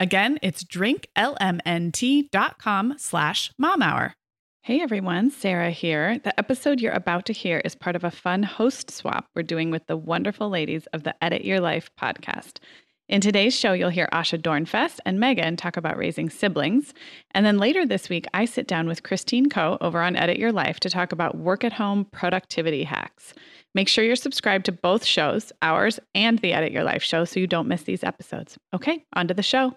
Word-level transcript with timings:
Again, 0.00 0.38
it's 0.40 0.64
drinklmnt.com 0.64 2.94
slash 2.96 3.52
mom 3.58 3.82
hour. 3.82 4.14
Hey 4.62 4.80
everyone, 4.80 5.30
Sarah 5.30 5.70
here. 5.70 6.18
The 6.18 6.38
episode 6.38 6.80
you're 6.80 6.92
about 6.92 7.26
to 7.26 7.34
hear 7.34 7.60
is 7.66 7.74
part 7.74 7.96
of 7.96 8.04
a 8.04 8.10
fun 8.10 8.42
host 8.42 8.90
swap 8.90 9.26
we're 9.36 9.42
doing 9.42 9.70
with 9.70 9.86
the 9.88 9.98
wonderful 9.98 10.48
ladies 10.48 10.86
of 10.94 11.02
the 11.02 11.14
Edit 11.22 11.44
Your 11.44 11.60
Life 11.60 11.90
podcast. 12.00 12.60
In 13.10 13.20
today's 13.20 13.54
show, 13.54 13.74
you'll 13.74 13.90
hear 13.90 14.08
Asha 14.10 14.40
Dornfest 14.40 15.00
and 15.04 15.20
Meagan 15.20 15.56
talk 15.56 15.76
about 15.76 15.98
raising 15.98 16.30
siblings. 16.30 16.94
And 17.32 17.44
then 17.44 17.58
later 17.58 17.84
this 17.84 18.08
week, 18.08 18.24
I 18.32 18.46
sit 18.46 18.66
down 18.66 18.88
with 18.88 19.02
Christine 19.02 19.50
Koh 19.50 19.76
over 19.82 20.00
on 20.00 20.16
Edit 20.16 20.38
Your 20.38 20.52
Life 20.52 20.80
to 20.80 20.88
talk 20.88 21.12
about 21.12 21.36
work 21.36 21.62
at 21.62 21.74
home 21.74 22.06
productivity 22.06 22.84
hacks. 22.84 23.34
Make 23.74 23.88
sure 23.88 24.04
you're 24.04 24.16
subscribed 24.16 24.64
to 24.66 24.72
both 24.72 25.04
shows, 25.04 25.52
ours 25.60 26.00
and 26.14 26.38
the 26.38 26.54
Edit 26.54 26.72
Your 26.72 26.84
Life 26.84 27.02
show, 27.02 27.26
so 27.26 27.38
you 27.38 27.46
don't 27.46 27.68
miss 27.68 27.82
these 27.82 28.02
episodes. 28.02 28.56
Okay, 28.72 29.04
on 29.14 29.28
to 29.28 29.34
the 29.34 29.42
show. 29.42 29.74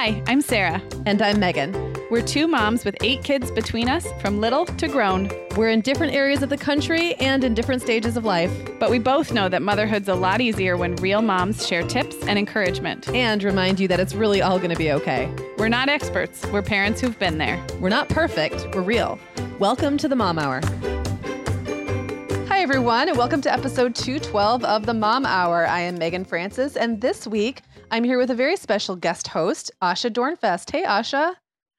Hi, 0.00 0.22
I'm 0.28 0.40
Sarah. 0.40 0.80
And 1.06 1.20
I'm 1.20 1.40
Meagan. 1.40 1.72
We're 2.08 2.22
two 2.22 2.46
moms 2.46 2.84
with 2.84 2.96
eight 3.00 3.24
kids 3.24 3.50
between 3.50 3.88
us, 3.88 4.06
from 4.20 4.40
little 4.40 4.64
to 4.64 4.86
grown. 4.86 5.28
We're 5.56 5.70
in 5.70 5.80
different 5.80 6.14
areas 6.14 6.40
of 6.40 6.50
the 6.50 6.56
country 6.56 7.14
and 7.14 7.42
in 7.42 7.52
different 7.52 7.82
stages 7.82 8.16
of 8.16 8.24
life. 8.24 8.52
But 8.78 8.92
we 8.92 9.00
both 9.00 9.32
know 9.32 9.48
that 9.48 9.60
motherhood's 9.60 10.06
a 10.06 10.14
lot 10.14 10.40
easier 10.40 10.76
when 10.76 10.94
real 10.96 11.20
moms 11.20 11.66
share 11.66 11.82
tips 11.82 12.14
and 12.28 12.38
encouragement. 12.38 13.08
And 13.08 13.42
remind 13.42 13.80
you 13.80 13.88
that 13.88 13.98
it's 13.98 14.14
really 14.14 14.40
all 14.40 14.58
going 14.58 14.70
to 14.70 14.76
be 14.76 14.92
okay. 14.92 15.34
We're 15.58 15.68
not 15.68 15.88
experts, 15.88 16.46
we're 16.52 16.62
parents 16.62 17.00
who've 17.00 17.18
been 17.18 17.38
there. 17.38 17.60
We're 17.80 17.88
not 17.88 18.08
perfect, 18.08 18.72
we're 18.76 18.82
real. 18.82 19.18
Welcome 19.58 19.98
to 19.98 20.06
the 20.06 20.14
Mom 20.14 20.38
Hour. 20.38 20.60
Hi, 22.46 22.62
everyone, 22.62 23.08
and 23.08 23.18
welcome 23.18 23.40
to 23.42 23.52
episode 23.52 23.96
212 23.96 24.62
of 24.64 24.86
the 24.86 24.94
Mom 24.94 25.26
Hour. 25.26 25.66
I 25.66 25.80
am 25.80 25.98
Meagan 25.98 26.24
Francis, 26.24 26.76
and 26.76 27.00
this 27.00 27.26
week 27.26 27.62
I'm 27.90 28.04
here 28.04 28.18
with 28.18 28.30
a 28.30 28.34
very 28.34 28.56
special 28.56 28.96
guest 28.96 29.28
host, 29.28 29.70
Asha 29.82 30.10
Dornfest. 30.10 30.70
Hey, 30.70 30.84
Asha. 30.84 31.34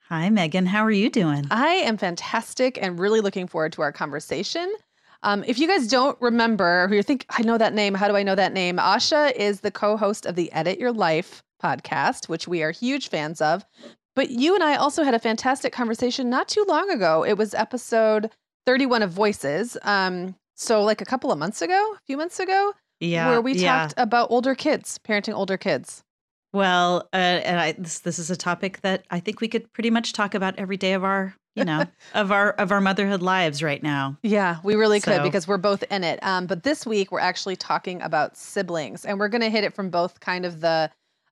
Hi, 0.07 0.29
Meagan. 0.31 0.65
How 0.65 0.83
are 0.83 0.89
you 0.91 1.07
doing? 1.07 1.45
I 1.51 1.67
am 1.67 1.97
fantastic 1.97 2.79
and 2.81 2.99
really 2.99 3.21
looking 3.21 3.47
forward 3.47 3.73
to 3.73 3.83
our 3.83 3.91
conversation. 3.91 4.73
Um, 5.21 5.43
if 5.45 5.59
you 5.59 5.67
guys 5.67 5.87
don't 5.87 6.19
remember, 6.19 6.85
or 6.85 6.93
you 6.95 7.03
think, 7.03 7.27
I 7.29 7.43
know 7.43 7.59
that 7.59 7.75
name, 7.75 7.93
how 7.93 8.07
do 8.07 8.15
I 8.15 8.23
know 8.23 8.33
that 8.33 8.53
name? 8.53 8.77
Asha 8.77 9.35
is 9.35 9.59
the 9.59 9.69
co 9.69 9.97
host 9.97 10.25
of 10.25 10.33
the 10.33 10.51
Edit 10.51 10.79
Your 10.79 10.91
Life 10.91 11.43
podcast, 11.61 12.27
which 12.27 12.47
we 12.47 12.63
are 12.63 12.71
huge 12.71 13.09
fans 13.09 13.39
of. 13.39 13.63
But 14.15 14.31
you 14.31 14.55
and 14.55 14.63
I 14.63 14.77
also 14.77 15.03
had 15.03 15.13
a 15.13 15.19
fantastic 15.19 15.71
conversation 15.73 16.27
not 16.27 16.47
too 16.47 16.65
long 16.67 16.89
ago. 16.89 17.23
It 17.23 17.37
was 17.37 17.53
episode 17.53 18.31
31 18.65 19.03
of 19.03 19.11
Voices. 19.11 19.77
Um, 19.83 20.35
so, 20.55 20.81
like 20.81 21.01
a 21.01 21.05
couple 21.05 21.31
of 21.31 21.37
months 21.37 21.61
ago, 21.61 21.93
a 21.95 21.99
few 22.07 22.17
months 22.17 22.39
ago 22.39 22.73
yeah, 22.99 23.29
where 23.29 23.41
we 23.41 23.53
yeah. 23.53 23.79
talked 23.79 23.93
about 23.97 24.31
older 24.31 24.55
kids, 24.55 24.99
parenting 25.03 25.33
older 25.33 25.57
kids. 25.57 26.03
Well, 26.51 27.07
uh, 27.13 27.17
and 27.17 27.59
I 27.59 27.71
this 27.73 27.99
this 27.99 28.19
is 28.19 28.31
a 28.31 28.35
topic 28.35 28.81
that 28.81 29.05
I 29.11 29.19
think 29.19 29.41
we 29.41 29.47
could 29.47 29.71
pretty 29.73 29.89
much 29.89 30.13
talk 30.13 30.33
about 30.33 30.57
every 30.57 30.77
day 30.77 30.93
of 30.93 31.03
our 31.03 31.35
you 31.55 31.63
know 31.63 31.85
of 32.13 32.31
our 32.31 32.51
of 32.51 32.71
our 32.71 32.81
motherhood 32.81 33.21
lives 33.21 33.61
right 33.61 33.83
now. 33.83 34.17
Yeah, 34.23 34.57
we 34.63 34.75
really 34.75 34.99
could 34.99 35.21
because 35.23 35.47
we're 35.47 35.57
both 35.57 35.83
in 35.91 36.03
it. 36.03 36.19
Um, 36.23 36.47
but 36.47 36.63
this 36.63 36.85
week 36.85 37.11
we're 37.11 37.19
actually 37.19 37.55
talking 37.55 38.01
about 38.01 38.35
siblings, 38.35 39.05
and 39.05 39.19
we're 39.19 39.27
going 39.27 39.41
to 39.41 39.49
hit 39.49 39.63
it 39.63 39.73
from 39.73 39.89
both 39.89 40.19
kind 40.21 40.45
of 40.45 40.61
the 40.61 40.89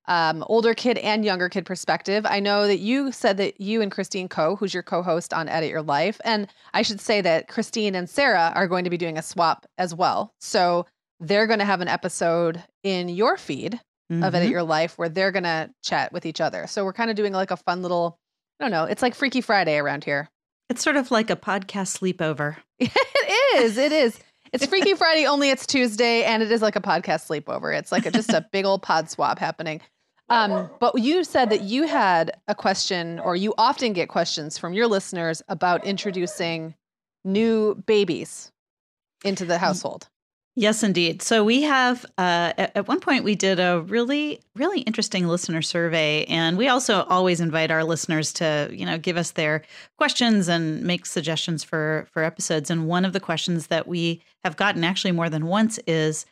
um, 0.07 0.43
older 0.47 0.73
kid 0.73 0.99
and 0.99 1.25
younger 1.25 1.49
kid 1.49 1.65
perspective. 1.65 2.25
I 2.25 2.39
know 2.39 2.67
that 2.67 2.79
you 2.79 3.11
said 3.11 3.37
that 3.37 3.59
you 3.59 3.81
and 3.81 3.91
Christine 3.91 4.29
Koh, 4.29 4.55
who's 4.55 4.73
your 4.73 4.83
co-host 4.83 5.33
on 5.33 5.49
Edit 5.49 5.69
Your 5.69 5.81
Life, 5.81 6.21
and 6.23 6.47
I 6.73 6.83
should 6.83 7.01
say 7.01 7.21
that 7.21 7.47
Christine 7.47 7.95
and 7.95 8.09
Sarah 8.09 8.51
are 8.55 8.67
going 8.67 8.83
to 8.83 8.89
be 8.89 8.97
doing 8.97 9.17
a 9.17 9.23
swap 9.23 9.65
as 9.77 9.95
well. 9.95 10.33
So 10.39 10.85
they're 11.19 11.47
going 11.47 11.59
to 11.59 11.65
have 11.65 11.81
an 11.81 11.87
episode 11.87 12.63
in 12.83 13.09
your 13.09 13.37
feed 13.37 13.79
of 14.09 14.35
Edit. 14.35 14.49
Your 14.49 14.63
Life 14.63 14.97
where 14.97 15.09
they're 15.09 15.31
going 15.31 15.43
to 15.43 15.69
chat 15.83 16.13
with 16.13 16.25
each 16.25 16.39
other. 16.39 16.65
So 16.67 16.85
we're 16.85 16.93
kind 16.93 17.09
of 17.09 17.15
doing 17.15 17.33
like 17.33 17.51
a 17.51 17.57
fun 17.57 17.81
little, 17.81 18.17
I 18.59 18.63
don't 18.63 18.71
know, 18.71 18.85
it's 18.85 19.01
like 19.01 19.15
Freaky 19.15 19.41
Friday 19.41 19.77
around 19.77 20.03
here. 20.03 20.29
It's 20.69 20.81
sort 20.81 20.95
of 20.95 21.11
like 21.11 21.29
a 21.29 21.35
podcast 21.35 21.97
sleepover. 21.97 22.57
it 22.79 23.57
is. 23.57 23.77
It 23.77 23.91
is. 23.91 24.19
It's 24.53 24.65
Freaky 24.65 24.93
Friday, 24.93 25.25
only 25.25 25.49
it's 25.49 25.67
Tuesday, 25.67 26.23
and 26.23 26.41
it 26.41 26.51
is 26.51 26.61
like 26.61 26.77
a 26.77 26.81
podcast 26.81 27.27
sleepover. 27.27 27.77
It's 27.77 27.91
like 27.91 28.05
a, 28.05 28.11
just 28.11 28.29
a 28.29 28.45
big 28.51 28.65
old 28.65 28.81
pod 28.81 29.09
swap 29.09 29.39
happening. 29.39 29.81
Um, 30.29 30.69
but 30.79 30.99
you 30.99 31.23
said 31.23 31.49
that 31.49 31.61
you 31.61 31.87
had 31.87 32.31
a 32.47 32.55
question, 32.55 33.19
or 33.19 33.35
you 33.35 33.53
often 33.57 33.93
get 33.93 34.09
questions 34.09 34.57
from 34.57 34.73
your 34.73 34.87
listeners 34.87 35.41
about 35.47 35.85
introducing 35.85 36.75
new 37.23 37.75
babies 37.85 38.51
into 39.23 39.45
the 39.45 39.57
household. 39.57 40.07
Yes, 40.59 40.81
indeed. 40.81 41.21
So 41.21 41.43
we 41.43 41.61
have 41.61 42.03
uh, 42.17 42.51
at, 42.57 42.87
one 42.87 42.99
point 42.99 43.23
we 43.23 43.35
did 43.35 43.59
a 43.59 43.81
really 43.81 44.41
really 44.55 44.81
interesting 44.81 45.27
listener 45.27 45.61
survey, 45.61 46.25
and 46.25 46.57
we 46.57 46.67
also 46.67 47.03
always 47.03 47.39
invite 47.39 47.69
our 47.69 47.83
listeners 47.83 48.33
to 48.33 48.67
you 48.71 48.83
know 48.83 48.97
give 48.97 49.17
us 49.17 49.29
their 49.29 49.61
questions 49.99 50.47
and 50.47 50.81
make 50.81 51.05
suggestions 51.05 51.63
for 51.63 52.07
for 52.11 52.23
episodes. 52.23 52.71
And 52.71 52.87
one 52.87 53.05
of 53.05 53.13
the 53.13 53.19
questions 53.19 53.67
that 53.67 53.87
we 53.87 54.19
have 54.43 54.57
gotten 54.57 54.83
actually 54.83 55.11
more 55.11 55.29
than 55.29 55.45
once 55.45 55.77
is 55.85 56.25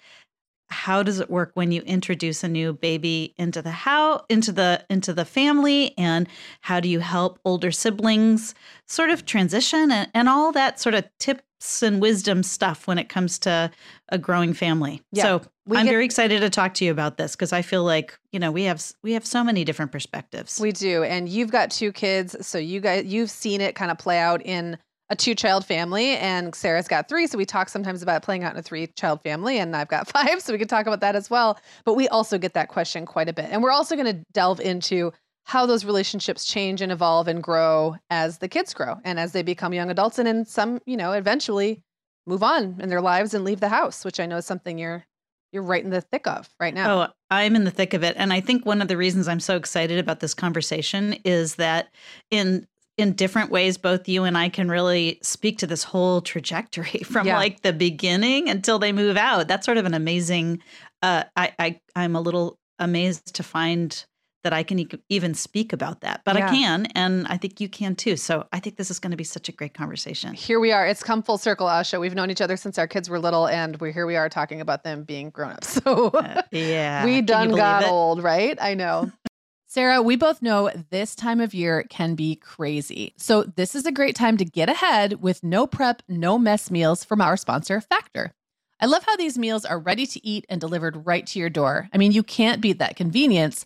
how 0.69 1.03
does 1.03 1.19
it 1.19 1.29
work 1.29 1.51
when 1.53 1.71
you 1.71 1.81
introduce 1.83 2.43
a 2.43 2.47
new 2.47 2.73
baby 2.73 3.35
into 3.37 3.61
the 3.61 3.69
how 3.69 4.25
into 4.27 4.51
the 4.51 4.83
into 4.89 5.13
the 5.13 5.25
family 5.25 5.95
and 5.99 6.27
how 6.61 6.79
do 6.79 6.89
you 6.89 6.99
help 6.99 7.37
older 7.45 7.71
siblings 7.71 8.55
sort 8.87 9.11
of 9.11 9.25
transition 9.25 9.91
and, 9.91 10.09
and 10.15 10.27
all 10.27 10.51
that 10.51 10.79
sort 10.79 10.95
of 10.95 11.05
tips 11.19 11.43
and 11.81 12.01
wisdom 12.01 12.43
stuff 12.43 12.87
when 12.87 12.97
it 12.97 13.09
comes 13.09 13.39
to 13.39 13.71
a 14.09 14.17
growing 14.17 14.53
family. 14.53 15.01
Yeah, 15.11 15.23
so 15.23 15.41
we 15.65 15.77
i'm 15.77 15.85
get- 15.85 15.91
very 15.91 16.05
excited 16.05 16.41
to 16.41 16.49
talk 16.49 16.73
to 16.75 16.85
you 16.85 16.91
about 16.91 17.17
this 17.17 17.35
because 17.35 17.51
i 17.51 17.63
feel 17.63 17.83
like 17.83 18.19
you 18.31 18.39
know 18.39 18.51
we 18.51 18.63
have 18.63 18.83
we 19.03 19.13
have 19.13 19.25
so 19.25 19.43
many 19.43 19.63
different 19.63 19.91
perspectives. 19.91 20.59
We 20.59 20.71
do, 20.71 21.03
and 21.03 21.27
you've 21.27 21.51
got 21.51 21.71
two 21.71 21.91
kids, 21.91 22.35
so 22.45 22.57
you 22.57 22.79
guys 22.79 23.05
you've 23.05 23.31
seen 23.31 23.61
it 23.61 23.75
kind 23.75 23.91
of 23.91 23.97
play 23.97 24.19
out 24.19 24.41
in 24.45 24.77
a 25.09 25.15
two-child 25.15 25.63
family, 25.63 26.17
and 26.17 26.55
Sarah's 26.55 26.87
got 26.87 27.07
three, 27.07 27.27
so 27.27 27.37
we 27.37 27.45
talk 27.45 27.69
sometimes 27.69 28.01
about 28.01 28.23
playing 28.23 28.43
out 28.43 28.53
in 28.53 28.57
a 28.57 28.63
three-child 28.63 29.21
family, 29.21 29.59
and 29.59 29.75
I've 29.75 29.87
got 29.87 30.07
five, 30.11 30.41
so 30.41 30.51
we 30.51 30.57
can 30.57 30.67
talk 30.67 30.87
about 30.87 31.01
that 31.01 31.15
as 31.15 31.29
well. 31.29 31.59
But 31.85 31.93
we 31.93 32.07
also 32.07 32.39
get 32.39 32.55
that 32.55 32.69
question 32.69 33.05
quite 33.05 33.29
a 33.29 33.33
bit, 33.33 33.49
and 33.51 33.61
we're 33.61 33.71
also 33.71 33.95
going 33.95 34.07
to 34.07 34.23
delve 34.33 34.59
into 34.59 35.13
how 35.45 35.65
those 35.65 35.85
relationships 35.85 36.43
change 36.45 36.81
and 36.81 36.91
evolve 36.91 37.27
and 37.27 37.41
grow 37.41 37.95
as 38.09 38.39
the 38.39 38.47
kids 38.47 38.73
grow 38.73 38.95
and 39.03 39.19
as 39.19 39.31
they 39.31 39.43
become 39.43 39.73
young 39.73 39.89
adults, 39.89 40.19
and 40.19 40.27
in 40.27 40.43
some, 40.45 40.81
you 40.85 40.97
know, 40.97 41.11
eventually 41.13 41.81
move 42.27 42.41
on 42.43 42.75
in 42.79 42.89
their 42.89 43.01
lives 43.01 43.33
and 43.33 43.43
leave 43.43 43.59
the 43.59 43.69
house, 43.69 44.03
which 44.03 44.19
I 44.19 44.25
know 44.25 44.37
is 44.37 44.45
something 44.45 44.77
you're 44.77 45.05
you're 45.51 45.63
right 45.63 45.83
in 45.83 45.89
the 45.91 46.01
thick 46.01 46.27
of 46.27 46.49
right 46.59 46.73
now. 46.73 47.03
Oh, 47.03 47.07
I'm 47.31 47.55
in 47.55 47.63
the 47.63 47.71
thick 47.71 47.93
of 47.93 48.03
it. 48.03 48.15
And 48.17 48.33
I 48.33 48.41
think 48.41 48.65
one 48.65 48.81
of 48.81 48.89
the 48.89 48.97
reasons 48.97 49.27
I'm 49.29 49.39
so 49.39 49.55
excited 49.55 49.99
about 49.99 50.19
this 50.19 50.33
conversation 50.33 51.13
is 51.23 51.55
that 51.55 51.87
in 52.31 52.67
in 52.97 53.13
different 53.13 53.51
ways, 53.51 53.77
both 53.77 54.07
you 54.09 54.23
and 54.23 54.37
I 54.37 54.49
can 54.49 54.67
really 54.69 55.19
speak 55.21 55.57
to 55.59 55.67
this 55.67 55.83
whole 55.83 56.21
trajectory 56.21 56.99
from 57.05 57.27
Yeah. 57.27 57.37
like 57.37 57.61
the 57.61 57.71
beginning 57.73 58.49
until 58.49 58.79
they 58.79 58.91
move 58.91 59.15
out. 59.17 59.47
That's 59.47 59.65
sort 59.65 59.77
of 59.77 59.85
an 59.85 59.93
amazing. 59.93 60.61
Uh, 61.01 61.23
I, 61.35 61.53
I 61.59 61.79
I'm 61.95 62.15
a 62.15 62.21
little 62.21 62.57
amazed 62.79 63.35
to 63.35 63.43
find 63.43 64.05
that 64.45 64.53
I 64.53 64.61
can 64.63 64.77
e- 64.79 64.87
even 65.09 65.33
speak 65.33 65.73
about 65.73 66.01
that, 66.01 66.21
but 66.23 66.37
Yeah. 66.37 66.45
I 66.47 66.49
can, 66.49 66.85
and 66.93 67.25
I 67.27 67.35
think 67.35 67.59
you 67.59 67.67
can 67.67 67.95
too. 67.95 68.15
So 68.15 68.47
I 68.53 68.59
think 68.59 68.77
this 68.77 68.91
is 68.91 68.99
going 68.99 69.09
to 69.11 69.17
be 69.17 69.23
such 69.23 69.49
a 69.49 69.51
great 69.51 69.73
conversation. 69.73 70.35
Here 70.35 70.59
we 70.59 70.71
are. 70.71 70.85
It's 70.85 71.01
come 71.03 71.23
full 71.23 71.39
circle, 71.39 71.65
Asha. 71.67 71.99
We've 71.99 72.13
known 72.13 72.29
each 72.29 72.41
other 72.41 72.55
since 72.55 72.77
our 72.77 72.87
kids 72.87 73.09
were 73.09 73.17
little, 73.19 73.47
and 73.47 73.75
we're 73.81 73.91
here 73.91 74.05
we 74.05 74.15
are 74.15 74.29
talking 74.29 74.61
about 74.61 74.83
them 74.83 75.03
being 75.03 75.31
grown 75.31 75.51
ups. 75.53 75.81
So 75.83 76.09
Uh, 76.09 76.43
yeah, 76.51 77.03
we 77.05 77.21
done 77.21 77.51
got 77.51 77.83
it? 77.83 77.89
old, 77.89 78.21
right? 78.23 78.57
I 78.61 78.75
know. 78.75 79.11
Sarah, 79.67 80.01
we 80.01 80.15
both 80.15 80.41
know 80.43 80.69
this 80.91 81.15
time 81.15 81.41
of 81.41 81.53
year 81.55 81.83
can 81.89 82.13
be 82.15 82.35
crazy. 82.35 83.13
So, 83.17 83.43
this 83.43 83.73
is 83.75 83.85
a 83.85 83.91
great 83.91 84.15
time 84.15 84.37
to 84.37 84.45
get 84.45 84.69
ahead 84.69 85.21
with 85.21 85.43
no 85.43 85.65
prep, 85.67 86.01
no 86.07 86.37
mess 86.37 86.69
meals 86.71 87.03
from 87.03 87.19
our 87.19 87.35
sponsor, 87.35 87.81
Factor. 87.81 88.31
I 88.79 88.85
love 88.85 89.03
how 89.05 89.15
these 89.15 89.37
meals 89.37 89.65
are 89.65 89.79
ready 89.79 90.05
to 90.05 90.25
eat 90.25 90.45
and 90.49 90.61
delivered 90.61 91.05
right 91.05 91.25
to 91.27 91.39
your 91.39 91.49
door. 91.49 91.89
I 91.93 91.97
mean, 91.97 92.11
you 92.11 92.23
can't 92.23 92.61
beat 92.61 92.79
that 92.79 92.95
convenience, 92.97 93.65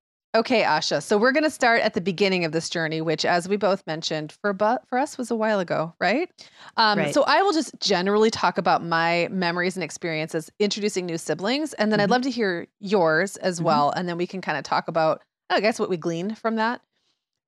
Okay, 0.33 0.63
Asha. 0.63 1.03
So 1.03 1.17
we're 1.17 1.33
going 1.33 1.43
to 1.43 1.49
start 1.49 1.81
at 1.81 1.93
the 1.93 1.99
beginning 1.99 2.45
of 2.45 2.53
this 2.53 2.69
journey, 2.69 3.01
which, 3.01 3.25
as 3.25 3.49
we 3.49 3.57
both 3.57 3.85
mentioned, 3.85 4.31
for 4.31 4.53
but 4.53 4.87
for 4.87 4.97
us 4.97 5.17
was 5.17 5.29
a 5.29 5.35
while 5.35 5.59
ago, 5.59 5.93
right? 5.99 6.31
Um, 6.77 6.99
Right. 6.99 7.13
So 7.13 7.23
I 7.27 7.41
will 7.41 7.51
just 7.51 7.77
generally 7.81 8.29
talk 8.31 8.57
about 8.57 8.81
my 8.81 9.27
memories 9.29 9.75
and 9.75 9.83
experiences 9.83 10.49
introducing 10.57 11.05
new 11.05 11.17
siblings, 11.17 11.73
and 11.73 11.91
then 11.91 11.99
I'd 11.99 12.07
Mhm. 12.07 12.11
love 12.11 12.21
to 12.21 12.31
hear 12.31 12.67
yours 12.79 13.35
as 13.37 13.59
Mhm. 13.59 13.63
well, 13.65 13.89
and 13.91 14.07
then 14.07 14.15
we 14.17 14.25
can 14.25 14.39
kind 14.39 14.57
of 14.57 14.63
talk 14.63 14.87
about, 14.87 15.21
I 15.49 15.59
guess, 15.59 15.79
what 15.79 15.89
we 15.89 15.97
gleaned 15.97 16.37
from 16.37 16.55
that. 16.55 16.81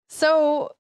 So 0.10 0.76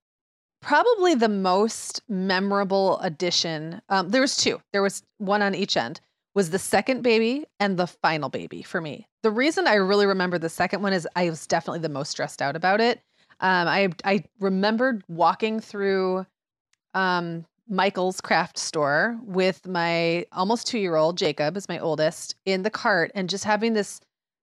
probably 0.61 1.15
the 1.15 1.29
most 1.29 2.01
memorable 2.09 2.99
addition. 2.99 3.81
Um, 3.87 4.09
there 4.09 4.21
was 4.21 4.35
two. 4.35 4.61
There 4.73 4.81
was 4.83 5.03
one 5.19 5.41
on 5.41 5.55
each 5.55 5.77
end. 5.77 6.01
Was 6.35 6.49
the 6.49 6.59
second 6.59 7.01
baby 7.01 7.45
and 7.61 7.77
the 7.77 7.87
final 7.87 8.27
baby 8.27 8.61
for 8.61 8.81
me. 8.81 9.07
The 9.23 9.31
reason 9.31 9.67
I 9.67 9.75
really 9.75 10.05
remember 10.05 10.37
the 10.37 10.49
second 10.49 10.81
one 10.81 10.93
is 10.93 11.07
I 11.15 11.29
was 11.29 11.47
definitely 11.47 11.79
the 11.79 11.89
most 11.89 12.11
stressed 12.11 12.41
out 12.41 12.55
about 12.55 12.81
it. 12.81 13.01
Um, 13.39 13.67
I 13.67 13.89
I 14.03 14.23
remembered 14.39 15.03
walking 15.07 15.59
through 15.59 16.25
um, 16.93 17.45
Michael's 17.69 18.21
craft 18.21 18.57
store 18.57 19.17
with 19.23 19.65
my 19.65 20.25
almost 20.33 20.67
two 20.67 20.77
year 20.77 20.95
old 20.95 21.17
Jacob, 21.17 21.55
is 21.57 21.69
my 21.69 21.79
oldest, 21.79 22.35
in 22.45 22.63
the 22.63 22.69
cart, 22.69 23.11
and 23.15 23.29
just 23.29 23.45
having 23.45 23.73
this 23.73 24.01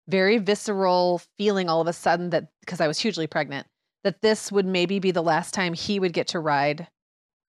very 0.09 0.39
visceral 0.39 1.21
feeling 1.39 1.69
all 1.69 1.81
of 1.81 1.87
a 1.87 1.93
sudden 1.93 2.31
that 2.31 2.49
because 2.61 2.81
I 2.81 2.89
was 2.89 2.99
hugely 2.99 3.27
pregnant, 3.27 3.67
that 4.03 4.23
this 4.23 4.51
would 4.51 4.67
maybe 4.67 4.99
be 4.99 5.11
the 5.11 5.23
last 5.23 5.55
time 5.55 5.75
he 5.75 6.01
would 6.01 6.13
get 6.13 6.27
to 6.29 6.41
ride 6.41 6.89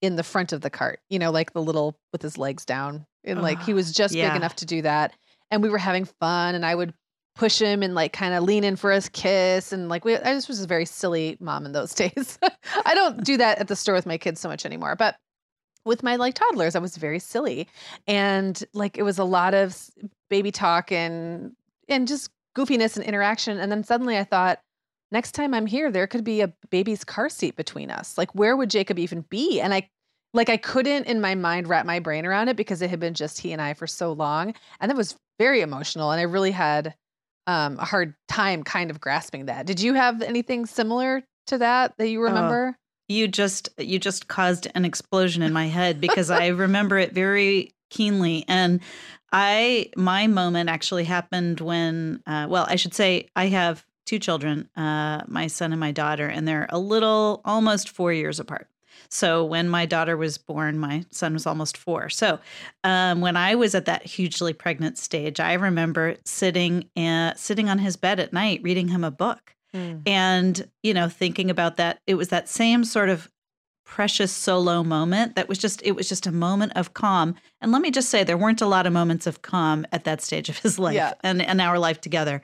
in 0.03 0.17
the 0.17 0.25
front 0.25 0.53
of 0.53 0.61
the 0.61 0.71
cart, 0.71 1.01
you 1.09 1.19
know, 1.19 1.31
like 1.31 1.53
the 1.53 1.63
little 1.63 1.97
with 2.11 2.21
his 2.21 2.37
legs 2.37 2.65
down. 2.65 3.07
And 3.25 3.41
like 3.41 3.63
he 3.63 3.73
Ah, 3.73 3.77
was 3.77 3.93
just 3.93 4.13
yeah. 4.15 4.29
big 4.29 4.37
enough 4.37 4.57
to 4.57 4.67
do 4.67 4.83
that. 4.83 5.15
And 5.53 5.63
we 5.63 5.71
were 5.71 5.79
having 5.79 6.05
fun 6.05 6.57
and 6.57 6.67
I 6.67 6.75
would 6.75 6.93
push 7.35 7.61
him 7.61 7.83
and 7.83 7.95
like 7.95 8.13
kind 8.13 8.35
of 8.35 8.45
lean 8.45 8.65
in 8.65 8.77
for 8.77 8.93
his 8.93 9.09
kiss. 9.09 9.73
And 9.73 9.89
like 9.89 10.05
we 10.05 10.17
I 10.17 10.35
just 10.35 10.49
was 10.49 10.63
a 10.63 10.67
very 10.67 10.85
silly 10.85 11.37
mom 11.41 11.67
in 11.67 11.73
those 11.73 11.95
days. 11.95 12.39
I 12.85 12.95
don't 12.95 13.25
do 13.25 13.37
that 13.37 13.59
at 13.59 13.69
the 13.69 13.77
store 13.77 13.95
with 13.95 14.07
my 14.07 14.19
kids 14.19 14.41
so 14.41 14.49
much 14.49 14.67
anymore. 14.67 14.97
But 14.97 15.17
with 15.85 16.03
my 16.03 16.17
like 16.17 16.35
toddlers, 16.35 16.77
I 16.77 16.79
was 16.79 16.97
very 16.97 17.19
silly. 17.19 17.69
And 18.07 18.63
like 18.73 18.99
it 18.99 19.03
was 19.03 19.19
a 19.19 19.25
lot 19.25 19.55
of 19.55 19.91
baby 20.29 20.53
talk 20.53 20.93
and 20.93 21.53
and 21.89 22.07
just 22.07 22.31
goofiness 22.57 22.97
and 22.97 23.05
interaction. 23.05 23.59
And 23.59 23.71
then 23.71 23.85
suddenly 23.85 24.19
I 24.19 24.25
thought, 24.25 24.61
next 25.11 25.33
time 25.33 25.55
I'm 25.55 25.67
here, 25.67 25.91
there 25.91 26.07
could 26.07 26.25
be 26.25 26.41
a 26.41 26.53
baby's 26.71 27.05
car 27.05 27.29
seat 27.29 27.57
between 27.57 27.91
us. 27.91 28.17
Like, 28.19 28.35
where 28.35 28.57
would 28.57 28.71
Jacob 28.71 28.99
even 28.99 29.23
be? 29.23 29.61
And 29.61 29.73
I, 29.75 29.89
like, 30.35 30.49
I 30.49 30.57
couldn't 30.57 31.07
in 31.07 31.21
my 31.21 31.35
mind 31.35 31.69
wrap 31.69 31.87
my 31.87 31.99
brain 31.99 32.27
around 32.27 32.49
it 32.49 32.57
because 32.57 32.83
it 32.83 32.91
had 32.91 33.01
been 33.01 33.15
just 33.15 33.39
he 33.41 33.53
and 33.53 33.61
I 33.61 33.75
for 33.75 33.87
so 33.87 34.13
long, 34.13 34.55
and 34.81 34.91
that 34.91 34.97
was 34.97 35.17
very 35.39 35.61
emotional. 35.61 36.11
And 36.11 36.21
I 36.21 36.25
really 36.25 36.51
had 36.51 36.95
um, 37.47 37.79
a 37.79 37.85
hard 37.85 38.15
time 38.29 38.63
kind 38.63 38.91
of 38.91 39.01
grasping 39.01 39.47
that. 39.47 39.67
Did 39.67 39.81
you 39.81 39.95
have 39.95 40.23
anything 40.23 40.67
similar 40.67 41.23
to 41.49 41.59
that 41.59 41.97
that 41.99 42.09
you 42.09 42.23
remember? 42.23 42.77
You 43.09 43.29
just 43.29 43.69
you 43.79 43.99
just 43.99 44.29
caused 44.29 44.69
an 44.75 44.85
explosion 44.85 45.43
in 45.43 45.53
my 45.53 45.67
head 45.67 46.01
because 46.01 46.31
I 46.31 46.49
remember 46.49 46.99
it 46.99 47.13
very 47.13 47.75
keenly 47.91 48.45
and 48.49 48.81
I 49.33 49.91
my 49.97 50.27
moment 50.27 50.71
actually 50.71 51.05
happened 51.05 51.61
when 51.61 52.23
uh, 52.27 52.47
well 52.49 52.67
I 52.69 52.77
should 52.77 52.95
say 52.95 53.29
I 53.37 53.49
have 53.49 53.85
two 54.07 54.19
children 54.19 54.69
uh, 54.77 55.23
my 55.27 55.47
son 55.47 55.73
and 55.73 55.81
my 55.81 55.93
daughter 55.93 56.27
and 56.27 56.49
they're 56.49 56.67
a 56.71 56.79
little 56.79 57.43
almost 57.45 57.91
4 57.91 58.13
years 58.13 58.41
apart 58.41 58.69
So 59.09 59.45
when 59.45 59.69
my 59.69 59.87
daughter 59.87 60.17
was 60.17 60.39
born, 60.39 60.79
my 60.79 61.05
son 61.11 61.33
was 61.35 61.47
almost 61.47 61.77
four. 61.77 62.09
So 62.09 62.39
um, 62.85 63.21
when 63.21 63.37
I 63.37 63.55
was 63.55 63.75
at 63.75 63.85
that 63.87 64.05
hugely 64.05 64.53
pregnant 64.53 64.99
stage, 64.99 65.39
I 65.41 65.55
remember 65.55 66.17
sitting 66.25 66.89
uh, 66.97 67.35
sitting 67.35 67.69
on 67.69 67.79
his 67.79 67.97
bed 67.97 68.21
at 68.21 68.33
night 68.33 68.61
reading 68.63 68.89
him 68.89 69.05
a 69.05 69.11
book, 69.11 69.55
Mm. 69.75 70.03
and 70.07 70.69
you 70.83 70.93
know 70.93 71.09
thinking 71.09 71.51
about 71.51 71.77
that. 71.79 71.99
It 72.07 72.17
was 72.17 72.29
that 72.29 72.47
same 72.49 72.85
sort 72.85 73.09
of 73.09 73.31
precious 73.87 74.31
solo 74.31 74.83
moment 74.85 75.35
that 75.37 75.49
was 75.49 75.59
just 75.59 75.83
it 75.83 75.93
was 75.93 76.09
just 76.09 76.27
a 76.27 76.33
moment 76.33 76.73
of 76.77 76.95
calm 76.95 77.35
and 77.61 77.73
let 77.73 77.83
me 77.83 77.91
just 77.91 78.09
say 78.11 78.23
there 78.23 78.39
weren't 78.39 78.61
a 78.63 78.67
lot 78.67 78.87
of 78.87 78.93
moments 78.93 79.27
of 79.27 79.43
calm 79.43 79.85
at 79.93 80.05
that 80.05 80.23
stage 80.23 80.49
of 80.49 80.59
his 80.59 80.79
life 80.87 80.95
Yeah. 80.95 81.15
and, 81.23 81.43
and 81.43 81.61
our 81.61 81.79
life 81.79 82.01
together 82.01 82.43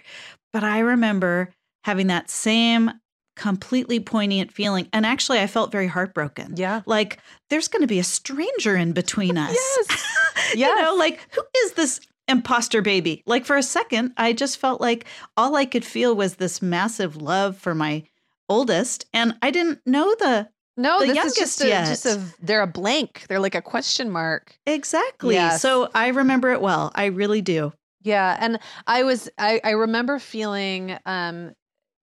but 0.52 0.64
i 0.64 0.81
remember 0.81 1.55
having 1.85 2.09
that 2.09 2.28
same 2.28 2.90
completely 3.38 4.00
poignant 4.00 4.52
feeling 4.52 4.87
and 4.92 5.07
actually 5.07 5.38
i 5.38 5.47
felt 5.47 5.73
very 5.73 5.87
heartbroken 5.87 6.52
Yeah. 6.57 6.83
like 6.85 7.18
there's 7.49 7.68
going 7.68 7.83
to 7.83 7.87
be 7.88 7.99
a 8.00 8.04
stranger 8.04 8.76
in 8.76 8.92
between 8.92 9.38
us 9.38 9.57
Yes. 9.57 10.07
you 10.57 10.75
know 10.83 10.95
like 10.97 11.21
who 11.35 11.42
is 11.64 11.73
this 11.73 12.00
imposter 12.26 12.83
baby 12.83 13.23
like 13.26 13.47
for 13.47 13.57
a 13.57 13.62
second 13.62 14.12
i 14.16 14.33
just 14.33 14.59
felt 14.59 14.80
like 14.80 15.07
all 15.37 15.54
i 15.57 15.64
could 15.64 15.85
feel 15.85 16.14
was 16.14 16.35
this 16.37 16.61
massive 16.61 17.16
love 17.16 17.57
for 17.57 17.75
my 17.75 18.02
oldest 18.49 19.07
and 19.14 19.35
i 19.40 19.50
didn't 19.50 19.80
know 19.87 20.14
the 20.18 20.49
No, 20.76 21.00
the 21.00 21.07
this 21.07 21.11
is 21.11 21.16
youngest 21.16 21.38
just 21.38 21.61
a, 21.62 21.68
yet. 21.68 21.87
just 21.87 22.07
a 22.07 22.21
they're 22.40 22.62
a 22.62 22.66
blank. 22.66 23.25
They're 23.28 23.40
like 23.40 23.54
a 23.57 23.62
question 23.62 24.11
mark. 24.11 24.57
Exactly. 24.66 25.35
Yes. 25.35 25.61
So 25.61 25.88
I 25.95 26.09
remember 26.09 26.52
it 26.52 26.61
well. 26.61 26.92
I 26.95 27.07
really 27.07 27.42
do. 27.42 27.73
Yeah, 28.02 28.37
and 28.40 28.61
I 28.87 29.02
was 29.02 29.28
I 29.38 29.61
I 29.64 29.71
remember 29.73 30.18
feeling 30.21 30.97
um 31.04 31.52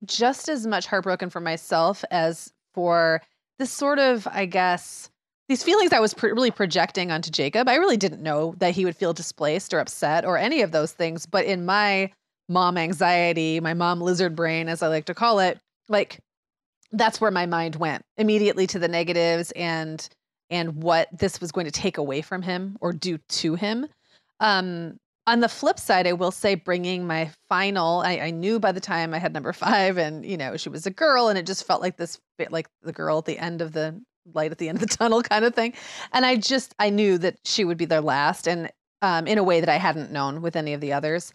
just 0.04 0.50
as 0.50 0.68
much 0.68 0.88
heartbroken 0.88 1.30
for 1.30 1.40
myself 1.40 2.04
as 2.12 2.52
for 2.74 3.22
this 3.60 3.72
sort 3.72 4.00
of 4.00 4.28
I 4.32 4.46
guess 4.46 5.10
these 5.48 5.64
feelings 5.64 5.94
I 5.94 6.00
was 6.00 6.14
pr- 6.14 6.28
really 6.28 6.52
projecting 6.52 7.12
onto 7.12 7.32
Jacob. 7.32 7.70
I 7.70 7.76
really 7.76 7.98
didn't 7.98 8.24
know 8.24 8.56
that 8.58 8.74
he 8.74 8.86
would 8.86 8.96
feel 8.96 9.14
displaced 9.14 9.74
or 9.74 9.80
upset 9.80 10.26
or 10.26 10.38
any 10.38 10.62
of 10.62 10.72
those 10.72 10.92
things, 10.92 11.26
but 11.26 11.46
in 11.46 11.66
my 11.66 12.12
mom 12.50 12.78
anxiety, 12.78 13.60
my 13.60 13.74
mom 13.74 14.02
lizard 14.02 14.36
brain 14.36 14.68
as 14.68 14.82
I 14.82 14.88
like 14.88 15.06
to 15.06 15.14
call 15.14 15.40
it, 15.40 15.60
like 15.88 16.20
that's 16.92 17.20
where 17.20 17.32
my 17.32 17.46
mind 17.46 17.76
went 17.76 18.04
immediately 18.18 18.68
to 18.68 18.80
the 18.80 18.88
negatives 18.88 19.52
and 19.52 20.08
and 20.50 20.84
what 20.84 21.08
this 21.18 21.42
was 21.42 21.52
going 21.52 21.66
to 21.66 21.72
take 21.72 21.98
away 21.98 22.22
from 22.22 22.42
him 22.42 22.78
or 22.80 22.94
do 22.94 23.18
to 23.18 23.56
him. 23.56 23.88
Um, 24.40 24.98
on 25.28 25.40
the 25.40 25.50
flip 25.50 25.80
side, 25.80 26.08
I 26.08 26.14
will 26.14 26.32
say 26.32 26.56
bringing 26.56 27.08
my 27.08 27.32
final, 27.50 28.02
I, 28.02 28.18
I 28.18 28.32
knew 28.32 28.60
by 28.60 28.72
the 28.72 28.80
time 28.80 29.14
I 29.14 29.18
had 29.18 29.34
number 29.34 29.54
five 29.54 29.98
and, 29.98 30.26
you 30.26 30.38
know, 30.38 30.58
she 30.58 30.70
was 30.70 30.86
a 30.86 30.92
girl 30.92 31.28
and 31.30 31.38
it 31.38 31.46
just 31.46 31.66
felt 31.66 31.82
like 31.82 31.98
this, 31.98 32.20
bit 32.38 32.52
like 32.52 32.68
the 32.84 32.94
girl 32.94 33.20
at 33.20 33.26
the 33.26 33.38
end 33.38 33.62
of 33.62 33.72
the 33.72 34.00
light 34.34 34.52
at 34.52 34.58
the 34.58 34.70
end 34.70 34.82
of 34.82 34.88
the 34.88 34.98
tunnel 34.98 35.24
kind 35.24 35.46
of 35.46 35.56
thing. 35.56 35.74
And 36.14 36.26
I 36.26 36.36
just, 36.36 36.76
I 36.80 36.90
knew 36.90 37.18
that 37.20 37.38
she 37.44 37.66
would 37.66 37.78
be 37.78 37.86
their 37.86 38.02
last 38.02 38.48
and 38.48 38.72
um, 39.02 39.28
in 39.28 39.38
a 39.38 39.44
way 39.44 39.60
that 39.60 39.70
I 39.70 39.78
hadn't 39.78 40.12
known 40.12 40.42
with 40.42 40.56
any 40.56 40.74
of 40.74 40.82
the 40.82 40.94
others. 40.94 41.34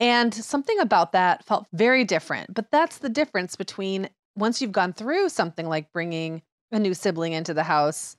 And 0.00 0.34
something 0.34 0.78
about 0.78 1.12
that 1.12 1.44
felt 1.44 1.66
very 1.72 2.04
different. 2.04 2.54
But 2.54 2.70
that's 2.70 2.98
the 2.98 3.08
difference 3.08 3.56
between 3.56 4.10
once 4.36 4.60
you've 4.60 4.72
gone 4.72 4.92
through 4.92 5.30
something 5.30 5.66
like 5.66 5.92
bringing 5.92 6.42
a 6.70 6.78
new 6.78 6.94
sibling 6.94 7.32
into 7.32 7.54
the 7.54 7.62
house 7.62 8.16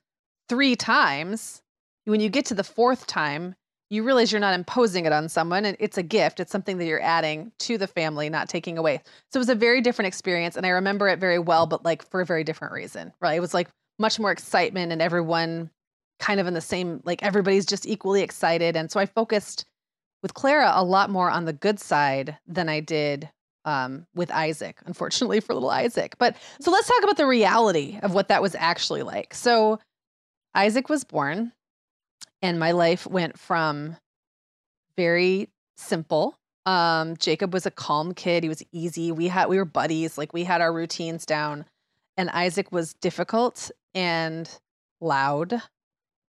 three 0.49 0.75
times, 0.75 1.61
when 2.05 2.21
you 2.21 2.29
get 2.29 2.45
to 2.45 2.55
the 2.55 2.63
fourth 2.63 3.05
time, 3.05 3.55
you 3.89 4.03
realize 4.03 4.31
you're 4.31 4.41
not 4.41 4.53
imposing 4.53 5.05
it 5.05 5.13
on 5.13 5.29
someone 5.29 5.65
and 5.65 5.77
it's 5.79 5.97
a 5.97 6.03
gift. 6.03 6.39
It's 6.39 6.51
something 6.51 6.77
that 6.77 6.85
you're 6.85 7.01
adding 7.01 7.51
to 7.59 7.77
the 7.77 7.87
family, 7.87 8.29
not 8.29 8.49
taking 8.49 8.77
away. 8.77 9.01
So 9.31 9.37
it 9.37 9.39
was 9.39 9.49
a 9.49 9.55
very 9.55 9.81
different 9.81 10.07
experience. 10.07 10.57
And 10.57 10.65
I 10.65 10.69
remember 10.69 11.07
it 11.07 11.19
very 11.19 11.39
well, 11.39 11.65
but 11.65 11.85
like 11.85 12.07
for 12.09 12.21
a 12.21 12.25
very 12.25 12.43
different 12.43 12.73
reason, 12.73 13.13
right? 13.21 13.37
It 13.37 13.41
was 13.41 13.53
like 13.53 13.69
much 13.97 14.19
more 14.19 14.31
excitement 14.31 14.91
and 14.91 15.01
everyone 15.01 15.69
kind 16.19 16.39
of 16.39 16.47
in 16.47 16.53
the 16.53 16.61
same, 16.61 17.01
like 17.05 17.23
everybody's 17.23 17.65
just 17.65 17.87
equally 17.87 18.21
excited. 18.21 18.75
And 18.75 18.91
so 18.91 18.99
I 18.99 19.05
focused 19.05 19.65
with 20.21 20.33
Clara 20.33 20.71
a 20.73 20.83
lot 20.83 21.09
more 21.09 21.29
on 21.29 21.45
the 21.45 21.53
good 21.53 21.79
side 21.79 22.37
than 22.47 22.69
I 22.69 22.79
did 22.79 23.29
um, 23.65 24.05
with 24.15 24.31
Isaac, 24.31 24.79
unfortunately 24.85 25.39
for 25.39 25.53
little 25.53 25.69
Isaac. 25.69 26.15
But 26.17 26.35
so 26.59 26.71
let's 26.71 26.87
talk 26.87 27.03
about 27.03 27.17
the 27.17 27.27
reality 27.27 27.99
of 28.01 28.13
what 28.13 28.29
that 28.29 28.41
was 28.41 28.55
actually 28.55 29.03
like. 29.03 29.33
So 29.33 29.79
Isaac 30.55 30.89
was 30.89 31.03
born, 31.03 31.51
and 32.41 32.59
my 32.59 32.71
life 32.71 33.07
went 33.07 33.39
from 33.39 33.97
very 34.95 35.49
simple. 35.75 36.37
Um, 36.65 37.15
Jacob 37.17 37.53
was 37.53 37.65
a 37.65 37.71
calm 37.71 38.13
kid. 38.13 38.43
He 38.43 38.49
was 38.49 38.63
easy. 38.71 39.11
We 39.11 39.27
had 39.27 39.47
we 39.47 39.57
were 39.57 39.65
buddies. 39.65 40.17
Like 40.17 40.33
we 40.33 40.43
had 40.43 40.61
our 40.61 40.73
routines 40.73 41.25
down. 41.25 41.65
And 42.17 42.29
Isaac 42.31 42.71
was 42.71 42.93
difficult 42.95 43.69
and 43.93 44.49
loud, 44.99 45.61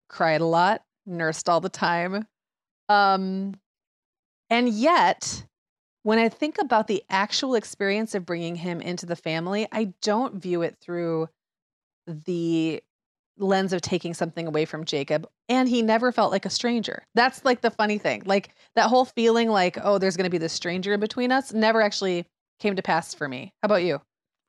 cried 0.08 0.40
a 0.40 0.46
lot, 0.46 0.82
nursed 1.06 1.48
all 1.48 1.60
the 1.60 1.68
time. 1.70 2.26
Um, 2.88 3.54
and 4.50 4.68
yet, 4.68 5.44
when 6.02 6.18
I 6.18 6.28
think 6.28 6.58
about 6.58 6.86
the 6.86 7.02
actual 7.10 7.54
experience 7.54 8.14
of 8.14 8.26
bringing 8.26 8.56
him 8.56 8.80
into 8.80 9.06
the 9.06 9.16
family, 9.16 9.66
I 9.72 9.94
don't 10.02 10.40
view 10.40 10.62
it 10.62 10.76
through 10.80 11.28
the 12.06 12.82
lens 13.38 13.72
of 13.72 13.80
taking 13.80 14.14
something 14.14 14.46
away 14.46 14.64
from 14.64 14.84
Jacob. 14.84 15.28
And 15.48 15.68
he 15.68 15.82
never 15.82 16.12
felt 16.12 16.32
like 16.32 16.44
a 16.46 16.50
stranger. 16.50 17.04
That's 17.14 17.44
like 17.44 17.60
the 17.60 17.70
funny 17.70 17.98
thing. 17.98 18.22
Like 18.26 18.50
that 18.74 18.88
whole 18.88 19.04
feeling 19.04 19.48
like, 19.48 19.78
oh, 19.82 19.98
there's 19.98 20.16
going 20.16 20.24
to 20.24 20.30
be 20.30 20.38
this 20.38 20.52
stranger 20.52 20.92
in 20.92 21.00
between 21.00 21.32
us 21.32 21.52
never 21.52 21.80
actually 21.80 22.26
came 22.60 22.76
to 22.76 22.82
pass 22.82 23.14
for 23.14 23.28
me. 23.28 23.52
How 23.62 23.66
about 23.66 23.84
you? 23.84 24.00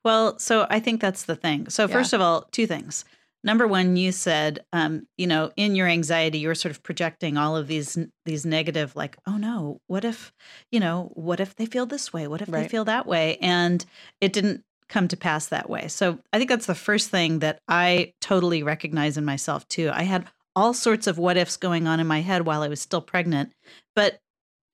Well, 0.04 0.38
so 0.38 0.66
I 0.70 0.80
think 0.80 1.00
that's 1.00 1.24
the 1.24 1.36
thing. 1.36 1.68
So 1.68 1.84
Yeah. 1.84 1.92
first 1.92 2.12
of 2.12 2.20
all, 2.20 2.48
two 2.52 2.66
things. 2.66 3.04
Number 3.42 3.66
one, 3.66 3.96
you 3.96 4.12
said, 4.12 4.60
um, 4.72 5.06
you 5.16 5.26
know, 5.26 5.50
in 5.56 5.74
your 5.74 5.86
anxiety, 5.86 6.38
you 6.38 6.48
were 6.48 6.54
sort 6.54 6.72
of 6.72 6.82
projecting 6.82 7.38
all 7.38 7.56
of 7.56 7.68
these 7.68 7.96
these 8.26 8.44
negative, 8.44 8.94
like, 8.94 9.16
oh 9.26 9.38
no, 9.38 9.80
what 9.86 10.04
if, 10.04 10.30
you 10.70 10.78
know, 10.78 11.10
what 11.14 11.40
if 11.40 11.56
they 11.56 11.64
feel 11.64 11.86
this 11.86 12.12
way? 12.12 12.28
What 12.28 12.42
if 12.42 12.48
they 12.48 12.68
feel 12.68 12.84
that 12.84 13.06
way? 13.06 13.38
And 13.40 13.84
it 14.20 14.34
didn't 14.34 14.62
come 14.90 15.08
to 15.08 15.16
pass 15.16 15.46
that 15.46 15.70
way. 15.70 15.88
So 15.88 16.18
I 16.32 16.38
think 16.38 16.50
that's 16.50 16.66
the 16.66 16.74
first 16.74 17.08
thing 17.08 17.38
that 17.38 17.60
I 17.68 18.12
totally 18.20 18.62
recognize 18.62 19.16
in 19.16 19.24
myself 19.24 19.66
too. 19.68 19.90
I 19.92 20.02
had 20.02 20.26
all 20.54 20.74
sorts 20.74 21.06
of 21.06 21.16
what 21.16 21.38
ifs 21.38 21.56
going 21.56 21.86
on 21.86 22.00
in 22.00 22.06
my 22.06 22.20
head 22.20 22.44
while 22.44 22.60
I 22.62 22.68
was 22.68 22.80
still 22.80 23.00
pregnant, 23.00 23.52
but 23.96 24.20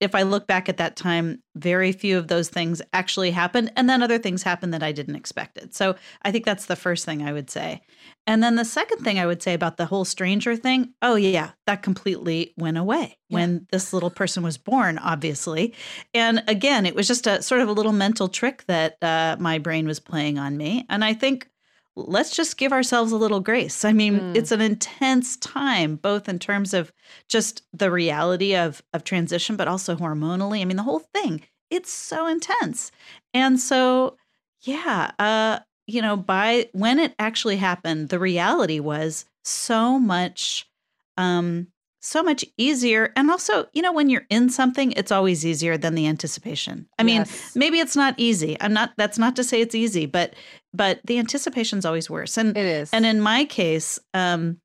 if 0.01 0.15
I 0.15 0.23
look 0.23 0.47
back 0.47 0.69
at 0.69 0.77
that 0.77 0.97
time, 0.97 1.43
very 1.55 1.93
few 1.93 2.19
of 2.19 2.29
those 2.29 2.49
things 2.49 2.83
actually 2.93 3.31
happened. 3.31 3.73
And 3.77 3.89
then 3.89 4.03
other 4.03 4.19
things 4.19 4.43
happened 4.43 4.75
that 4.75 4.83
I 4.83 4.93
didn't 4.93 5.17
expect 5.17 5.57
it. 5.57 5.75
So 5.75 5.97
I 6.23 6.33
think 6.33 6.45
that's 6.45 6.67
the 6.67 6.77
first 6.77 7.07
thing 7.07 7.23
I 7.23 7.33
would 7.33 7.51
say. 7.51 7.81
And 8.27 8.43
then 8.43 8.57
the 8.57 8.65
second 8.65 9.05
thing 9.05 9.19
I 9.19 9.27
would 9.27 9.43
say 9.43 9.55
about 9.55 9.77
the 9.77 9.87
whole 9.87 10.05
stranger 10.05 10.57
thing 10.57 10.95
oh, 11.03 11.15
yeah, 11.15 11.51
that 11.67 11.83
completely 11.83 12.53
went 12.57 12.77
away 12.79 13.19
Yeah. 13.29 13.35
when 13.37 13.67
this 13.71 13.93
little 13.93 14.11
person 14.11 14.43
was 14.43 14.59
born, 14.59 14.99
obviously. 14.99 15.75
And 16.13 16.43
again, 16.49 16.87
it 16.87 16.95
was 16.95 17.07
just 17.07 17.27
a 17.27 17.41
sort 17.43 17.61
of 17.61 17.69
a 17.69 17.73
little 17.73 17.93
mental 17.93 18.29
trick 18.29 18.65
that 18.67 18.97
uh, 19.03 19.37
my 19.39 19.59
brain 19.59 19.87
was 19.87 20.01
playing 20.01 20.39
on 20.39 20.57
me. 20.57 20.85
And 20.89 21.05
I 21.05 21.15
think 21.15 21.49
let's 21.95 22.35
just 22.37 22.59
give 22.59 22.73
ourselves 22.73 23.13
a 23.13 23.17
little 23.17 23.41
grace. 23.41 23.85
I 23.85 23.93
mean, 23.93 24.21
Mm. 24.21 24.37
it's 24.37 24.53
an 24.53 24.61
intense 24.61 25.37
time, 25.39 25.97
both 25.97 26.29
in 26.29 26.39
terms 26.39 26.75
of 26.75 26.93
just 27.29 27.63
the 27.73 27.91
reality 27.91 28.55
of 28.55 28.83
of 28.93 29.03
transition, 29.05 29.57
but 29.57 29.69
also 29.69 29.97
hormonally. 29.97 30.61
I 30.61 30.65
mean, 30.67 30.77
the 30.77 30.83
whole 30.83 30.99
thing, 31.15 31.43
it's 31.71 31.91
so 31.91 32.27
intense. 32.27 32.91
And 33.33 33.59
so, 33.59 34.17
yeah, 34.63 35.13
uh, 35.19 35.61
you 35.87 36.03
know, 36.03 36.17
by 36.17 36.69
when 36.73 36.99
it 36.99 37.15
actually 37.19 37.57
happened, 37.57 38.09
the 38.09 38.19
reality 38.19 38.81
was 38.81 39.25
so 39.45 39.99
much 39.99 40.69
um 41.17 41.69
so 42.01 42.23
much 42.23 42.45
easier 42.57 43.13
and 43.17 43.31
also 43.31 43.67
you 43.73 43.81
know 43.83 43.93
when 43.93 44.09
you're 44.11 44.27
in 44.29 44.49
something 44.49 44.93
it's 44.93 45.11
always 45.11 45.47
easier 45.47 45.77
than 45.79 45.95
the 45.95 46.07
anticipation 46.07 46.87
i 46.99 47.03
mean 47.03 47.19
Yes. 47.23 47.53
maybe 47.57 47.79
it's 47.79 47.97
not 47.97 48.15
easy 48.17 48.57
i'm 48.61 48.73
not 48.73 48.93
that's 48.97 49.19
not 49.19 49.35
to 49.37 49.43
say 49.45 49.61
it's 49.61 49.75
easy 49.75 50.05
but 50.07 50.35
but 50.75 51.01
the 51.05 51.19
anticipation's 51.19 51.85
always 51.87 52.11
worse 52.11 52.37
and 52.37 52.57
it 52.57 52.65
is. 52.67 52.91
and 52.93 53.07
in 53.07 53.21
my 53.21 53.45
case, 53.45 53.99
um, 54.15 54.61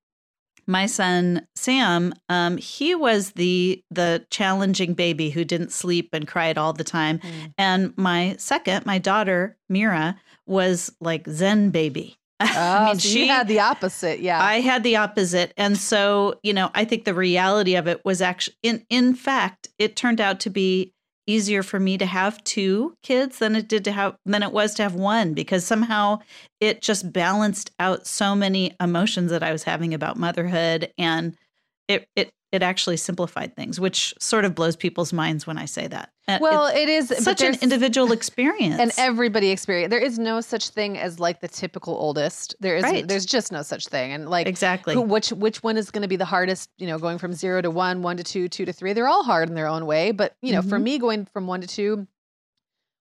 my 0.67 0.85
son 0.85 1.47
Sam, 1.55 2.13
um, 2.29 2.57
he 2.57 2.95
was 2.95 3.31
the 3.31 3.83
the 3.91 4.25
challenging 4.29 4.93
baby 4.93 5.29
who 5.29 5.43
didn't 5.43 5.71
sleep 5.71 6.09
and 6.13 6.27
cried 6.27 6.57
all 6.57 6.73
the 6.73 6.83
time. 6.83 7.19
Mm. 7.19 7.53
And 7.57 7.97
my 7.97 8.35
second, 8.37 8.85
my 8.85 8.97
daughter 8.97 9.57
Mira, 9.69 10.19
was 10.45 10.91
like 10.99 11.27
Zen 11.27 11.69
baby. 11.71 12.17
Oh, 12.53 12.95
so 12.97 13.19
you 13.19 13.27
had 13.27 13.47
the 13.47 13.59
opposite. 13.59 14.19
Yeah. 14.19 14.43
I 14.43 14.61
had 14.61 14.83
the 14.83 14.95
opposite. 14.95 15.53
And 15.57 15.77
so, 15.77 16.39
you 16.41 16.53
know, 16.53 16.71
I 16.73 16.85
think 16.85 17.05
the 17.05 17.13
reality 17.13 17.75
of 17.75 17.87
it 17.87 18.03
was 18.03 18.19
actually 18.19 18.55
in 18.63 18.83
in 18.89 19.13
fact, 19.13 19.69
it 19.77 19.95
turned 19.95 20.19
out 20.19 20.39
to 20.41 20.49
be 20.49 20.93
easier 21.27 21.63
for 21.63 21.79
me 21.79 21.97
to 21.97 22.05
have 22.05 22.43
two 22.43 22.95
kids 23.03 23.39
than 23.39 23.55
it 23.55 23.67
did 23.67 23.83
to 23.85 23.91
have 23.91 24.15
than 24.25 24.43
it 24.43 24.51
was 24.51 24.73
to 24.75 24.83
have 24.83 24.95
one 24.95 25.33
because 25.33 25.63
somehow 25.63 26.19
it 26.59 26.81
just 26.81 27.11
balanced 27.13 27.71
out 27.79 28.07
so 28.07 28.35
many 28.35 28.75
emotions 28.79 29.31
that 29.31 29.43
I 29.43 29.51
was 29.51 29.63
having 29.63 29.93
about 29.93 30.17
motherhood 30.17 30.91
and 30.97 31.35
it 31.91 32.07
it 32.15 32.31
it 32.51 32.61
actually 32.61 32.97
simplified 32.97 33.55
things, 33.55 33.79
which 33.79 34.13
sort 34.19 34.43
of 34.43 34.53
blows 34.53 34.75
people's 34.75 35.13
minds 35.13 35.47
when 35.47 35.57
I 35.57 35.63
say 35.63 35.87
that. 35.87 36.11
Uh, 36.27 36.37
Well, 36.41 36.65
it's 36.65 36.77
it 36.77 36.89
is 37.17 37.23
such 37.23 37.41
an 37.41 37.55
individual 37.61 38.11
experience, 38.19 38.77
and 38.79 38.91
everybody 38.97 39.51
experience. 39.51 39.89
There 39.89 39.99
is 39.99 40.19
no 40.19 40.41
such 40.41 40.67
thing 40.69 40.97
as 40.97 41.17
like 41.19 41.39
the 41.39 41.47
typical 41.47 41.93
oldest. 41.93 42.55
There 42.59 42.75
is 42.75 42.83
Right. 42.83 43.07
there's 43.07 43.25
just 43.25 43.51
no 43.53 43.61
such 43.61 43.87
thing. 43.87 44.11
And 44.11 44.29
like 44.29 44.47
exactly. 44.47 44.93
who, 44.95 45.01
which 45.01 45.29
which 45.31 45.63
one 45.63 45.77
is 45.77 45.91
going 45.91 46.01
to 46.01 46.09
be 46.09 46.17
the 46.17 46.25
hardest? 46.25 46.69
You 46.77 46.87
know, 46.87 46.97
going 46.99 47.17
from 47.19 47.31
zero 47.33 47.61
to 47.61 47.71
one, 47.71 48.01
one 48.01 48.17
to 48.17 48.23
two, 48.23 48.49
two 48.49 48.65
to 48.65 48.73
three. 48.73 48.91
They're 48.93 49.07
all 49.07 49.23
hard 49.23 49.47
in 49.47 49.55
their 49.55 49.67
own 49.67 49.85
way. 49.85 50.11
But 50.11 50.35
you 50.41 50.51
know, 50.51 50.61
for 50.61 50.77
Mhm. 50.77 50.83
me, 50.83 50.97
going 50.99 51.25
from 51.33 51.47
one 51.47 51.61
to 51.61 51.67
two 51.67 52.05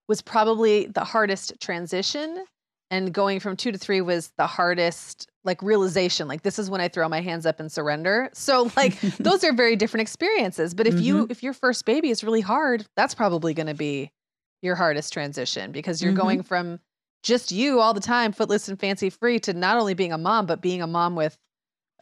was 0.08 0.22
probably 0.22 0.86
the 0.86 1.04
hardest 1.04 1.54
transition, 1.60 2.44
and 2.90 3.12
going 3.12 3.40
from 3.40 3.56
two 3.56 3.72
to 3.72 3.78
three 3.78 4.00
was 4.00 4.32
the 4.36 4.46
hardest 4.46 5.28
like 5.44 5.62
realization. 5.62 6.28
Like 6.28 6.42
this 6.42 6.58
is 6.58 6.68
when 6.68 6.80
I 6.80 6.88
throw 6.88 7.08
my 7.08 7.20
hands 7.20 7.46
up 7.46 7.60
and 7.60 7.70
surrender. 7.70 8.30
So 8.34 8.70
like 8.76 8.98
those 9.18 9.44
are 9.44 9.52
very 9.52 9.76
different 9.76 10.02
experiences. 10.02 10.74
But 10.74 10.86
if 10.86 11.00
you 11.00 11.26
if 11.30 11.42
your 11.42 11.52
first 11.52 11.84
baby 11.84 12.10
is 12.10 12.22
really 12.24 12.40
hard, 12.40 12.86
that's 12.96 13.14
probably 13.14 13.54
going 13.54 13.68
to 13.68 13.74
be 13.74 14.10
your 14.62 14.74
hardest 14.74 15.12
transition 15.12 15.72
because 15.72 16.02
you're 16.02 16.12
Mhm. 16.12 16.16
going 16.16 16.42
from 16.42 16.80
just 17.22 17.52
you 17.52 17.80
all 17.80 17.94
the 17.94 18.00
time, 18.00 18.32
footless 18.32 18.68
and 18.68 18.78
fancy 18.80 19.10
free, 19.10 19.38
to 19.40 19.52
not 19.52 19.76
only 19.78 19.94
being 19.94 20.12
a 20.12 20.18
mom, 20.18 20.46
but 20.46 20.60
being 20.60 20.82
a 20.82 20.86
mom 20.86 21.14
with 21.16 21.38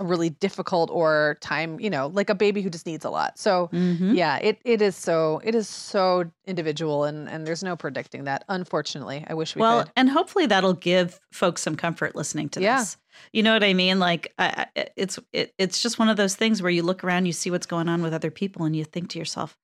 really 0.01 0.31
difficult 0.31 0.91
or 0.91 1.37
time, 1.41 1.79
you 1.81 1.91
know, 1.91 2.07
like 2.09 2.31
a 2.31 2.35
baby 2.35 2.63
who 2.63 2.71
just 2.71 2.87
needs 2.87 3.05
a 3.05 3.11
lot. 3.11 3.39
So 3.39 3.69
Mhm. 3.73 4.15
yeah, 4.17 4.37
it 4.39 4.59
it 4.65 4.81
is 4.83 4.97
so 4.97 5.41
it 5.45 5.55
is 5.55 5.69
so 5.69 6.31
individual 6.47 7.05
and 7.05 7.29
and 7.29 7.47
there's 7.47 7.63
no 7.63 7.77
predicting 7.77 8.25
that. 8.25 8.45
Unfortunately, 8.49 9.25
I 9.29 9.35
wish 9.35 9.55
we 9.57 9.61
well, 9.61 9.83
could. 9.85 9.93
and 9.97 10.09
hopefully 10.11 10.47
that'll 10.47 10.73
give 10.75 11.21
folks 11.33 11.63
some 11.63 11.77
comfort 11.77 12.15
listening 12.17 12.49
to 12.51 12.61
Yeah. 12.61 12.79
this. 12.79 12.97
You 13.33 13.43
know 13.43 13.53
what 13.53 13.65
I 13.65 13.75
mean? 13.75 13.99
Like 13.99 14.33
I, 14.39 14.67
I- 14.77 14.87
it's 14.97 15.19
it, 15.33 15.53
it's 15.59 15.83
just 15.83 15.99
one 15.99 16.09
of 16.09 16.17
those 16.17 16.37
things 16.37 16.63
where 16.63 16.71
you 16.71 16.83
look 16.83 17.03
around, 17.05 17.27
you 17.27 17.33
see 17.33 17.51
what's 17.51 17.67
going 17.67 17.89
on 17.89 18.03
with 18.03 18.15
other 18.15 18.31
people, 18.31 18.65
and 18.65 18.75
you 18.77 18.85
think 18.85 19.11
to 19.11 19.19
yourself, 19.19 19.57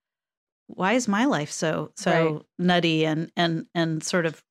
"Why 0.67 0.95
is 0.95 1.07
my 1.09 1.25
life 1.27 1.51
so 1.53 1.93
so 1.97 2.11
Right. 2.11 2.43
nutty 2.59 3.07
and 3.07 3.31
and 3.37 3.67
and 3.75 4.03
sort 4.03 4.27
of 4.27 4.43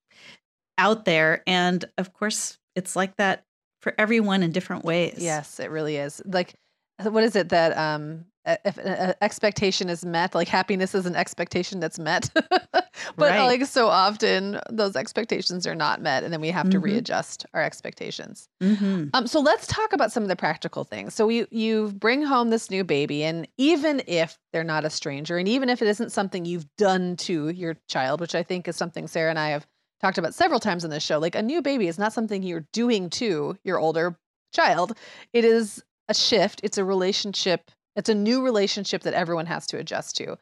out 0.77 1.05
there?" 1.05 1.43
And 1.47 1.83
of 1.97 2.13
course, 2.13 2.57
it's 2.75 2.95
like 2.95 3.17
that 3.17 3.45
for 3.83 3.93
everyone 3.97 4.41
in 4.41 4.51
different 4.51 4.83
ways. 4.85 5.15
Yes, 5.19 5.59
it 5.59 5.69
really 5.69 5.97
is. 5.97 6.21
Like 6.25 6.55
what 7.03 7.23
is 7.23 7.35
it 7.35 7.49
that 7.49 7.77
um 7.77 8.25
if 8.45 8.77
an 8.77 9.13
expectation 9.21 9.87
is 9.89 10.03
met, 10.03 10.35
like 10.35 10.49
happiness 10.49 10.93
is 10.93 11.05
an 11.05 11.15
expectation 11.15 11.79
that's 11.79 11.97
met. 11.97 12.29
but 12.73 12.83
Right. 13.17 13.39
like 13.39 13.65
so 13.65 13.87
often 13.87 14.59
those 14.69 14.95
expectations 14.97 15.65
are 15.65 15.75
not 15.75 16.01
met 16.01 16.23
and 16.23 16.33
then 16.33 16.41
we 16.41 16.49
have 16.49 16.69
to 16.71 16.77
Mhm. 16.79 16.83
readjust 16.83 17.45
our 17.53 17.61
expectations. 17.61 18.47
hmm 18.61 19.05
Um, 19.13 19.27
so 19.27 19.39
let's 19.39 19.65
talk 19.67 19.93
about 19.93 20.11
some 20.11 20.23
of 20.23 20.29
the 20.29 20.35
practical 20.35 20.83
things. 20.83 21.13
So 21.13 21.29
you 21.29 21.47
you 21.51 21.93
bring 21.93 22.23
home 22.23 22.49
this 22.49 22.69
new 22.69 22.83
baby, 22.83 23.23
and 23.23 23.47
even 23.57 24.01
if 24.07 24.37
they're 24.51 24.63
not 24.63 24.85
a 24.85 24.89
stranger, 24.89 25.37
and 25.37 25.47
even 25.47 25.69
if 25.69 25.81
it 25.81 25.87
isn't 25.87 26.11
something 26.11 26.45
you've 26.45 26.67
done 26.77 27.15
to 27.17 27.49
your 27.49 27.75
child, 27.87 28.19
which 28.21 28.35
I 28.35 28.43
think 28.43 28.67
is 28.67 28.75
something 28.75 29.07
Sarah 29.07 29.29
and 29.29 29.39
I 29.39 29.49
have 29.49 29.67
talked 30.03 30.17
about 30.17 30.33
several 30.35 30.59
times 30.59 30.83
in 30.83 30.89
this 30.91 31.01
show, 31.01 31.17
like 31.17 31.33
a 31.33 31.41
new 31.41 31.61
baby 31.61 31.87
is 31.87 31.97
not 31.97 32.11
something 32.13 32.43
you're 32.43 32.67
doing 32.73 33.09
to 33.09 33.57
your 33.63 33.79
older 33.79 34.17
child. 34.53 34.97
It 35.31 35.45
is 35.45 35.81
a 36.09 36.13
shift. 36.13 36.59
It's 36.61 36.77
a 36.77 36.83
relationship. 36.83 37.71
It's 37.95 38.09
a 38.09 38.13
new 38.13 38.43
relationship 38.43 39.03
that 39.03 39.13
everyone 39.13 39.45
has 39.45 39.65
to 39.67 39.77
adjust 39.77 40.17
to. 40.17 40.37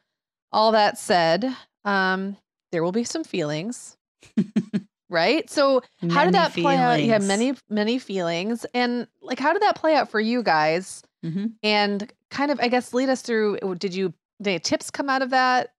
All 0.50 0.72
that 0.72 0.98
said, 0.98 1.54
um, 1.84 2.36
there 2.72 2.82
will 2.82 2.90
be 2.92 3.04
some 3.04 3.22
feelings, 3.24 3.96
right? 5.10 5.48
So 5.48 5.82
how 6.10 6.24
did 6.24 6.32
Many 6.32 6.32
that 6.32 6.52
play 6.54 6.76
out? 6.76 7.00
Yeah, 7.02 7.18
feelings. 7.18 7.28
many 7.28 7.54
many 7.70 7.98
feelings, 7.98 8.66
and 8.74 9.06
like 9.20 9.38
how 9.38 9.52
did 9.52 9.62
that 9.62 9.76
play 9.76 9.94
out 9.94 10.10
for 10.10 10.20
you 10.20 10.42
guys? 10.42 11.02
Mhm. 11.24 11.52
And 11.62 12.12
kind 12.30 12.50
of, 12.50 12.58
I 12.60 12.68
guess, 12.68 12.92
lead 12.92 13.08
us 13.08 13.22
through. 13.22 13.58
Did 13.78 13.94
you 13.94 14.12
did 14.42 14.50
any 14.50 14.58
tips 14.58 14.90
come 14.90 15.08
out 15.08 15.22
of 15.22 15.30
that? 15.30 15.72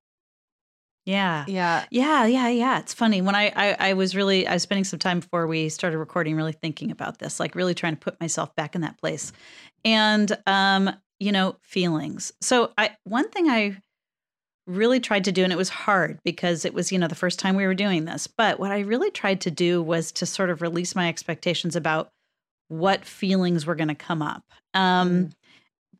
Yeah. 1.05 1.45
Yeah, 1.48 1.86
Yeah, 1.91 2.25
yeah, 2.25 2.48
yeah. 2.48 2.79
It's 2.79 2.93
funny 2.93 3.22
when 3.22 3.36
I, 3.36 3.51
I 3.55 3.89
I 3.89 3.93
was 3.93 4.15
really 4.15 4.48
I 4.48 4.53
was 4.53 4.63
spending 4.63 4.86
some 4.86 5.00
time 5.00 5.19
before 5.19 5.48
we 5.48 5.69
started 5.69 5.98
recording, 5.98 6.36
really 6.36 6.53
thinking 6.53 6.91
about 6.91 7.19
this, 7.19 7.39
like 7.39 7.55
really 7.55 7.74
trying 7.74 7.95
to 7.95 8.00
put 8.00 8.19
myself 8.22 8.55
back 8.55 8.75
in 8.75 8.81
that 8.81 8.98
place, 9.00 9.33
and 9.83 10.31
um, 10.48 10.89
you 11.19 11.31
know, 11.31 11.57
feelings. 11.62 12.31
So 12.41 12.72
I 12.77 12.91
one 13.03 13.29
thing 13.29 13.50
I 13.50 13.77
really 14.65 15.01
tried 15.01 15.25
to 15.25 15.31
do, 15.33 15.43
and 15.43 15.51
it 15.51 15.57
was 15.57 15.69
hard 15.69 16.19
because 16.24 16.63
it 16.63 16.74
was 16.74 16.91
you 16.91 16.98
know 16.98 17.07
the 17.10 17.15
first 17.15 17.38
time 17.39 17.55
we 17.55 17.65
were 17.67 17.74
doing 17.75 18.05
this, 18.05 18.27
but 18.27 18.60
what 18.60 18.72
I 18.72 18.79
really 18.79 19.12
tried 19.12 19.41
to 19.41 19.51
do 19.51 19.81
was 19.81 20.12
to 20.13 20.25
sort 20.25 20.50
of 20.50 20.62
release 20.62 20.95
my 20.95 21.10
expectations 21.10 21.75
about 21.75 22.10
what 22.69 23.03
feelings 23.03 23.65
were 23.65 23.75
going 23.75 23.89
to 23.89 23.95
come 23.95 24.22
up, 24.22 24.43
um, 24.74 25.10
Mm. 25.10 25.31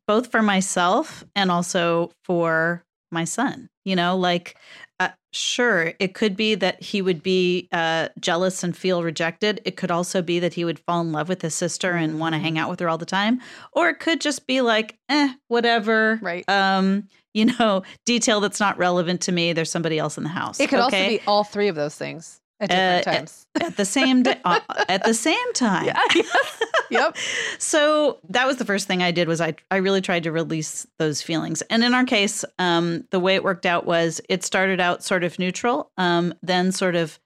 both 0.08 0.32
for 0.32 0.42
myself 0.42 1.26
and 1.36 1.52
also 1.52 2.12
for 2.24 2.84
my 3.12 3.26
son. 3.26 3.70
You 3.86 3.96
know, 3.96 4.16
like 4.16 4.58
uh, 5.00 5.10
sure, 5.32 5.94
it 6.00 6.14
could 6.14 6.38
be 6.38 6.56
that 6.56 6.82
he 6.82 7.02
would 7.02 7.22
be 7.22 7.68
uh, 7.72 8.10
jealous 8.20 8.64
and 8.64 8.76
feel 8.76 9.04
rejected. 9.04 9.60
It 9.66 9.76
could 9.76 9.92
also 9.92 10.22
be 10.22 10.40
that 10.40 10.54
he 10.54 10.64
would 10.64 10.80
fall 10.80 11.02
in 11.02 11.12
love 11.12 11.28
with 11.28 11.42
his 11.42 11.56
sister 11.56 11.92
and 11.92 12.20
want 12.20 12.34
to 12.34 12.40
hang 12.40 12.58
out 12.58 12.70
with 12.70 12.80
her 12.80 12.88
all 12.88 12.98
the 12.98 13.06
time. 13.06 13.42
Or 13.74 13.90
it 13.90 14.00
could 14.00 14.22
just 14.22 14.48
be 14.48 14.62
like, 14.62 14.98
eh, 15.10 15.34
whatever. 15.48 16.20
Right. 16.22 16.48
Um, 16.48 17.08
you 17.34 17.46
know, 17.46 17.82
detail 18.06 18.40
that's 18.40 18.60
not 18.60 18.78
relevant 18.78 19.22
to 19.22 19.32
me. 19.32 19.54
There's 19.54 19.72
somebody 19.72 19.98
else 19.98 20.18
in 20.18 20.24
the 20.24 20.30
house. 20.30 20.60
it 20.60 20.70
could 20.70 20.80
also 20.80 21.08
be 21.08 21.20
all 21.26 21.44
three 21.44 21.68
of 21.68 21.76
those 21.76 21.96
things 21.96 22.40
at 22.64 22.70
different 22.70 23.08
Uh, 23.08 23.12
times. 23.20 23.48
at 23.62 23.78
the 23.78 23.86
same 23.86 24.24
day, 24.24 24.40
uh, 24.46 24.60
at 24.90 25.04
the 25.04 25.14
same 25.14 25.54
time. 25.54 25.86
Yeah, 25.86 26.02
yes. 26.16 26.64
Yep. 26.90 27.18
So 27.60 28.20
that 28.30 28.46
was 28.48 28.58
the 28.58 28.66
first 28.66 28.88
thing 28.88 29.02
I 29.02 29.12
did 29.12 29.28
was 29.28 29.42
I 29.42 29.56
I 29.72 29.78
really 29.78 30.02
tried 30.02 30.24
to 30.24 30.32
release 30.32 30.86
those 31.00 31.22
feelings. 31.22 31.62
And 31.64 31.84
in 31.84 31.94
our 31.94 32.06
case, 32.06 32.46
um, 32.60 33.06
the 33.12 33.20
way 33.20 33.36
it 33.36 33.44
worked 33.44 33.66
out 33.66 33.86
was 33.86 34.22
it 34.30 34.44
started 34.44 34.80
out 34.80 35.04
sort 35.04 35.24
of 35.24 35.40
neutral, 35.40 35.92
um, 35.98 36.34
then 36.44 36.72
sort 36.72 36.96
of 36.96 37.20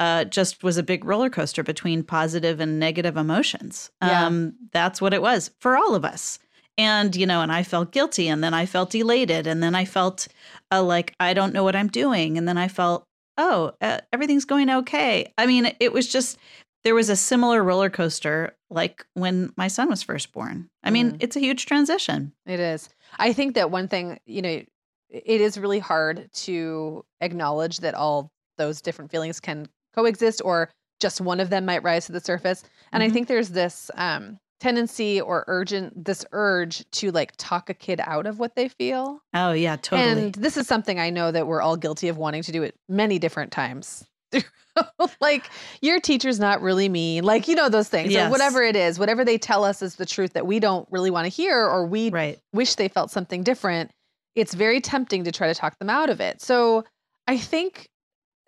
uh, 0.00 0.24
just 0.24 0.62
was 0.64 0.76
a 0.76 0.82
big 0.82 1.04
roller 1.04 1.30
coaster 1.30 1.62
between 1.62 2.02
positive 2.02 2.60
and 2.60 2.78
negative 2.80 3.16
emotions. 3.16 3.90
Yeah. 4.02 4.26
Um, 4.26 4.54
that's 4.72 5.00
what 5.00 5.14
it 5.14 5.22
was 5.22 5.50
for 5.60 5.76
all 5.76 5.94
of 5.94 6.04
us. 6.04 6.38
And 6.76 7.14
you 7.14 7.24
know, 7.26 7.40
and 7.42 7.52
I 7.52 7.62
felt 7.62 7.92
guilty, 7.92 8.26
and 8.28 8.42
then 8.42 8.52
I 8.52 8.66
felt 8.66 8.94
elated, 8.96 9.46
and 9.46 9.62
then 9.62 9.76
I 9.76 9.84
felt 9.84 10.26
uh, 10.72 10.82
like 10.82 11.14
I 11.20 11.32
don't 11.32 11.52
know 11.54 11.62
what 11.62 11.76
I'm 11.76 11.86
doing, 11.88 12.36
and 12.36 12.48
then 12.48 12.58
I 12.58 12.66
felt 12.66 13.06
oh 13.38 13.72
uh, 13.80 13.98
everything's 14.12 14.44
going 14.44 14.70
okay. 14.70 15.32
I 15.38 15.46
mean, 15.46 15.72
it 15.80 15.92
was 15.92 16.06
just 16.08 16.38
there 16.84 16.94
was 16.94 17.08
a 17.08 17.16
similar 17.16 17.62
roller 17.64 17.88
coaster 17.90 18.54
like 18.70 19.06
when 19.14 19.52
my 19.56 19.68
son 19.68 19.88
was 19.88 20.02
first 20.02 20.32
born. 20.32 20.68
I 20.82 20.90
mean, 20.90 21.12
Mm. 21.12 21.16
it's 21.20 21.36
a 21.36 21.40
huge 21.40 21.66
transition. 21.66 22.32
It 22.46 22.60
is. 22.60 22.88
I 23.18 23.32
think 23.32 23.54
that 23.54 23.70
one 23.70 23.88
thing, 23.88 24.18
you 24.26 24.42
know, 24.42 24.62
it 25.08 25.40
is 25.40 25.56
really 25.58 25.78
hard 25.78 26.28
to 26.32 27.04
acknowledge 27.20 27.78
that 27.80 27.94
all 27.94 28.30
those 28.58 28.80
different 28.82 29.10
feelings 29.10 29.40
can 29.40 29.66
coexist 29.94 30.42
or 30.44 30.70
just 31.00 31.20
one 31.20 31.40
of 31.40 31.50
them 31.50 31.64
might 31.64 31.82
rise 31.82 32.06
to 32.06 32.12
the 32.12 32.20
surface. 32.20 32.62
And 32.92 33.02
I 33.02 33.08
Mhm. 33.08 33.12
think 33.12 33.28
there's 33.28 33.50
this 33.50 33.90
um 33.94 34.38
tendency 34.64 35.20
or 35.20 35.44
urgent 35.46 36.06
this 36.06 36.24
urge 36.32 36.90
to 36.90 37.10
like 37.10 37.34
talk 37.36 37.68
a 37.68 37.74
kid 37.74 38.00
out 38.02 38.26
of 38.26 38.38
what 38.38 38.56
they 38.56 38.66
feel. 38.66 39.20
Oh 39.34 39.52
yeah, 39.52 39.76
totally. 39.76 40.24
And 40.24 40.34
this 40.34 40.56
is 40.56 40.66
something 40.66 40.98
I 40.98 41.10
know 41.10 41.30
that 41.30 41.46
we're 41.46 41.60
all 41.60 41.76
guilty 41.76 42.08
of 42.08 42.16
wanting 42.16 42.42
to 42.44 42.52
do 42.52 42.62
it 42.62 42.74
many 42.88 43.18
different 43.18 43.52
times. 43.52 44.06
like 45.20 45.50
your 45.82 46.00
teacher's 46.00 46.40
not 46.40 46.62
really 46.62 46.88
mean, 46.88 47.24
like 47.24 47.46
you 47.46 47.54
know 47.54 47.68
those 47.68 47.90
things, 47.90 48.16
or 48.16 48.30
whatever 48.30 48.62
it 48.62 48.74
is, 48.74 48.98
whatever 48.98 49.22
they 49.22 49.36
tell 49.36 49.64
us 49.64 49.82
is 49.82 49.96
the 49.96 50.06
truth 50.06 50.32
that 50.32 50.46
we 50.46 50.60
don't 50.60 50.88
really 50.90 51.10
want 51.10 51.26
to 51.26 51.28
hear, 51.28 51.58
or 51.58 51.84
we 51.84 52.08
right. 52.08 52.38
wish 52.54 52.74
they 52.76 52.88
felt 52.88 53.10
something 53.10 53.42
different. 53.42 53.90
It's 54.34 54.54
very 54.54 54.80
tempting 54.80 55.24
to 55.24 55.32
try 55.32 55.46
to 55.46 55.54
talk 55.54 55.78
them 55.78 55.90
out 55.90 56.08
of 56.08 56.22
it. 56.22 56.40
So 56.40 56.84
I 57.28 57.36
think 57.36 57.90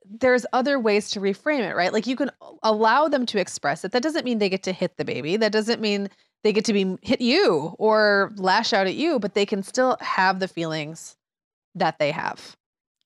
there's 0.09 0.47
other 0.53 0.79
ways 0.79 1.11
to 1.11 1.21
reframe 1.21 1.61
it, 1.61 1.75
right? 1.75 1.93
Like 1.93 2.07
you 2.07 2.17
can 2.17 2.31
allow 2.63 3.09
them 3.09 3.27
to 3.27 3.39
express 3.41 3.85
it. 3.85 3.93
That 3.93 4.03
doesn't 4.03 4.25
mean 4.25 4.39
they 4.39 4.49
get 4.49 4.63
to 4.65 4.73
hit 4.73 4.97
the 4.97 5.05
baby. 5.05 5.37
That 5.37 5.53
doesn't 5.53 5.81
mean 5.81 6.09
they 6.45 6.53
get 6.53 6.65
to 6.67 6.73
be 6.73 6.97
hit 7.03 7.21
you 7.21 7.75
or 7.79 8.33
lash 8.37 8.73
out 8.73 8.87
at 8.87 8.95
you, 8.95 9.19
but 9.19 9.35
they 9.35 9.47
can 9.47 9.63
still 9.63 9.97
have 10.01 10.39
the 10.39 10.49
feelings 10.49 11.17
that 11.75 11.99
they 11.99 12.13
have. 12.13 12.57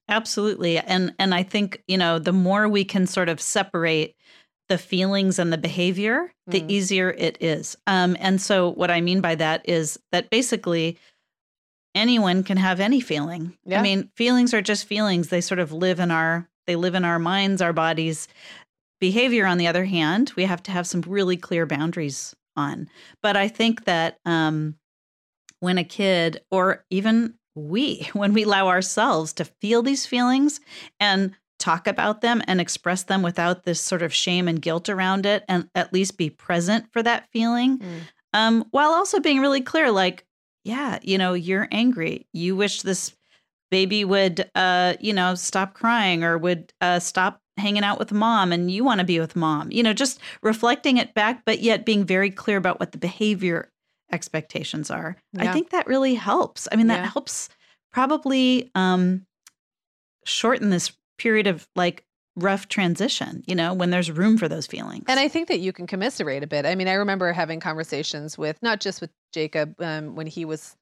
Absolutely. 0.09 0.79
And 0.79 1.15
and 1.19 1.35
I 1.35 1.43
think, 1.43 1.83
you 1.87 1.97
know, 1.97 2.19
the 2.19 2.33
more 2.33 2.69
we 2.69 2.85
can 2.85 3.07
sort 3.07 3.29
of 3.29 3.41
separate 3.41 4.17
the 4.69 4.79
feelings 4.79 5.39
and 5.39 5.53
the 5.53 5.59
behavior, 5.59 6.33
the 6.47 6.61
Mm. 6.61 6.71
easier 6.71 7.11
it 7.11 7.39
is. 7.41 7.77
Um, 7.87 8.17
and 8.21 8.41
so 8.41 8.71
what 8.71 8.91
I 8.91 9.01
mean 9.01 9.21
by 9.21 9.37
that 9.37 9.69
is 9.69 9.99
that 10.13 10.31
basically 10.31 10.99
anyone 11.95 12.45
can 12.45 12.57
have 12.57 12.79
any 12.79 13.01
feeling. 13.01 13.57
Yeah. 13.65 13.81
I 13.81 13.83
mean, 13.83 14.11
feelings 14.15 14.55
are 14.55 14.63
just 14.63 14.85
feelings. 14.85 15.29
They 15.29 15.41
sort 15.41 15.59
of 15.59 15.73
live 15.73 15.99
in 15.99 16.11
our 16.11 16.49
they 16.71 16.77
live 16.77 16.95
in 16.95 17.05
our 17.05 17.19
minds, 17.19 17.61
our 17.61 17.73
bodies. 17.73 18.29
Behavior, 19.01 19.45
on 19.45 19.59
the 19.59 19.67
other 19.67 19.87
hand, 19.87 20.33
we 20.37 20.45
have 20.45 20.63
to 20.63 20.71
have 20.71 20.87
some 20.87 21.01
really 21.05 21.37
clear 21.37 21.67
boundaries 21.67 22.33
on. 22.57 22.89
But 23.23 23.37
I 23.37 23.49
think 23.49 23.87
that 23.87 24.19
um, 24.25 24.77
when 25.59 25.79
a 25.79 25.85
kid 25.85 26.43
or 26.49 26.85
even 26.91 27.35
we, 27.57 28.09
when 28.13 28.33
we 28.35 28.45
allow 28.45 28.69
ourselves 28.69 29.33
to 29.33 29.45
feel 29.45 29.83
these 29.83 30.07
feelings 30.07 30.61
and 31.01 31.35
talk 31.59 31.89
about 31.89 32.21
them 32.21 32.41
and 32.47 32.61
express 32.61 33.03
them 33.03 33.21
without 33.23 33.65
this 33.65 33.81
sort 33.81 34.03
of 34.03 34.15
shame 34.15 34.47
and 34.47 34.63
guilt 34.63 34.89
around 34.89 35.27
it, 35.27 35.45
and 35.49 35.69
at 35.75 35.93
least 35.93 36.17
be 36.17 36.31
present 36.31 36.87
for 36.93 37.03
that 37.03 37.29
feeling, 37.33 37.79
Mm. 37.79 38.01
um, 38.33 38.65
while 38.71 38.91
also 38.93 39.19
being 39.19 39.41
really 39.41 39.61
clear, 39.61 39.91
like, 39.91 40.25
yeah, 40.63 41.01
you 41.03 41.19
know, 41.19 41.35
you're 41.35 41.67
angry. 41.73 42.29
You 42.33 42.55
wish 42.55 42.83
this 42.83 43.17
baby 43.71 44.05
would, 44.05 44.51
uh, 44.55 44.95
you 45.01 45.13
know, 45.13 45.35
stop 45.35 45.75
crying 45.75 46.25
or 46.25 46.37
would 46.39 46.73
uh, 46.81 46.99
stop 46.99 47.41
hanging 47.57 47.85
out 47.85 47.99
with 47.99 48.11
mom 48.13 48.53
and 48.53 48.71
you 48.71 48.83
want 48.85 49.01
to 49.01 49.05
be 49.07 49.21
with 49.21 49.37
mom. 49.37 49.71
You 49.71 49.83
know, 49.83 49.93
just 49.93 50.19
reflecting 50.43 50.97
it 50.97 51.15
back, 51.15 51.43
but 51.45 51.61
yet 51.61 51.85
being 51.85 52.05
very 52.05 52.31
clear 52.31 52.57
about 52.57 52.81
what 52.81 52.93
the 52.93 52.99
behavior 52.99 53.71
expectations 54.13 54.91
are. 54.91 55.17
Yeah. 55.35 55.51
I 55.51 55.53
think 55.53 55.71
that 55.71 55.87
really 55.87 56.15
helps. 56.15 56.67
I 56.73 56.77
mean, 56.77 56.89
that 56.89 57.01
Yeah. 57.05 57.11
helps 57.11 57.49
probably 57.93 58.71
um, 58.75 59.27
shorten 60.25 60.71
this 60.71 60.93
period 61.19 61.47
of 61.47 61.69
like 61.77 62.05
rough 62.37 62.69
transition, 62.69 63.43
you 63.47 63.55
know, 63.55 63.75
when 63.75 63.91
there's 63.91 64.11
room 64.11 64.39
for 64.39 64.49
those 64.49 64.67
feelings. 64.67 65.05
And 65.09 65.21
I 65.21 65.29
think 65.29 65.49
that 65.49 65.61
you 65.61 65.73
can 65.73 65.87
commiserate 65.87 66.43
a 66.43 66.47
bit. 66.47 66.65
I 66.65 66.75
mean, 66.75 66.89
I 66.89 66.95
remember 66.95 67.33
having 67.33 67.61
conversations 67.61 68.39
with 68.39 68.57
not 68.63 68.81
just 68.81 69.01
with 69.01 69.11
Jacob 69.33 69.75
um, 69.81 70.15
when 70.15 70.27
he 70.27 70.45
was 70.45 70.77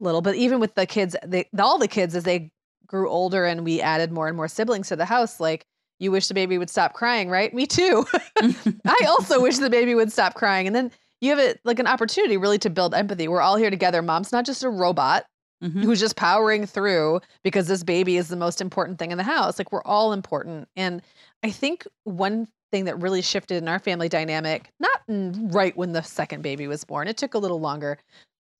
little, 0.00 0.20
but 0.22 0.34
even 0.34 0.60
with 0.60 0.74
the 0.74 0.86
kids, 0.86 1.14
they, 1.24 1.48
all 1.58 1.78
the 1.78 1.88
kids 1.88 2.14
as 2.14 2.24
they 2.24 2.50
grew 2.86 3.08
older 3.08 3.44
and 3.44 3.64
we 3.64 3.80
added 3.80 4.10
more 4.10 4.26
and 4.28 4.36
more 4.36 4.48
siblings 4.48 4.88
to 4.88 4.96
the 4.96 5.04
house. 5.04 5.38
Like, 5.40 5.64
you 5.98 6.10
wish 6.10 6.28
the 6.28 6.34
baby 6.34 6.56
would 6.58 6.70
stop 6.70 6.94
crying, 6.94 7.28
right? 7.28 7.52
Me 7.54 7.66
too. 7.66 8.06
I 8.86 9.04
also 9.08 9.40
wish 9.40 9.58
the 9.58 9.70
baby 9.70 9.94
would 9.94 10.10
stop 10.10 10.34
crying. 10.34 10.66
And 10.66 10.74
then 10.74 10.90
you 11.20 11.30
have 11.30 11.38
it 11.38 11.60
like 11.64 11.78
an 11.78 11.86
opportunity 11.86 12.36
really 12.38 12.58
to 12.58 12.70
build 12.70 12.94
empathy. 12.94 13.28
We're 13.28 13.42
all 13.42 13.56
here 13.56 13.70
together. 13.70 14.00
Mom's 14.02 14.32
not 14.32 14.46
just 14.46 14.62
a 14.64 14.70
robot 14.70 15.26
Mhm. 15.62 15.84
who's 15.84 16.00
just 16.00 16.16
powering 16.16 16.64
through 16.64 17.20
because 17.44 17.66
this 17.68 17.82
baby 17.84 18.16
is 18.16 18.28
the 18.28 18.36
most 18.36 18.62
important 18.62 18.98
thing 18.98 19.10
in 19.10 19.18
the 19.18 19.24
house. 19.24 19.58
Like 19.58 19.70
we're 19.72 19.82
all 19.82 20.14
important. 20.14 20.66
And 20.74 21.02
I 21.42 21.50
think 21.50 21.86
one 22.04 22.48
thing 22.72 22.86
that 22.86 22.98
really 22.98 23.20
shifted 23.20 23.58
in 23.62 23.68
our 23.68 23.78
family 23.78 24.08
dynamic, 24.08 24.70
not 24.80 25.02
right 25.06 25.76
when 25.76 25.92
the 25.92 26.00
second 26.02 26.40
baby 26.40 26.66
was 26.66 26.82
born, 26.84 27.08
it 27.08 27.18
took 27.18 27.34
a 27.34 27.38
little 27.38 27.60
longer, 27.60 27.98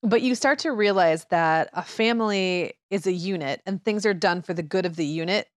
but 0.03 0.23
you 0.23 0.35
start 0.35 0.59
to 0.61 0.73
realize 0.73 1.27
that 1.27 1.71
a 1.73 1.83
family 1.83 2.75
is 2.91 3.07
a 3.07 3.13
unit 3.13 3.63
and 3.67 3.85
things 3.85 4.07
are 4.07 4.15
done 4.15 4.43
for 4.43 4.55
the 4.55 4.63
good 4.63 4.87
of 4.87 4.97
the 4.97 5.05
unit 5.05 5.49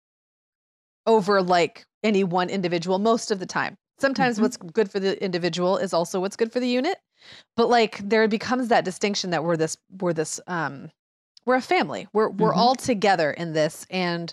over 1.07 1.43
like 1.43 1.85
any 2.03 2.25
one 2.25 2.49
individual 2.49 2.99
most 2.99 3.31
of 3.31 3.39
the 3.39 3.47
time. 3.47 3.77
Sometimes 3.99 4.39
Mhm. 4.39 4.43
what's 4.43 4.57
good 4.57 4.91
for 4.91 4.99
the 5.01 5.23
individual 5.23 5.77
is 5.77 5.93
also 5.93 6.21
what's 6.21 6.37
good 6.37 6.53
for 6.53 6.61
the 6.61 6.69
unit. 6.69 6.99
But 7.57 7.69
like 7.69 7.99
there 7.99 8.27
becomes 8.29 8.69
that 8.69 8.85
distinction 8.85 9.31
that 9.31 9.45
we're 9.45 9.57
this 9.57 9.77
we're 10.01 10.13
this 10.13 10.41
um 10.47 10.91
we're 11.45 11.57
a 11.57 11.63
family. 11.63 12.09
We're 12.13 12.31
we're 12.31 12.53
Mhm. 12.53 12.57
all 12.57 12.75
together 12.75 13.31
in 13.33 13.53
this 13.53 13.87
and 13.91 14.33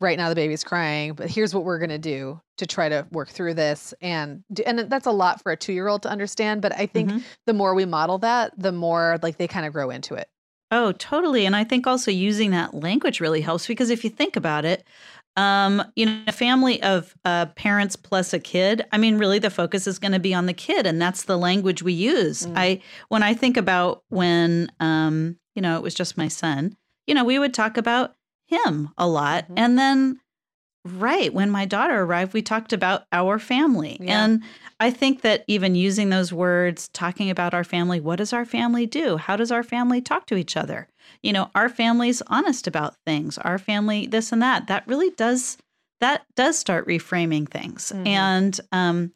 right 0.00 0.16
now 0.16 0.28
the 0.28 0.34
baby's 0.34 0.64
crying, 0.64 1.12
but 1.12 1.28
here's 1.30 1.54
what 1.54 1.64
we're 1.64 1.78
going 1.78 1.90
to 1.90 1.98
do 1.98 2.40
to 2.56 2.66
try 2.66 2.88
to 2.88 3.06
work 3.12 3.28
through 3.28 3.54
this 3.54 3.94
and 4.00 4.42
and 4.66 4.78
that's 4.90 5.06
a 5.06 5.12
lot 5.12 5.42
for 5.42 5.52
a 5.52 5.56
2-year-old 5.56 6.02
to 6.02 6.08
understand, 6.10 6.62
but 6.62 6.76
I 6.76 6.86
think 6.86 7.10
Mhm. 7.10 7.22
the 7.46 7.52
more 7.52 7.74
we 7.74 7.84
model 7.84 8.18
that, 8.18 8.52
the 8.56 8.72
more 8.72 9.18
like 9.22 9.36
they 9.38 9.46
kind 9.46 9.66
of 9.66 9.72
grow 9.72 9.90
into 9.90 10.14
it. 10.14 10.28
Oh, 10.70 10.92
totally. 10.92 11.46
And 11.46 11.56
I 11.56 11.64
think 11.64 11.86
also 11.86 12.10
using 12.10 12.52
that 12.52 12.74
language 12.74 13.20
really 13.20 13.40
helps 13.40 13.66
because 13.66 13.90
if 13.90 14.04
you 14.04 14.10
think 14.10 14.36
about 14.36 14.64
it, 14.64 14.84
um, 15.36 15.82
you 15.96 16.06
know, 16.06 16.22
a 16.28 16.32
family 16.32 16.82
of 16.82 17.14
uh, 17.24 17.46
parents 17.46 17.96
plus 17.96 18.32
a 18.32 18.38
kid, 18.38 18.84
I 18.92 18.98
mean, 18.98 19.18
really 19.18 19.38
the 19.38 19.50
focus 19.50 19.86
is 19.86 19.98
going 19.98 20.12
to 20.12 20.18
be 20.20 20.32
on 20.34 20.46
the 20.46 20.52
kid. 20.52 20.86
And 20.86 21.00
that's 21.00 21.24
the 21.24 21.36
language 21.38 21.82
we 21.82 21.92
use. 21.92 22.46
Mm. 22.46 22.52
I, 22.56 22.82
when 23.08 23.22
I 23.22 23.34
think 23.34 23.56
about 23.56 24.04
when, 24.10 24.70
um, 24.80 25.36
you 25.54 25.62
know, 25.62 25.76
it 25.76 25.82
was 25.82 25.94
just 25.94 26.16
my 26.16 26.28
son, 26.28 26.76
you 27.06 27.14
know, 27.14 27.24
we 27.24 27.38
would 27.38 27.54
talk 27.54 27.76
about 27.76 28.14
him 28.50 28.90
a 28.98 29.08
lot. 29.08 29.48
Mhm. 29.48 29.54
And 29.56 29.78
then, 29.78 30.20
right, 30.84 31.32
when 31.32 31.50
my 31.50 31.64
daughter 31.64 32.02
arrived, 32.02 32.34
we 32.34 32.42
talked 32.42 32.72
about 32.72 33.04
our 33.12 33.38
family. 33.38 33.96
Yeah. 34.00 34.24
And 34.24 34.42
I 34.78 34.90
think 34.90 35.22
that 35.22 35.44
even 35.46 35.74
using 35.74 36.08
those 36.08 36.32
words, 36.32 36.88
talking 36.88 37.30
about 37.30 37.54
our 37.54 37.64
family, 37.64 38.00
what 38.00 38.16
does 38.16 38.32
our 38.32 38.44
family 38.44 38.86
do? 38.86 39.16
How 39.16 39.36
does 39.36 39.52
our 39.52 39.62
family 39.62 40.00
talk 40.00 40.26
to 40.26 40.36
each 40.36 40.56
other? 40.56 40.88
You 41.22 41.32
know, 41.32 41.50
our 41.54 41.68
family's 41.68 42.22
honest 42.28 42.66
about 42.66 42.96
things. 43.06 43.38
Our 43.38 43.58
family, 43.58 44.06
this 44.06 44.32
and 44.32 44.42
that. 44.42 44.66
That 44.66 44.86
really 44.86 45.10
does 45.10 45.56
that 46.00 46.24
does 46.34 46.58
start 46.58 46.86
reframing 46.86 47.46
things. 47.48 47.92
Mhm. 47.94 48.06
And 48.06 48.60
um, 48.72 49.12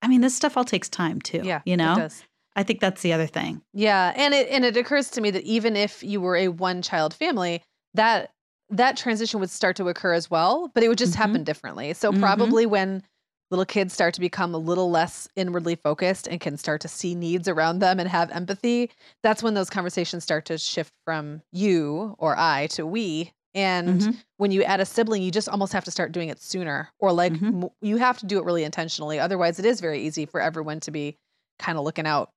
I 0.00 0.08
mean, 0.08 0.22
this 0.22 0.34
stuff 0.34 0.56
all 0.56 0.64
takes 0.64 0.88
time 0.88 1.20
too. 1.20 1.42
Yeah, 1.44 1.60
you 1.64 1.76
know. 1.76 2.08
I 2.54 2.62
think 2.64 2.80
that's 2.80 3.00
the 3.00 3.14
other 3.14 3.26
thing. 3.26 3.62
Yeah, 3.72 4.12
and 4.14 4.34
it 4.34 4.48
and 4.50 4.64
it 4.64 4.76
occurs 4.76 5.10
to 5.10 5.20
me 5.20 5.30
that 5.30 5.44
even 5.44 5.76
if 5.76 6.02
you 6.02 6.20
were 6.20 6.36
a 6.36 6.48
one 6.48 6.82
child 6.82 7.14
family, 7.14 7.62
that 7.94 8.31
that 8.72 8.96
transition 8.96 9.40
would 9.40 9.50
start 9.50 9.76
to 9.76 9.88
occur 9.88 10.12
as 10.14 10.30
well, 10.30 10.70
but 10.74 10.82
it 10.82 10.88
would 10.88 10.98
just 10.98 11.14
Mhm. 11.14 11.16
happen 11.16 11.44
differently. 11.44 11.92
So 11.94 12.12
Mhm. 12.12 12.18
probably 12.20 12.66
when 12.66 13.02
little 13.50 13.66
kids 13.66 13.92
start 13.92 14.14
to 14.14 14.20
become 14.20 14.54
a 14.54 14.58
little 14.58 14.90
less 14.90 15.28
inwardly 15.36 15.76
focused 15.76 16.26
and 16.26 16.40
can 16.40 16.56
start 16.56 16.80
to 16.80 16.88
see 16.88 17.14
needs 17.14 17.48
around 17.48 17.80
them 17.80 18.00
and 18.00 18.08
have 18.08 18.30
empathy, 18.30 18.90
that's 19.22 19.42
when 19.42 19.54
those 19.54 19.68
conversations 19.70 20.24
start 20.24 20.46
to 20.46 20.56
shift 20.58 20.92
from 21.04 21.42
you 21.52 22.14
or 22.18 22.36
I 22.38 22.66
to 22.68 22.86
we. 22.86 23.32
And 23.54 24.08
Mhm. 24.08 24.22
when 24.38 24.50
you 24.52 24.62
add 24.62 24.80
a 24.80 24.86
sibling, 24.86 25.22
you 25.22 25.30
just 25.30 25.50
almost 25.50 25.74
have 25.74 25.84
to 25.84 25.90
start 25.90 26.12
doing 26.12 26.30
it 26.30 26.40
sooner 26.40 26.90
or 26.98 27.12
like 27.12 27.42
m- 27.52 27.68
you 27.82 27.98
have 27.98 28.18
to 28.20 28.26
do 28.26 28.38
it 28.38 28.44
really 28.44 28.64
intentionally. 28.64 29.18
Otherwise, 29.20 29.58
it 29.58 29.66
is 29.66 29.80
very 29.82 30.00
easy 30.02 30.24
for 30.24 30.40
everyone 30.40 30.80
to 30.80 30.90
be 30.90 31.18
kind 31.58 31.76
of 31.76 31.84
looking 31.84 32.06
out 32.06 32.30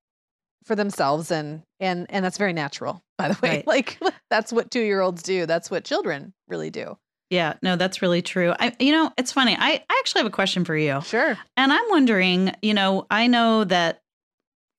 for 0.65 0.75
themselves 0.75 1.32
and 1.32 1.62
and 1.80 2.06
and 2.10 2.23
that's 2.25 2.38
very 2.38 2.54
natural 2.54 3.01
by 3.17 3.28
the 3.30 3.38
way 3.43 3.49
Right. 3.49 3.67
like 3.67 3.99
that's 4.30 4.51
what 4.51 4.71
2-year-olds 4.71 5.21
do 5.23 5.45
that's 5.45 5.69
what 5.71 5.84
children 5.84 6.34
really 6.47 6.69
do 6.69 6.97
Yeah, 7.30 7.54
no, 7.63 7.75
that's 7.75 8.01
really 8.01 8.21
true. 8.21 8.54
I, 8.60 8.73
you 8.80 8.91
know, 8.91 9.12
it's 9.17 9.32
funny. 9.32 9.56
I, 9.60 9.84
I 9.89 9.99
actually 9.99 10.19
have 10.19 10.28
a 10.28 10.36
question 10.41 10.63
for 10.63 10.78
you. 10.78 11.01
sure 11.01 11.38
And 11.58 11.73
I'm 11.73 11.89
wondering, 11.89 12.54
you 12.62 12.73
know, 12.73 13.08
I 13.10 13.25
know 13.28 13.63
that 13.63 14.01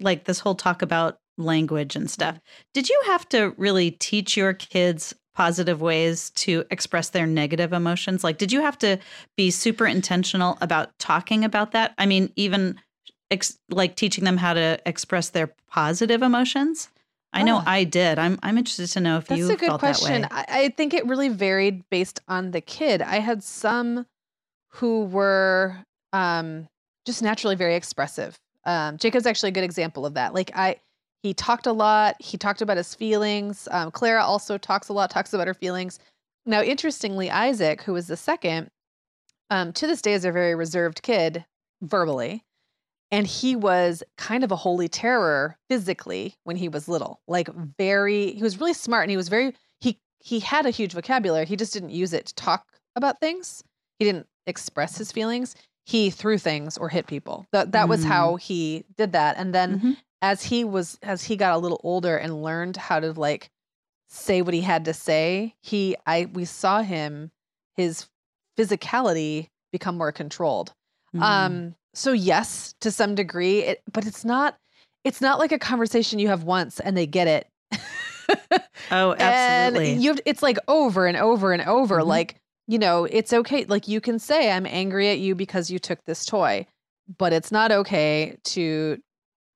like 0.00 0.24
this 0.24 0.38
whole 0.40 0.54
talk 0.54 0.80
about 0.82 1.18
language 1.38 1.96
and 1.96 2.08
stuff. 2.10 2.34
Mm-hmm. 2.36 2.62
Did 2.74 2.88
you 2.88 3.02
have 3.06 3.28
to 3.30 3.52
really 3.56 3.90
teach 3.90 4.36
your 4.36 4.54
kids 4.54 5.12
positive 5.34 5.82
ways 5.82 6.30
to 6.30 6.64
express 6.70 7.10
their 7.10 7.26
negative 7.26 7.72
emotions? 7.72 8.24
Like, 8.24 8.38
did 8.38 8.52
you 8.52 8.60
have 8.62 8.78
to 8.78 8.98
be 9.36 9.50
super 9.50 9.86
intentional 9.86 10.56
about 10.60 10.96
talking 10.98 11.44
about 11.44 11.72
that? 11.72 11.94
I 11.98 12.06
mean, 12.06 12.32
even 12.36 12.76
ex- 13.30 13.58
like 13.70 13.96
teaching 13.96 14.24
them 14.24 14.36
how 14.36 14.54
to 14.54 14.78
express 14.86 15.30
their 15.30 15.52
positive 15.68 16.22
emotions? 16.22 16.88
I 17.32 17.42
know 17.42 17.58
Oh. 17.58 17.64
I 17.66 17.84
did. 17.84 18.18
I'm 18.18 18.38
I'm 18.42 18.56
interested 18.56 18.88
to 18.92 19.00
know 19.00 19.18
if 19.18 19.26
that's 19.26 19.38
you 19.38 19.48
That's 19.48 19.62
a 19.62 19.66
good 19.66 19.78
question. 19.78 20.26
I, 20.30 20.44
I 20.48 20.68
think 20.70 20.94
it 20.94 21.04
really 21.06 21.28
varied 21.28 21.82
based 21.90 22.20
on 22.28 22.52
the 22.52 22.60
kid 22.62 23.02
i 23.02 23.18
had 23.18 23.42
some 23.42 24.06
who 24.68 25.04
were 25.04 25.76
um 26.12 26.68
just 27.04 27.22
naturally 27.22 27.56
very 27.56 27.74
expressive 27.74 28.36
um 28.64 28.96
jacob's 28.96 29.26
actually 29.26 29.48
a 29.50 29.52
good 29.52 29.64
example 29.64 30.06
of 30.06 30.14
that 30.14 30.32
like 30.34 30.50
i 30.54 30.76
he 31.22 31.34
talked 31.34 31.66
a 31.66 31.72
lot 31.72 32.14
he 32.20 32.36
talked 32.38 32.62
about 32.62 32.76
his 32.76 32.94
feelings 32.94 33.68
um, 33.70 33.90
clara 33.90 34.22
also 34.22 34.56
talks 34.56 34.88
a 34.88 34.92
lot 34.92 35.10
talks 35.10 35.32
about 35.34 35.46
her 35.46 35.54
feelings 35.54 35.98
now 36.46 36.62
interestingly 36.62 37.30
isaac 37.30 37.82
who 37.82 37.92
was 37.92 38.06
the 38.06 38.16
second 38.16 38.70
um, 39.50 39.72
to 39.72 39.86
this 39.86 40.00
day 40.02 40.14
is 40.14 40.24
a 40.24 40.32
very 40.32 40.54
reserved 40.54 41.02
kid 41.02 41.44
verbally 41.82 42.42
and 43.10 43.26
he 43.26 43.54
was 43.56 44.02
kind 44.16 44.42
of 44.44 44.50
a 44.52 44.56
holy 44.56 44.88
terror 44.88 45.56
physically 45.68 46.34
when 46.44 46.56
he 46.56 46.68
was 46.68 46.88
little 46.88 47.20
like 47.28 47.48
very 47.78 48.32
he 48.32 48.42
was 48.42 48.58
really 48.60 48.74
smart 48.74 49.04
and 49.04 49.10
he 49.10 49.16
was 49.16 49.28
very 49.28 49.54
he 49.80 49.98
he 50.20 50.40
had 50.40 50.66
a 50.66 50.70
huge 50.70 50.92
vocabulary 50.92 51.46
he 51.46 51.56
just 51.56 51.72
didn't 51.72 51.90
use 51.90 52.12
it 52.12 52.26
to 52.26 52.34
talk 52.34 52.66
about 52.96 53.20
things 53.20 53.62
he 53.98 54.04
didn't 54.04 54.26
express 54.46 54.98
his 54.98 55.12
feelings 55.12 55.54
he 55.84 56.10
threw 56.10 56.36
things 56.38 56.76
or 56.76 56.88
hit 56.88 57.06
people 57.06 57.46
that 57.52 57.72
that 57.72 57.88
was 57.88 58.02
Mm. 58.04 58.08
how 58.08 58.36
he 58.36 58.84
did 58.96 59.12
that 59.12 59.36
and 59.38 59.54
then 59.54 59.78
Mhm. 59.80 59.96
as 60.22 60.42
he 60.44 60.64
was 60.64 60.98
as 61.02 61.22
he 61.24 61.36
got 61.36 61.54
a 61.54 61.58
little 61.58 61.80
older 61.84 62.16
and 62.16 62.42
learned 62.42 62.76
how 62.76 62.98
to 63.00 63.12
like 63.12 63.50
say 64.08 64.42
what 64.42 64.54
he 64.54 64.60
had 64.62 64.84
to 64.86 64.94
say 64.94 65.54
he 65.62 65.96
i 66.06 66.26
we 66.32 66.44
saw 66.44 66.82
him 66.82 67.30
his 67.76 68.06
physicality 68.58 69.48
become 69.72 69.96
more 69.96 70.12
controlled 70.12 70.72
Mm. 71.14 71.22
um 71.22 71.74
so 71.96 72.12
yes 72.12 72.74
to 72.80 72.90
some 72.90 73.14
degree 73.14 73.60
it, 73.60 73.82
but 73.92 74.06
it's 74.06 74.24
not 74.24 74.56
it's 75.04 75.20
not 75.20 75.38
like 75.38 75.52
a 75.52 75.58
conversation 75.58 76.18
you 76.18 76.28
have 76.28 76.42
once 76.44 76.78
and 76.80 76.96
they 76.96 77.06
get 77.06 77.26
it 77.26 77.46
oh, 78.90 79.14
absolutely. 79.18 79.92
and 79.92 80.02
you 80.02 80.16
it's 80.24 80.42
like 80.42 80.58
over 80.68 81.06
and 81.06 81.16
over 81.16 81.52
and 81.52 81.62
over 81.62 82.00
Mhm. 82.00 82.06
like 82.06 82.36
you 82.68 82.78
know 82.78 83.04
it's 83.04 83.32
okay 83.32 83.64
like 83.64 83.88
you 83.88 84.00
can 84.00 84.18
say 84.18 84.50
i'm 84.50 84.66
angry 84.66 85.08
at 85.08 85.18
you 85.18 85.34
because 85.34 85.70
you 85.70 85.78
took 85.78 86.04
this 86.04 86.24
toy 86.26 86.66
but 87.18 87.32
it's 87.32 87.52
not 87.52 87.70
okay 87.72 88.36
to 88.44 88.98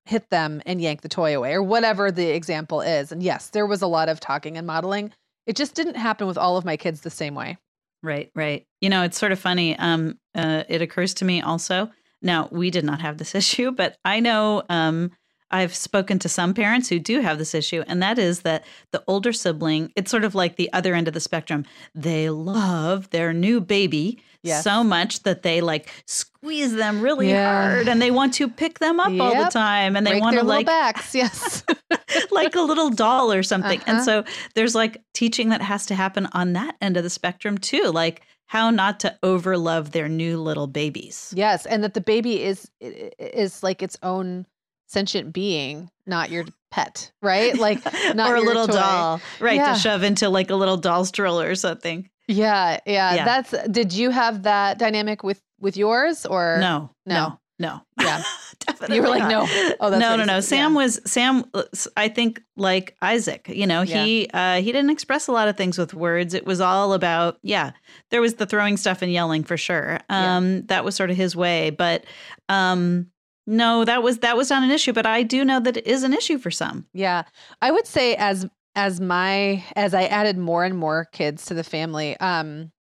hit 0.07 0.29
them 0.31 0.63
and 0.67 0.81
yank 0.81 1.03
the 1.03 1.09
toy 1.09 1.37
away 1.37 1.53
or 1.53 1.63
whatever 1.63 2.11
the 2.11 2.35
example 2.35 2.81
is 2.81 3.13
and 3.13 3.23
yes 3.23 3.51
there 3.51 3.67
was 3.67 3.83
a 3.83 3.87
lot 3.87 4.09
of 4.09 4.19
talking 4.21 4.57
and 4.57 4.67
modeling 4.67 5.13
it 5.47 5.57
just 5.57 5.75
didn't 5.75 5.97
happen 5.97 6.27
with 6.27 6.39
all 6.39 6.57
of 6.57 6.65
my 6.65 6.77
kids 6.77 7.01
the 7.03 7.11
same 7.11 7.35
way 7.35 7.59
Right, 8.03 8.31
right. 8.35 8.65
You 8.81 8.89
know, 8.89 9.03
it's 9.03 9.19
sort 9.19 9.31
of 9.31 9.39
funny. 9.39 9.77
Um, 9.79 10.19
uh, 10.35 10.63
it 10.71 10.81
occurs 10.81 11.13
to 11.15 11.27
me 11.27 11.43
also. 11.43 11.91
Now, 12.23 12.49
we 12.51 12.71
did 12.71 12.85
not 12.85 13.01
have 13.01 13.19
this 13.19 13.35
issue, 13.43 13.71
but 13.73 13.97
I 14.05 14.21
know 14.21 14.63
um, 14.69 15.11
I've 15.51 15.75
spoken 15.75 16.19
to 16.21 16.29
some 16.29 16.55
parents 16.55 16.89
who 16.89 16.99
do 16.99 17.21
have 17.21 17.39
this 17.39 17.55
issue, 17.55 17.83
and 17.87 18.03
that 18.03 18.19
is 18.19 18.43
that 18.43 18.65
the 18.93 19.03
older 19.07 19.33
sibling, 19.33 19.93
it's 19.97 20.11
sort 20.11 20.25
of 20.25 20.35
like 20.35 20.57
the 20.57 20.73
other 20.73 20.95
end 20.95 21.09
of 21.09 21.15
the 21.15 21.21
spectrum. 21.21 21.65
They 21.95 22.31
love 22.31 23.11
their 23.11 23.33
new 23.33 23.61
baby 23.61 24.23
Yes. 24.43 24.65
so 24.65 24.83
much 24.83 25.23
that 25.25 25.43
they 25.43 25.61
like 25.61 25.91
squeeze 26.07 26.75
them 26.75 27.03
really 27.03 27.29
Yeah. 27.29 27.73
hard 27.75 27.89
and 27.89 28.01
they 28.01 28.11
want 28.11 28.33
to 28.35 28.49
pick 28.49 28.79
them 28.79 28.99
up 28.99 29.13
all 29.21 29.35
the 29.45 29.51
time 29.51 29.97
and 29.97 30.07
they 30.07 30.13
break 30.13 30.23
want 30.23 30.37
to 30.39 30.43
like 30.43 30.65
backs 30.65 31.15
yes 31.15 31.63
like 32.31 32.55
a 32.57 32.63
little 32.63 32.89
doll 32.89 33.31
or 33.31 33.43
something. 33.43 33.81
Uh-huh. 33.81 33.93
And 33.97 34.03
so 34.03 34.25
there's 34.55 34.75
like 34.75 35.03
teaching 35.13 35.51
that 35.51 35.61
has 35.61 35.85
to 35.87 35.95
happen 35.95 36.27
on 36.33 36.55
that 36.55 36.75
end 36.81 36.97
of 36.97 37.03
the 37.03 37.11
spectrum 37.11 37.59
too, 37.59 37.91
like 37.93 38.23
how 38.51 38.69
not 38.71 38.99
to 38.99 39.17
overlove 39.23 39.93
their 39.93 40.09
new 40.09 40.37
little 40.43 40.67
babies. 40.67 41.33
Yes, 41.37 41.67
and 41.67 41.85
that 41.85 41.95
the 41.95 42.01
baby 42.01 42.43
is 42.43 42.69
is 42.81 43.63
like 43.63 43.81
its 43.81 43.97
own 44.03 44.45
sentient 44.89 45.33
being, 45.33 45.89
not 46.05 46.31
your 46.31 46.45
pet, 46.73 47.13
right? 47.23 47.57
Like 47.57 47.79
not 48.17 48.29
or 48.33 48.35
a 48.35 48.39
your 48.41 48.47
little 48.49 48.67
toy. 48.67 48.73
doll, 48.75 49.21
right? 49.39 49.55
Yeah. 49.55 49.75
To 49.75 49.79
shove 49.79 50.03
into 50.03 50.29
like 50.29 50.51
a 50.51 50.57
little 50.57 50.77
doll 50.77 51.05
stroller 51.05 51.49
or 51.49 51.55
something. 51.55 52.11
Yeah, 52.27 52.81
yeah, 52.87 53.15
Yeah. 53.15 53.25
That's 53.25 53.69
did 53.71 53.93
you 53.93 54.11
have 54.11 54.43
that 54.43 54.79
dynamic 54.79 55.23
with 55.23 55.41
with 55.61 55.77
yours 55.77 56.27
or 56.27 56.57
No, 56.61 56.91
No. 57.07 57.15
no, 57.15 57.40
no. 57.61 57.81
Yeah. 58.01 58.23
Definitely 58.67 58.97
You 58.97 59.03
were 59.03 59.09
like, 59.09 59.21
not. 59.23 59.29
no. 59.31 59.75
Oh, 59.81 59.91
that's 59.91 60.01
no, 60.01 60.17
no, 60.17 60.25
no. 60.25 60.41
Sam 60.41 60.73
Yeah. 60.73 60.77
was 60.77 61.01
Sam. 61.07 61.45
uh, 61.55 61.63
I 61.97 62.09
think 62.09 62.43
like 62.57 62.97
Isaac. 63.01 63.49
You 63.49 63.67
know, 63.67 63.83
he 63.83 64.29
uh, 64.35 64.57
he 64.57 64.73
didn't 64.73 64.91
express 64.91 65.29
a 65.29 65.33
lot 65.33 65.47
of 65.49 65.57
things 65.57 65.79
with 65.79 65.95
words. 65.95 66.35
It 66.35 66.45
was 66.45 66.61
all 66.61 66.93
about 66.93 67.39
yeah. 67.43 67.71
There 68.11 68.21
was 68.21 68.35
the 68.35 68.47
throwing 68.47 68.77
stuff 68.77 69.01
and 69.03 69.13
yelling 69.13 69.45
for 69.45 69.57
sure. 69.57 70.01
Yeah. 70.11 70.37
Um, 70.37 70.63
that 70.67 70.85
was 70.85 70.95
sort 70.97 71.11
of 71.11 71.17
his 71.17 71.37
way. 71.37 71.71
But 71.71 72.05
um, 72.49 73.07
no, 73.47 73.85
that 73.85 74.03
was 74.03 74.19
that 74.19 74.37
was 74.37 74.51
not 74.51 74.63
an 74.63 74.71
issue. 74.71 74.93
But 74.93 75.07
I 75.07 75.23
do 75.23 75.45
know 75.45 75.61
that 75.61 75.77
it 75.79 75.87
is 75.87 76.03
an 76.03 76.13
issue 76.13 76.39
for 76.39 76.51
some. 76.51 76.87
Yeah. 76.93 77.23
I 77.63 77.71
would 77.71 77.87
say 77.87 78.15
as 78.17 78.47
as 78.75 79.01
my 79.01 79.65
as 79.77 79.95
I 79.95 80.05
added 80.05 80.37
more 80.39 80.65
and 80.65 80.77
more 80.77 81.07
kids 81.13 81.47
to 81.47 81.55
the 81.55 81.65
family, 81.65 82.17
um 82.21 82.73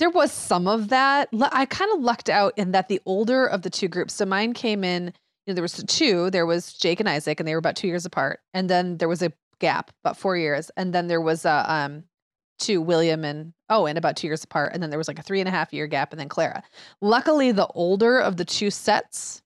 there 0.00 0.10
was 0.10 0.32
some 0.32 0.66
of 0.66 0.88
that. 0.88 1.28
I 1.52 1.66
kind 1.66 1.90
of 1.92 2.00
lucked 2.00 2.30
out 2.30 2.54
in 2.56 2.72
that 2.72 2.88
the 2.88 3.00
older 3.04 3.46
of 3.46 3.62
the 3.62 3.70
two 3.70 3.86
groups. 3.86 4.14
So 4.14 4.24
mine 4.24 4.54
came 4.54 4.82
in, 4.82 5.04
you 5.04 5.52
know, 5.52 5.54
there 5.54 5.62
was 5.62 5.84
two. 5.86 6.30
There 6.30 6.46
was 6.46 6.72
Jake 6.72 7.00
and 7.00 7.08
Isaac, 7.08 7.38
and 7.38 7.46
they 7.46 7.54
were 7.54 7.58
about 7.58 7.76
two 7.76 7.86
years 7.86 8.06
apart. 8.06 8.40
And 8.54 8.68
then 8.68 8.96
there 8.96 9.08
was 9.08 9.22
a 9.22 9.32
gap, 9.58 9.90
about 10.02 10.16
four 10.16 10.36
years. 10.38 10.70
And 10.76 10.94
then 10.94 11.06
there 11.06 11.20
was 11.20 11.44
a 11.44 11.64
um 11.72 12.04
two, 12.58 12.80
William 12.80 13.24
and 13.24 13.52
Owen, 13.68 13.96
about 13.96 14.16
two 14.16 14.26
years 14.26 14.42
apart. 14.42 14.72
And 14.72 14.82
then 14.82 14.90
there 14.90 14.98
was 14.98 15.08
like 15.08 15.18
a 15.18 15.22
three 15.22 15.40
and 15.40 15.48
a 15.48 15.52
half 15.52 15.72
year 15.72 15.86
gap, 15.86 16.12
and 16.12 16.18
then 16.18 16.28
Clara. 16.28 16.62
Luckily, 17.02 17.52
the 17.52 17.66
older 17.68 18.18
of 18.18 18.38
the 18.38 18.44
two 18.44 18.70
sets, 18.70 19.42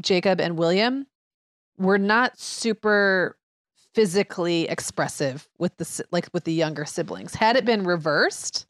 Jacob 0.00 0.40
and 0.40 0.56
William, 0.56 1.06
were 1.76 1.98
not 1.98 2.38
super 2.38 3.36
physically 3.94 4.68
expressive 4.68 5.46
with 5.58 5.76
the 5.76 6.04
like 6.10 6.28
with 6.32 6.44
the 6.44 6.52
younger 6.52 6.86
siblings. 6.86 7.34
Had 7.34 7.56
it 7.56 7.66
been 7.66 7.84
reversed, 7.84 8.66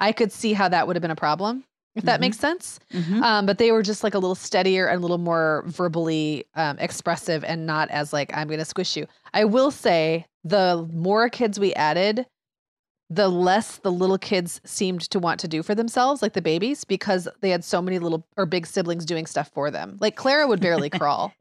I 0.00 0.12
could 0.12 0.32
see 0.32 0.52
how 0.52 0.68
that 0.68 0.86
would 0.86 0.96
have 0.96 1.02
been 1.02 1.10
a 1.10 1.16
problem. 1.16 1.64
If 1.94 2.04
that 2.04 2.18
Mhm. 2.18 2.20
makes 2.20 2.38
sense. 2.38 2.78
Mhm. 2.92 3.22
Um, 3.22 3.46
but 3.46 3.56
they 3.56 3.72
were 3.72 3.82
just 3.82 4.04
like 4.04 4.12
a 4.12 4.18
little 4.18 4.34
steadier 4.34 4.86
and 4.86 4.98
a 4.98 5.00
little 5.00 5.16
more 5.16 5.64
verbally 5.66 6.44
um, 6.54 6.78
expressive 6.78 7.42
and 7.42 7.64
not 7.64 7.88
as 7.90 8.12
like, 8.12 8.36
I'm 8.36 8.48
going 8.48 8.58
to 8.58 8.66
squish 8.66 8.96
you. 8.98 9.06
I 9.32 9.44
will 9.44 9.70
say 9.70 10.26
the 10.44 10.86
more 10.92 11.30
kids 11.30 11.58
we 11.58 11.72
added, 11.72 12.26
the 13.08 13.28
less 13.28 13.78
the 13.78 13.90
little 13.90 14.18
kids 14.18 14.60
seemed 14.64 15.08
to 15.08 15.18
want 15.18 15.40
to 15.40 15.48
do 15.48 15.62
for 15.62 15.74
themselves, 15.74 16.20
like 16.20 16.34
the 16.34 16.42
babies, 16.42 16.84
because 16.84 17.28
they 17.40 17.48
had 17.48 17.64
so 17.64 17.80
many 17.80 17.98
little 17.98 18.26
or 18.36 18.44
big 18.44 18.66
siblings 18.66 19.06
doing 19.06 19.24
stuff 19.24 19.50
for 19.54 19.70
them. 19.70 19.96
Like 19.98 20.16
Clara 20.16 20.46
would 20.46 20.60
barely 20.60 20.90
crawl. 21.00 21.32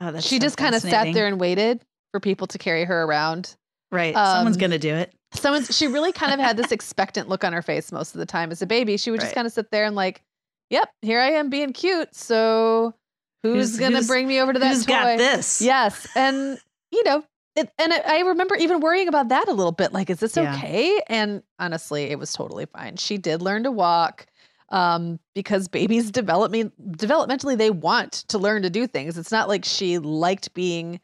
Oh, 0.00 0.12
that's 0.12 0.26
she 0.26 0.36
so 0.36 0.40
just 0.42 0.56
kind 0.56 0.74
of 0.74 0.80
sat 0.80 1.12
there 1.12 1.26
and 1.26 1.38
waited 1.38 1.82
for 2.12 2.20
people 2.20 2.46
to 2.46 2.56
carry 2.56 2.84
her 2.84 3.02
around. 3.02 3.54
Right. 3.92 4.14
Someone's 4.14 4.56
um, 4.56 4.60
gonna 4.60 4.78
do 4.78 4.94
it. 4.94 5.12
Someone 5.34 5.64
she 5.64 5.86
really 5.86 6.12
kind 6.12 6.32
of 6.32 6.40
had 6.40 6.56
this 6.56 6.72
expectant 6.72 7.28
look 7.28 7.44
on 7.44 7.52
her 7.52 7.62
face 7.62 7.92
most 7.92 8.14
of 8.14 8.18
the 8.18 8.26
time 8.26 8.50
as 8.50 8.62
a 8.62 8.66
baby. 8.66 8.96
She 8.96 9.10
would 9.10 9.20
just 9.20 9.30
Right. 9.30 9.34
kind 9.36 9.46
of 9.46 9.52
sit 9.52 9.70
there 9.70 9.84
and 9.84 9.94
like, 9.94 10.22
"Yep, 10.70 10.90
here 11.02 11.20
I 11.20 11.30
am 11.32 11.50
being 11.50 11.72
cute. 11.72 12.14
So 12.14 12.94
who's, 13.42 13.70
Who's- 13.70 13.78
gonna 13.78 13.96
who's- 13.96 14.08
bring 14.08 14.26
me 14.26 14.40
over 14.40 14.52
to 14.52 14.58
that 14.58 14.74
Who's 14.74 14.84
toy?" 14.86 14.92
got 14.92 15.18
this? 15.18 15.62
Yes, 15.62 16.06
and 16.16 16.58
you 16.90 17.04
know, 17.04 17.22
it, 17.54 17.70
and 17.78 17.92
I, 17.92 18.20
remember 18.20 18.56
even 18.56 18.80
worrying 18.80 19.06
about 19.08 19.28
that 19.28 19.48
a 19.48 19.52
little 19.52 19.72
bit. 19.72 19.92
Like, 19.92 20.10
is 20.10 20.18
this 20.18 20.36
Yeah. 20.36 20.54
okay? 20.56 21.00
And 21.08 21.42
honestly, 21.58 22.04
it 22.04 22.18
was 22.18 22.32
totally 22.32 22.66
fine. 22.66 22.96
She 22.96 23.16
did 23.18 23.42
learn 23.42 23.62
to 23.64 23.70
walk. 23.70 24.26
Um, 24.72 25.18
because 25.34 25.66
babies 25.66 26.12
develop 26.12 26.52
me 26.52 26.70
developmentally, 26.80 27.58
they 27.58 27.70
want 27.70 28.12
to 28.28 28.38
learn 28.38 28.62
to 28.62 28.70
do 28.70 28.86
things. 28.86 29.18
It's 29.18 29.32
not 29.32 29.48
like 29.48 29.64
she 29.64 29.98
liked 29.98 30.54
being 30.54 31.00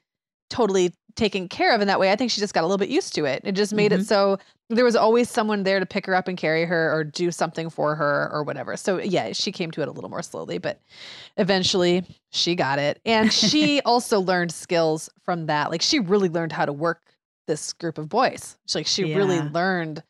totally 0.51 0.95
taken 1.17 1.49
care 1.49 1.75
of 1.75 1.81
in 1.81 1.89
that 1.89 1.99
way. 1.99 2.13
I 2.13 2.17
think 2.17 2.31
she 2.31 2.41
just 2.41 2.55
got 2.55 2.61
a 2.63 2.67
little 2.67 2.79
bit 2.79 2.89
used 2.89 3.15
to 3.15 3.25
it. 3.25 3.41
It 3.45 3.53
just 3.53 3.73
made 3.75 3.91
Mhm. 3.93 4.01
it 4.01 4.07
so 4.07 4.39
there 4.69 4.85
was 4.85 4.97
always 4.97 5.31
someone 5.31 5.63
there 5.63 5.79
to 5.81 5.87
pick 5.87 6.07
her 6.07 6.15
up 6.15 6.27
and 6.29 6.37
carry 6.37 6.65
her 6.65 6.93
or 6.93 7.05
do 7.05 7.31
something 7.31 7.71
for 7.71 7.95
her 7.95 8.29
or 8.33 8.43
whatever. 8.43 8.77
So 8.77 8.99
yeah, 8.99 9.33
she 9.33 9.53
came 9.53 9.71
to 9.73 9.83
it 9.83 9.89
a 9.89 9.93
little 9.93 10.11
more 10.11 10.23
slowly, 10.23 10.59
but 10.59 10.81
eventually 11.37 12.05
she 12.33 12.55
got 12.55 12.79
it. 12.79 13.01
And 13.05 13.33
she 13.33 13.81
also 13.85 14.21
learned 14.21 14.53
skills 14.53 15.09
from 15.25 15.47
that. 15.47 15.71
Like 15.71 15.83
she 15.83 15.99
really 16.01 16.29
learned 16.29 16.53
how 16.53 16.65
to 16.67 16.73
work 16.73 17.01
this 17.47 17.73
group 17.73 17.99
of 17.99 18.09
boys. 18.09 18.57
She, 18.67 18.79
like 18.79 18.87
she 18.87 19.15
really 19.15 19.41
learned 19.41 20.03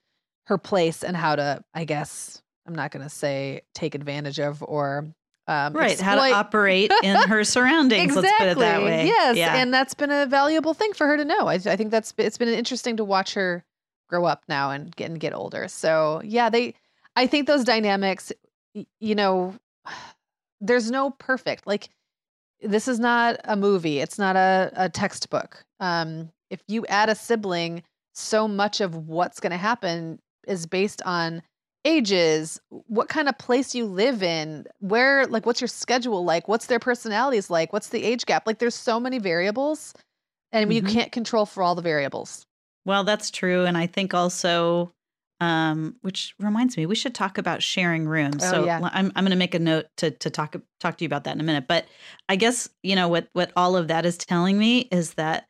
her 0.46 0.58
place 0.58 1.02
and 1.04 1.16
how 1.16 1.36
to, 1.36 1.62
I 1.74 1.84
guess, 1.84 2.40
I'm 2.66 2.74
not 2.74 2.90
going 2.90 3.02
to 3.02 3.10
say 3.10 3.60
take 3.74 3.94
advantage 3.94 4.40
of 4.40 4.62
or 4.62 5.06
um, 5.48 5.72
Right. 5.74 5.98
How 6.00 6.14
to 6.16 6.32
operate 6.32 6.90
in 7.02 7.16
her 7.28 7.44
surroundings. 7.44 8.14
Let's 8.16 8.32
put 8.38 8.46
it 8.48 8.58
that 8.58 8.82
way. 8.82 9.06
Yes, 9.06 9.36
Yeah. 9.36 9.54
and 9.56 9.72
that's 9.72 9.94
been 9.94 10.10
a 10.10 10.26
valuable 10.26 10.74
thing 10.74 10.92
for 10.92 11.06
her 11.06 11.16
to 11.16 11.24
know. 11.24 11.46
I, 11.46 11.54
I 11.54 11.76
think 11.76 11.90
that's 11.90 12.12
it's 12.18 12.38
been 12.38 12.48
interesting 12.48 12.96
to 12.96 13.04
watch 13.04 13.34
her 13.34 13.64
grow 14.08 14.24
up 14.24 14.42
now 14.48 14.70
and 14.70 14.94
get 14.94 15.10
and 15.10 15.20
get 15.20 15.32
older. 15.34 15.68
So 15.68 16.20
yeah, 16.24 16.50
they. 16.50 16.74
I 17.14 17.26
think 17.26 17.46
those 17.46 17.64
dynamics. 17.64 18.32
You 19.00 19.14
know, 19.14 19.54
there's 20.60 20.90
no 20.90 21.10
perfect 21.10 21.66
like. 21.66 21.88
This 22.62 22.88
is 22.88 22.98
not 22.98 23.36
a 23.44 23.54
movie. 23.54 23.98
It's 24.00 24.18
not 24.18 24.34
a, 24.34 24.72
a 24.74 24.88
textbook. 24.88 25.62
Um, 25.78 26.30
if 26.48 26.62
you 26.66 26.86
add 26.86 27.10
a 27.10 27.14
sibling, 27.14 27.82
so 28.14 28.48
much 28.48 28.80
of 28.80 28.96
what's 28.96 29.40
going 29.40 29.50
to 29.50 29.58
happen 29.58 30.18
is 30.48 30.64
based 30.66 31.02
on 31.02 31.42
ages, 31.86 32.60
what 32.68 33.08
kind 33.08 33.28
of 33.28 33.38
place 33.38 33.74
you 33.74 33.86
live 33.86 34.22
in, 34.22 34.66
where, 34.80 35.26
like, 35.28 35.46
what's 35.46 35.60
your 35.60 35.68
schedule 35.68 36.24
like, 36.24 36.48
what's 36.48 36.66
their 36.66 36.80
personalities 36.80 37.48
like, 37.48 37.72
what's 37.72 37.90
the 37.90 38.02
age 38.02 38.26
gap. 38.26 38.46
Like, 38.46 38.58
there's 38.58 38.74
so 38.74 38.98
many 38.98 39.18
variables, 39.18 39.94
and 40.52 40.72
you 40.72 40.82
Mhm. 40.82 40.92
can't 40.92 41.12
control 41.12 41.46
for 41.46 41.62
all 41.62 41.74
the 41.74 41.82
variables. 41.82 42.44
Well, 42.84 43.04
that's 43.04 43.30
true. 43.30 43.64
And 43.64 43.78
I 43.78 43.86
think 43.86 44.14
also, 44.14 44.92
um, 45.40 45.96
which 46.02 46.34
reminds 46.38 46.76
me, 46.76 46.86
we 46.86 46.94
should 46.94 47.14
talk 47.14 47.38
about 47.38 47.62
sharing 47.62 48.08
rooms. 48.08 48.44
Oh, 48.44 48.50
so 48.50 48.64
yeah. 48.64 48.80
I'm, 48.82 49.12
I'm 49.14 49.24
going 49.24 49.30
to 49.30 49.36
make 49.36 49.54
a 49.54 49.58
note 49.58 49.86
to, 49.98 50.10
to 50.10 50.30
talk, 50.30 50.56
talk 50.80 50.96
to 50.98 51.04
you 51.04 51.06
about 51.06 51.24
that 51.24 51.34
in 51.34 51.40
a 51.40 51.44
minute. 51.44 51.68
But 51.68 51.86
I 52.28 52.36
guess, 52.36 52.68
you 52.82 52.96
know, 52.96 53.08
what, 53.08 53.28
what 53.32 53.52
all 53.54 53.76
of 53.76 53.88
that 53.88 54.06
is 54.06 54.16
telling 54.16 54.58
me 54.58 54.88
is 54.90 55.14
that, 55.14 55.46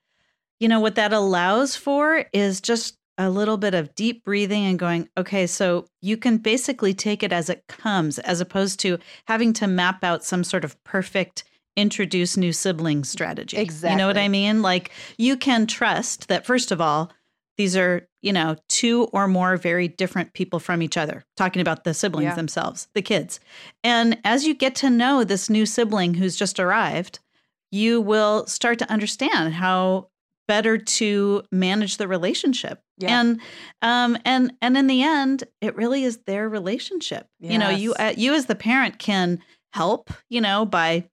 you 0.61 0.69
know, 0.69 0.81
what 0.81 0.97
that 0.97 1.13
allows 1.13 1.77
for 1.77 2.25
is 2.33 2.61
just 2.61 2.99
a 3.19 3.31
little 3.31 3.57
bit 3.57 3.75
of 3.75 3.95
deep 3.95 4.25
breathing 4.25 4.65
and 4.67 4.79
going, 4.79 5.09
okay, 5.17 5.47
so 5.47 5.87
you 6.03 6.17
can 6.17 6.37
basically 6.39 6.93
take 6.93 7.23
it 7.23 7.33
as 7.33 7.49
it 7.49 7.67
comes, 7.67 8.19
as 8.21 8.41
opposed 8.41 8.79
to 8.81 8.99
having 9.27 9.53
to 9.55 9.67
map 9.67 10.05
out 10.05 10.25
some 10.25 10.45
sort 10.45 10.65
of 10.65 10.83
perfect 10.85 11.45
introduce 11.77 12.37
new 12.37 12.53
sibling 12.53 13.05
strategy. 13.05 13.57
Exactly. 13.57 13.91
You 13.91 13.97
know 13.99 14.07
what 14.07 14.19
I 14.19 14.29
mean? 14.29 14.63
Like 14.63 14.91
you 15.19 15.37
can 15.37 15.67
trust 15.67 16.29
that, 16.29 16.47
first 16.47 16.73
of 16.73 16.81
all, 16.81 17.13
these 17.59 17.77
are, 17.77 18.07
you 18.21 18.33
know, 18.35 18.57
two 18.69 19.05
or 19.13 19.27
more 19.29 19.57
very 19.57 19.89
different 19.89 20.35
people 20.35 20.59
from 20.59 20.83
each 20.83 20.97
other, 20.97 21.25
talking 21.37 21.63
about 21.63 21.85
the 21.85 21.95
siblings 21.95 22.25
Yeah. 22.25 22.35
themselves, 22.35 22.89
the 22.95 23.03
kids. 23.03 23.41
And 23.83 24.19
as 24.25 24.47
you 24.47 24.55
get 24.55 24.75
to 24.77 24.91
know 24.91 25.25
this 25.25 25.49
new 25.49 25.65
sibling 25.65 26.15
who's 26.15 26.37
just 26.37 26.61
arrived, 26.61 27.19
you 27.71 28.01
will 28.01 28.47
start 28.47 28.79
to 28.81 28.91
understand 28.91 29.55
how 29.55 30.09
better 30.49 30.79
to 30.79 31.43
manage 31.53 31.97
the 31.97 32.09
relationship. 32.09 32.81
Yeah. 32.99 33.21
And 33.21 33.41
um 33.83 34.19
and 34.25 34.53
and 34.63 34.77
in 34.77 34.87
the 34.87 35.03
end, 35.03 35.45
it 35.61 35.77
really 35.77 36.05
is 36.05 36.19
their 36.27 36.49
relationship. 36.49 37.29
You 37.41 37.59
know, 37.59 37.71
you 37.71 37.95
uh, 37.95 38.15
you 38.17 38.35
as 38.35 38.47
the 38.47 38.55
parent 38.55 38.99
can 38.99 39.41
help, 39.73 40.11
you 40.29 40.41
know, 40.41 40.65
by 40.65 41.09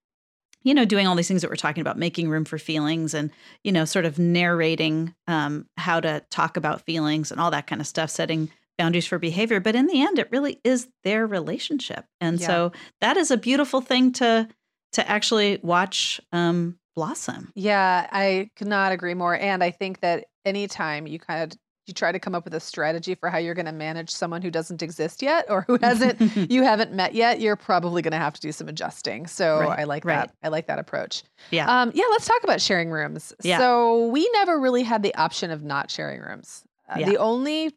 you 0.63 0.74
know 0.74 0.86
doing 0.86 1.08
all 1.08 1.15
these 1.15 1.28
things 1.28 1.41
that 1.41 1.50
we're 1.50 1.56
talking 1.58 1.82
about 1.82 1.98
making 1.98 2.30
room 2.30 2.46
for 2.46 2.58
feelings 2.58 3.13
and 3.13 3.32
you 3.63 3.72
know 3.72 3.86
sort 3.86 4.06
of 4.06 4.17
narrating 4.17 5.13
um, 5.28 5.67
how 5.78 6.00
to 6.00 6.24
talk 6.30 6.56
about 6.58 6.86
feelings 6.86 7.32
and 7.32 7.41
all 7.41 7.52
that 7.52 7.67
kind 7.67 7.82
of 7.82 7.88
stuff 7.88 8.10
setting 8.10 8.50
boundaries 8.78 9.06
for 9.06 9.19
behavior 9.19 9.60
but 9.60 9.76
in 9.76 9.88
the 9.88 10.02
end 10.02 10.17
it 10.17 10.32
really 10.32 10.60
is 10.63 10.88
their 11.04 11.28
relationship 11.28 12.06
and 12.22 12.39
Yeah. 12.39 12.48
so 12.48 12.72
that 13.02 13.17
is 13.17 13.30
a 13.30 13.38
beautiful 13.38 13.82
thing 13.82 14.13
to 14.13 14.48
to 14.93 15.10
actually 15.10 15.60
watch 15.62 16.22
um, 16.32 16.80
blossom 16.95 17.51
Yeah, 17.56 18.08
I 18.12 18.49
could 18.56 18.67
not 18.67 18.91
agree 18.91 19.13
more. 19.13 19.36
And 19.36 19.63
I 19.63 19.71
think 19.71 20.01
that 20.01 20.25
anytime 20.45 21.08
you 21.08 21.19
kind 21.19 21.43
of 21.51 21.58
you 21.86 21.93
try 21.93 22.13
to 22.13 22.19
come 22.19 22.34
up 22.34 22.45
with 22.45 22.53
a 22.53 22.62
strategy 22.62 23.13
for 23.13 23.29
how 23.29 23.38
you're 23.38 23.53
going 23.53 23.65
to 23.65 23.73
manage 23.73 24.10
someone 24.10 24.41
who 24.41 24.49
doesn't 24.49 24.82
exist 24.82 25.21
yet 25.21 25.45
or 25.49 25.63
who 25.67 25.77
hasn't 25.82 26.17
you 26.49 26.63
haven't 26.63 26.93
met 26.93 27.13
yet, 27.13 27.41
you're 27.41 27.58
probably 27.58 28.01
going 28.01 28.13
to 28.13 28.17
have 28.17 28.34
to 28.34 28.39
do 28.39 28.53
some 28.53 28.69
adjusting. 28.69 29.27
So 29.27 29.60
Right, 29.60 29.79
I 29.79 29.84
like 29.84 30.06
right. 30.06 30.27
that. 30.27 30.32
I 30.41 30.47
like 30.47 30.67
that 30.67 30.79
approach. 30.79 31.23
yeah 31.51 31.65
Um, 31.82 31.91
yeah, 31.93 32.06
let's 32.12 32.25
talk 32.25 32.41
about 32.43 32.62
sharing 32.62 32.89
rooms. 32.89 33.34
Yeah. 33.43 33.58
So 33.58 34.08
we 34.08 34.29
never 34.34 34.60
really 34.62 34.84
had 34.84 35.03
the 35.03 35.13
option 35.15 35.51
of 35.51 35.62
not 35.63 35.91
sharing 35.91 36.21
rooms. 36.21 36.63
Uh, 36.88 36.99
Yeah. 36.99 37.10
The 37.10 37.17
only, 37.17 37.75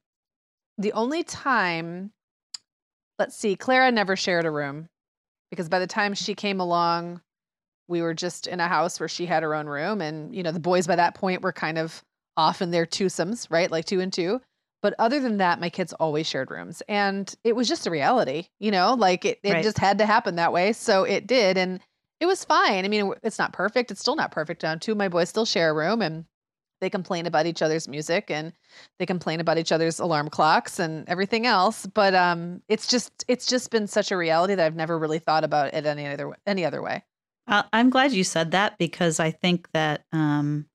the 0.79 0.93
only 0.93 1.25
time, 1.25 2.13
let's 3.19 3.35
see, 3.37 3.57
Clara 3.57 3.91
never 3.91 4.15
shared 4.15 4.45
a 4.47 4.51
room 4.53 4.87
because 5.51 5.69
by 5.69 5.81
the 5.81 5.87
time 5.89 6.15
she 6.15 6.37
came 6.37 6.61
along, 6.61 7.23
we 7.89 8.03
were 8.03 8.15
just 8.15 8.47
in 8.47 8.61
a 8.61 8.69
house 8.69 8.99
where 9.01 9.09
she 9.09 9.27
had 9.27 9.43
her 9.43 9.55
own 9.55 9.67
room 9.67 10.01
and 10.01 10.35
you 10.35 10.43
know 10.43 10.53
the 10.53 10.61
boys 10.61 10.87
by 10.87 10.97
that 10.97 11.15
point 11.15 11.43
were 11.43 11.53
kind 11.53 11.79
of 11.79 12.03
off 12.37 12.61
in 12.63 12.71
their 12.71 12.87
twosomes 12.87 13.47
right? 13.51 13.71
Like 13.71 13.85
two 13.85 14.01
and 14.01 14.13
two. 14.13 14.41
But 14.83 14.95
other 14.99 15.21
than 15.21 15.39
that 15.39 15.61
my 15.61 15.71
kids 15.71 15.93
always 15.95 16.27
shared 16.27 16.51
rooms 16.51 16.83
and 16.89 17.35
it 17.45 17.57
was 17.57 17.69
just 17.69 17.87
a 17.87 17.91
reality 17.91 18.49
you 18.61 18.71
know? 18.71 18.95
Like 18.95 19.25
it, 19.25 19.41
it 19.43 19.53
Right. 19.53 19.63
just 19.65 19.79
had 19.79 19.99
to 19.99 20.07
happen 20.07 20.37
that 20.37 20.53
way 20.53 20.73
so 20.73 21.05
it 21.05 21.27
did 21.27 21.57
and 21.57 21.81
it 22.21 22.27
was 22.27 22.45
fine. 22.45 22.85
I 22.85 22.89
mean 22.89 23.13
it's 23.23 23.39
not 23.39 23.53
perfect. 23.53 23.91
It's 23.91 24.01
still 24.01 24.17
not 24.17 24.33
perfect. 24.33 24.63
Now 24.63 24.75
two 24.77 24.93
of 24.93 24.99
my 24.99 25.09
boys 25.09 25.29
still 25.29 25.47
share 25.47 25.71
a 25.71 25.75
room 25.75 26.03
and 26.03 26.25
they 26.81 26.91
complain 26.91 27.27
about 27.27 27.47
each 27.47 27.63
other's 27.63 27.89
music 27.89 28.31
and 28.31 28.53
they 28.99 29.07
complain 29.07 29.41
about 29.41 29.59
each 29.59 29.73
other's 29.73 29.99
alarm 29.99 30.29
clocks 30.29 30.79
and 30.79 31.09
everything 31.09 31.47
else 31.47 31.87
but 31.87 32.15
um 32.15 32.61
it's 32.69 32.87
just 32.87 33.25
it's 33.29 33.47
just 33.47 33.71
been 33.71 33.87
such 33.87 34.13
a 34.13 34.17
reality 34.17 34.55
that 34.55 34.67
i've 34.67 34.77
never 34.77 34.99
really 34.99 35.19
thought 35.19 35.43
about 35.43 35.73
it 35.73 35.87
any 35.87 36.07
other 36.07 36.37
any 36.47 36.65
other 36.65 36.83
way 36.83 37.03
Uh, 37.49 37.63
I'm 37.73 37.91
glad 37.91 38.13
you 38.13 38.25
said 38.25 38.51
that 38.53 38.77
because 38.79 39.21
I 39.21 39.31
think 39.31 39.69
that 39.73 40.05
um, 40.13 40.67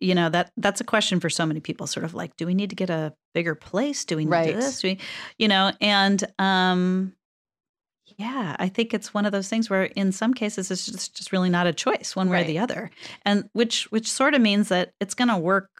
you 0.00 0.14
know 0.14 0.28
that 0.28 0.52
that's 0.56 0.80
a 0.80 0.84
question 0.84 1.20
for 1.20 1.30
so 1.30 1.46
many 1.46 1.60
people. 1.60 1.86
Sort 1.86 2.04
of 2.04 2.14
like, 2.14 2.36
do 2.36 2.46
we 2.46 2.54
need 2.54 2.70
to 2.70 2.76
get 2.76 2.90
a 2.90 3.14
bigger 3.34 3.54
place? 3.54 4.04
Do 4.04 4.16
we 4.16 4.24
need 4.24 4.30
Right. 4.30 4.54
this? 4.54 4.80
Do 4.80 4.88
we, 4.88 4.98
you 5.38 5.48
know? 5.48 5.72
And 5.80 6.22
um, 6.38 7.14
yeah, 8.18 8.56
I 8.58 8.68
think 8.68 8.92
it's 8.92 9.14
one 9.14 9.24
of 9.24 9.32
those 9.32 9.48
things 9.48 9.70
where, 9.70 9.84
in 9.84 10.12
some 10.12 10.34
cases, 10.34 10.70
it's 10.70 10.86
just 10.86 11.16
just 11.16 11.32
really 11.32 11.48
not 11.48 11.66
a 11.66 11.72
choice, 11.72 12.14
one 12.14 12.28
way 12.28 12.42
or 12.42 12.44
the 12.44 12.58
other, 12.58 12.90
and 13.24 13.48
which 13.54 13.90
which 13.90 14.10
sort 14.10 14.34
of 14.34 14.42
means 14.42 14.68
that 14.68 14.92
it's 15.00 15.14
going 15.14 15.28
to 15.28 15.38
work 15.38 15.70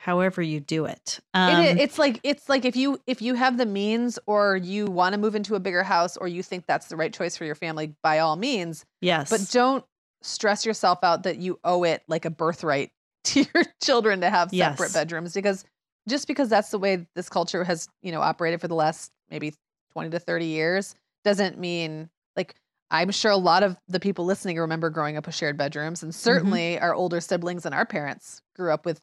however 0.00 0.40
you 0.40 0.60
do 0.60 0.86
it. 0.86 1.20
Um, 1.34 1.62
it, 1.62 1.78
it's 1.78 1.98
like 1.98 2.20
it's 2.22 2.48
like 2.48 2.64
if 2.64 2.74
you 2.74 2.98
if 3.06 3.20
you 3.20 3.34
have 3.34 3.58
the 3.58 3.66
means 3.66 4.18
or 4.26 4.56
you 4.56 4.86
want 4.86 5.12
to 5.12 5.18
move 5.18 5.34
into 5.34 5.54
a 5.56 5.60
bigger 5.60 5.82
house 5.82 6.16
or 6.16 6.26
you 6.26 6.42
think 6.42 6.64
that's 6.66 6.88
the 6.88 6.96
right 6.96 7.12
choice 7.12 7.36
for 7.36 7.44
your 7.44 7.54
family 7.54 7.94
by 8.02 8.18
all 8.20 8.36
means 8.36 8.86
yes, 9.02 9.28
but 9.28 9.46
don't 9.52 9.84
stress 10.22 10.64
yourself 10.64 11.00
out 11.02 11.24
that 11.24 11.36
you 11.36 11.58
owe 11.64 11.84
it 11.84 12.02
like 12.08 12.24
a 12.24 12.30
birthright 12.30 12.90
to 13.24 13.44
your 13.54 13.64
children 13.82 14.22
to 14.22 14.30
have 14.30 14.50
separate 14.50 14.86
Yes. 14.86 14.94
bedrooms 14.94 15.34
because 15.34 15.64
just 16.08 16.26
because 16.26 16.48
that's 16.48 16.70
the 16.70 16.78
way 16.78 17.06
this 17.14 17.28
culture 17.28 17.62
has 17.64 17.86
you 18.02 18.10
know 18.10 18.22
operated 18.22 18.58
for 18.60 18.68
the 18.68 18.74
last 18.74 19.12
maybe 19.30 19.52
20 19.92 20.10
to 20.10 20.18
30 20.18 20.46
years 20.46 20.94
doesn't 21.24 21.58
mean 21.58 22.08
like 22.36 22.54
i'm 22.90 23.10
sure 23.10 23.30
a 23.30 23.36
lot 23.36 23.62
of 23.62 23.76
the 23.88 24.00
people 24.00 24.24
listening 24.24 24.56
remember 24.58 24.88
growing 24.88 25.18
up 25.18 25.26
with 25.26 25.34
shared 25.34 25.58
bedrooms 25.58 26.02
and 26.02 26.14
certainly 26.14 26.78
our 26.78 26.94
older 26.94 27.20
siblings 27.20 27.66
and 27.66 27.74
our 27.74 27.84
parents 27.84 28.40
grew 28.56 28.72
up 28.72 28.86
with 28.86 29.00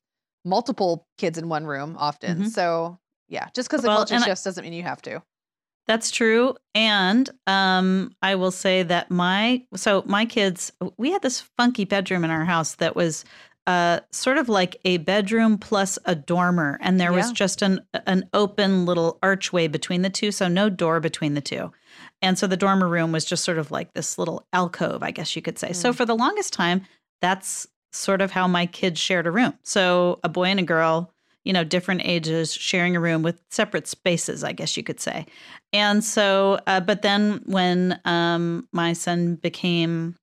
multiple 0.48 1.08
kids 1.18 1.38
in 1.38 1.50
one 1.50 1.66
room 1.66 1.96
often 2.00 2.44
Mhm. 2.44 2.50
so 2.50 2.98
yeah 3.30 3.50
just 3.54 3.68
because 3.70 3.82
the 3.82 3.88
Well, 3.90 3.98
culture 3.98 4.16
and 4.16 4.24
I- 4.24 4.28
doesn't 4.28 4.64
mean 4.64 4.74
you 4.74 4.84
have 4.84 5.02
to 5.04 5.22
That's 5.88 6.12
true. 6.12 6.54
And 6.76 7.30
um, 7.48 8.12
I 8.22 8.36
will 8.36 8.52
say 8.52 8.84
that 8.84 9.10
my 9.10 9.64
so 9.76 10.04
my 10.06 10.26
kids 10.26 10.72
we 10.98 11.12
had 11.14 11.22
this 11.22 11.40
funky 11.58 11.86
bedroom 11.86 12.26
in 12.26 12.30
our 12.30 12.44
house 12.44 12.76
that 12.76 12.94
was 12.96 13.24
uh, 13.68 14.00
sort 14.12 14.38
of 14.38 14.50
like 14.50 14.76
a 14.86 14.98
bedroom 14.98 15.58
plus 15.58 15.98
a 16.06 16.14
dormer, 16.16 16.78
and 16.82 17.00
there 17.00 17.12
was 17.14 17.32
just 17.34 17.62
an 17.62 17.80
an 18.06 18.24
open 18.34 18.86
little 18.86 19.18
archway 19.24 19.68
between 19.70 20.02
the 20.04 20.10
two, 20.10 20.32
so 20.32 20.48
no 20.50 20.70
door 20.70 21.00
between 21.00 21.34
the 21.36 21.42
two. 21.42 21.72
And 22.22 22.38
so 22.38 22.48
the 22.48 22.58
dormer 22.58 22.88
room 22.90 23.12
was 23.14 23.24
just 23.26 23.44
sort 23.46 23.58
of 23.58 23.72
like 23.72 23.94
this 23.94 24.18
little 24.18 24.46
alcove, 24.54 25.04
I 25.04 25.12
guess 25.12 25.36
you 25.38 25.42
could 25.42 25.58
say. 25.60 25.72
So 25.74 25.92
Mm. 25.92 25.96
for 25.96 26.06
the 26.06 26.16
longest 26.16 26.52
time, 26.54 26.82
that's 27.22 27.66
sort 27.92 28.22
of 28.22 28.32
how 28.32 28.48
my 28.48 28.66
kids 28.66 29.00
shared 29.00 29.28
a 29.28 29.32
room. 29.32 29.54
So 29.64 30.20
a 30.24 30.30
boy 30.30 30.46
and 30.46 30.60
a 30.60 30.64
girl, 30.64 31.14
you 31.44 31.54
know, 31.54 31.64
different 31.64 32.02
ages 32.04 32.54
sharing 32.54 32.96
a 32.96 33.00
room 33.00 33.24
with 33.24 33.42
separate 33.50 33.88
spaces, 33.88 34.44
I 34.44 34.52
guess 34.52 34.76
you 34.76 34.84
could 34.84 35.00
say. 35.00 35.26
And 35.72 36.04
so, 36.04 36.60
uh, 36.68 36.82
but 36.82 37.02
then 37.02 37.42
when 37.46 38.00
um, 38.06 38.68
my 38.72 38.94
son 38.94 39.36
became, 39.36 40.16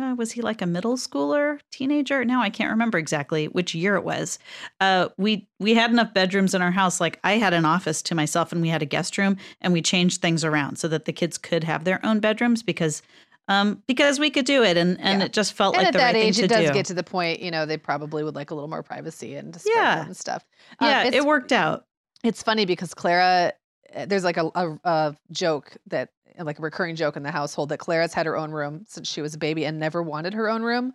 uh, 0.00 0.14
was 0.16 0.30
he 0.30 0.42
like 0.42 0.62
a 0.62 0.66
middle 0.66 0.96
schooler, 0.96 1.58
teenager? 1.72 2.24
Now 2.24 2.40
I 2.40 2.50
can't 2.50 2.70
remember 2.70 2.98
exactly 2.98 3.46
which 3.48 3.74
year 3.74 3.96
it 3.96 4.04
was. 4.04 4.38
Uh, 4.80 5.08
we 5.16 5.48
we 5.58 5.74
had 5.74 5.90
enough 5.90 6.14
bedrooms 6.14 6.54
in 6.54 6.62
our 6.62 6.70
house. 6.70 7.00
Like 7.00 7.18
I 7.24 7.32
had 7.32 7.52
an 7.52 7.64
office 7.64 8.00
to 8.02 8.14
myself, 8.14 8.52
and 8.52 8.62
we 8.62 8.68
had 8.68 8.82
a 8.82 8.86
guest 8.86 9.18
room, 9.18 9.36
and 9.60 9.72
we 9.72 9.82
changed 9.82 10.20
things 10.20 10.44
around 10.44 10.76
so 10.76 10.86
that 10.86 11.04
the 11.04 11.12
kids 11.12 11.36
could 11.38 11.64
have 11.64 11.82
their 11.84 12.04
own 12.06 12.20
bedrooms 12.20 12.62
because. 12.62 13.02
Um, 13.48 13.82
because 13.86 14.20
we 14.20 14.28
could 14.30 14.44
do 14.44 14.62
it, 14.62 14.76
and, 14.76 15.00
and 15.00 15.20
Yeah. 15.20 15.26
it 15.26 15.32
just 15.32 15.54
felt 15.54 15.74
and 15.74 15.78
like 15.80 15.88
at 15.88 15.92
the 15.94 15.98
that 16.00 16.04
right 16.04 16.16
age 16.16 16.36
thing 16.36 16.44
it 16.44 16.48
does 16.48 16.66
do. 16.68 16.72
get 16.74 16.86
to 16.86 16.94
the 16.94 17.02
point 17.02 17.40
you 17.40 17.50
know 17.50 17.64
they 17.64 17.78
probably 17.78 18.22
would 18.22 18.34
like 18.34 18.50
a 18.50 18.54
little 18.54 18.68
more 18.68 18.82
privacy 18.82 19.34
and 19.36 19.54
to 19.54 19.60
Yeah. 19.74 20.04
and 20.04 20.16
stuff 20.16 20.44
Um, 20.80 20.88
yeah, 20.88 21.04
it 21.06 21.24
worked 21.24 21.50
out. 21.52 21.86
It's 22.22 22.42
funny 22.42 22.66
because 22.66 22.92
Clara, 22.94 23.52
uh, 23.96 24.06
there's 24.06 24.24
like 24.24 24.36
a, 24.36 24.50
a, 24.54 24.78
a 24.84 25.16
joke 25.30 25.76
that, 25.86 26.10
like 26.38 26.58
a 26.58 26.62
recurring 26.62 26.94
joke 26.96 27.16
in 27.16 27.22
the 27.22 27.30
household, 27.30 27.70
that 27.70 27.78
Clara's 27.78 28.12
had 28.12 28.26
her 28.26 28.36
own 28.36 28.50
room 28.50 28.84
since 28.86 29.08
she 29.08 29.22
was 29.22 29.34
a 29.34 29.38
baby 29.38 29.64
and 29.64 29.78
never 29.78 30.02
wanted 30.02 30.34
her 30.34 30.48
own 30.50 30.62
room. 30.62 30.92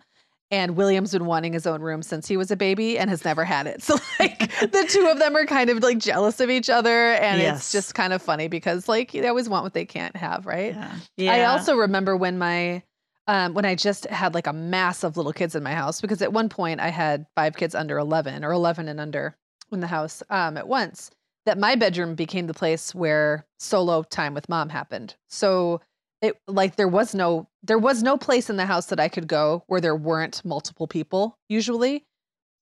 And 0.54 0.76
William's 0.76 1.10
been 1.10 1.26
wanting 1.26 1.52
his 1.52 1.66
own 1.66 1.80
room 1.82 2.00
since 2.00 2.28
he 2.28 2.36
was 2.36 2.52
a 2.52 2.56
baby 2.56 2.96
and 2.96 3.10
has 3.10 3.24
never 3.24 3.44
had 3.44 3.66
it. 3.66 3.82
So, 3.82 3.96
like, 4.20 4.38
the 4.60 4.86
two 4.88 5.08
of 5.08 5.18
them 5.18 5.34
are 5.36 5.46
kind 5.46 5.68
of 5.68 5.82
like 5.82 5.98
jealous 5.98 6.38
of 6.38 6.48
each 6.48 6.70
other. 6.70 7.14
And 7.14 7.40
Yes. 7.40 7.56
it's 7.58 7.72
just 7.72 7.94
kind 7.96 8.12
of 8.12 8.22
funny 8.22 8.46
because, 8.46 8.88
like, 8.88 9.10
they 9.10 9.26
always 9.26 9.48
want 9.48 9.64
what 9.64 9.74
they 9.74 9.84
can't 9.84 10.14
have, 10.16 10.46
right? 10.46 10.76
Yeah. 11.16 11.32
I 11.32 11.44
also 11.46 11.74
remember 11.76 12.16
when 12.16 12.38
my 12.38 12.82
um, 13.26 13.54
when 13.54 13.64
I 13.64 13.74
just 13.74 14.06
had 14.06 14.32
like 14.34 14.46
a 14.46 14.52
mass 14.52 15.02
of 15.02 15.16
little 15.16 15.32
kids 15.32 15.54
in 15.56 15.62
my 15.64 15.74
house 15.74 16.00
because 16.00 16.22
at 16.22 16.32
one 16.32 16.48
point 16.48 16.78
I 16.80 16.88
had 16.90 17.26
five 17.34 17.56
kids 17.56 17.74
under 17.74 17.98
11 17.98 18.44
or 18.44 18.52
11 18.52 18.86
and 18.86 19.00
under 19.00 19.34
in 19.72 19.80
the 19.80 19.86
house 19.88 20.22
um, 20.30 20.56
at 20.56 20.68
once 20.68 21.10
that 21.46 21.58
my 21.58 21.74
bedroom 21.74 22.14
became 22.14 22.46
the 22.46 22.54
place 22.54 22.94
where 22.94 23.44
solo 23.58 24.02
time 24.04 24.34
with 24.34 24.48
mom 24.48 24.68
happened. 24.68 25.14
So 25.28 25.80
it 26.24 26.36
like 26.46 26.76
there 26.76 26.88
was 26.88 27.14
no 27.14 27.48
there 27.62 27.78
was 27.78 28.02
no 28.02 28.16
place 28.16 28.50
in 28.50 28.56
the 28.56 28.66
house 28.66 28.86
that 28.86 28.98
I 28.98 29.08
could 29.08 29.26
go 29.28 29.62
where 29.66 29.80
there 29.80 29.96
weren't 29.96 30.44
multiple 30.44 30.86
people 30.86 31.38
usually 31.48 32.04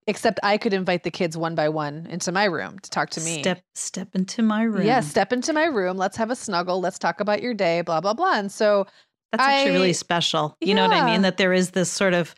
except 0.06 0.40
I 0.42 0.58
could 0.58 0.72
invite 0.72 1.04
the 1.04 1.10
kids 1.10 1.36
one 1.36 1.54
by 1.54 1.68
one 1.68 2.06
into 2.10 2.32
my 2.32 2.44
room 2.44 2.78
to 2.80 2.90
talk 2.90 3.10
to 3.10 3.20
me. 3.20 3.40
Step 3.40 3.62
step 3.74 4.08
into 4.14 4.42
my 4.42 4.64
room. 4.64 4.86
Yeah, 4.86 5.00
step 5.00 5.32
into 5.32 5.52
my 5.52 5.66
room. 5.66 5.96
Let's 5.96 6.16
have 6.16 6.30
a 6.30 6.36
snuggle. 6.36 6.80
Let's 6.80 6.98
talk 6.98 7.20
about 7.20 7.40
your 7.40 7.54
day, 7.54 7.82
blah, 7.82 8.00
blah, 8.00 8.14
blah. 8.14 8.34
And 8.34 8.50
so 8.50 8.86
That's 9.30 9.44
actually 9.44 9.70
I- 9.70 9.74
really 9.74 9.92
special. 9.92 10.56
You 10.60 10.74
know 10.74 10.88
what 10.88 10.96
I 10.96 11.06
mean? 11.06 11.22
That 11.22 11.36
there 11.36 11.52
is 11.52 11.70
this 11.70 11.90
sort 11.90 12.14
of, 12.14 12.34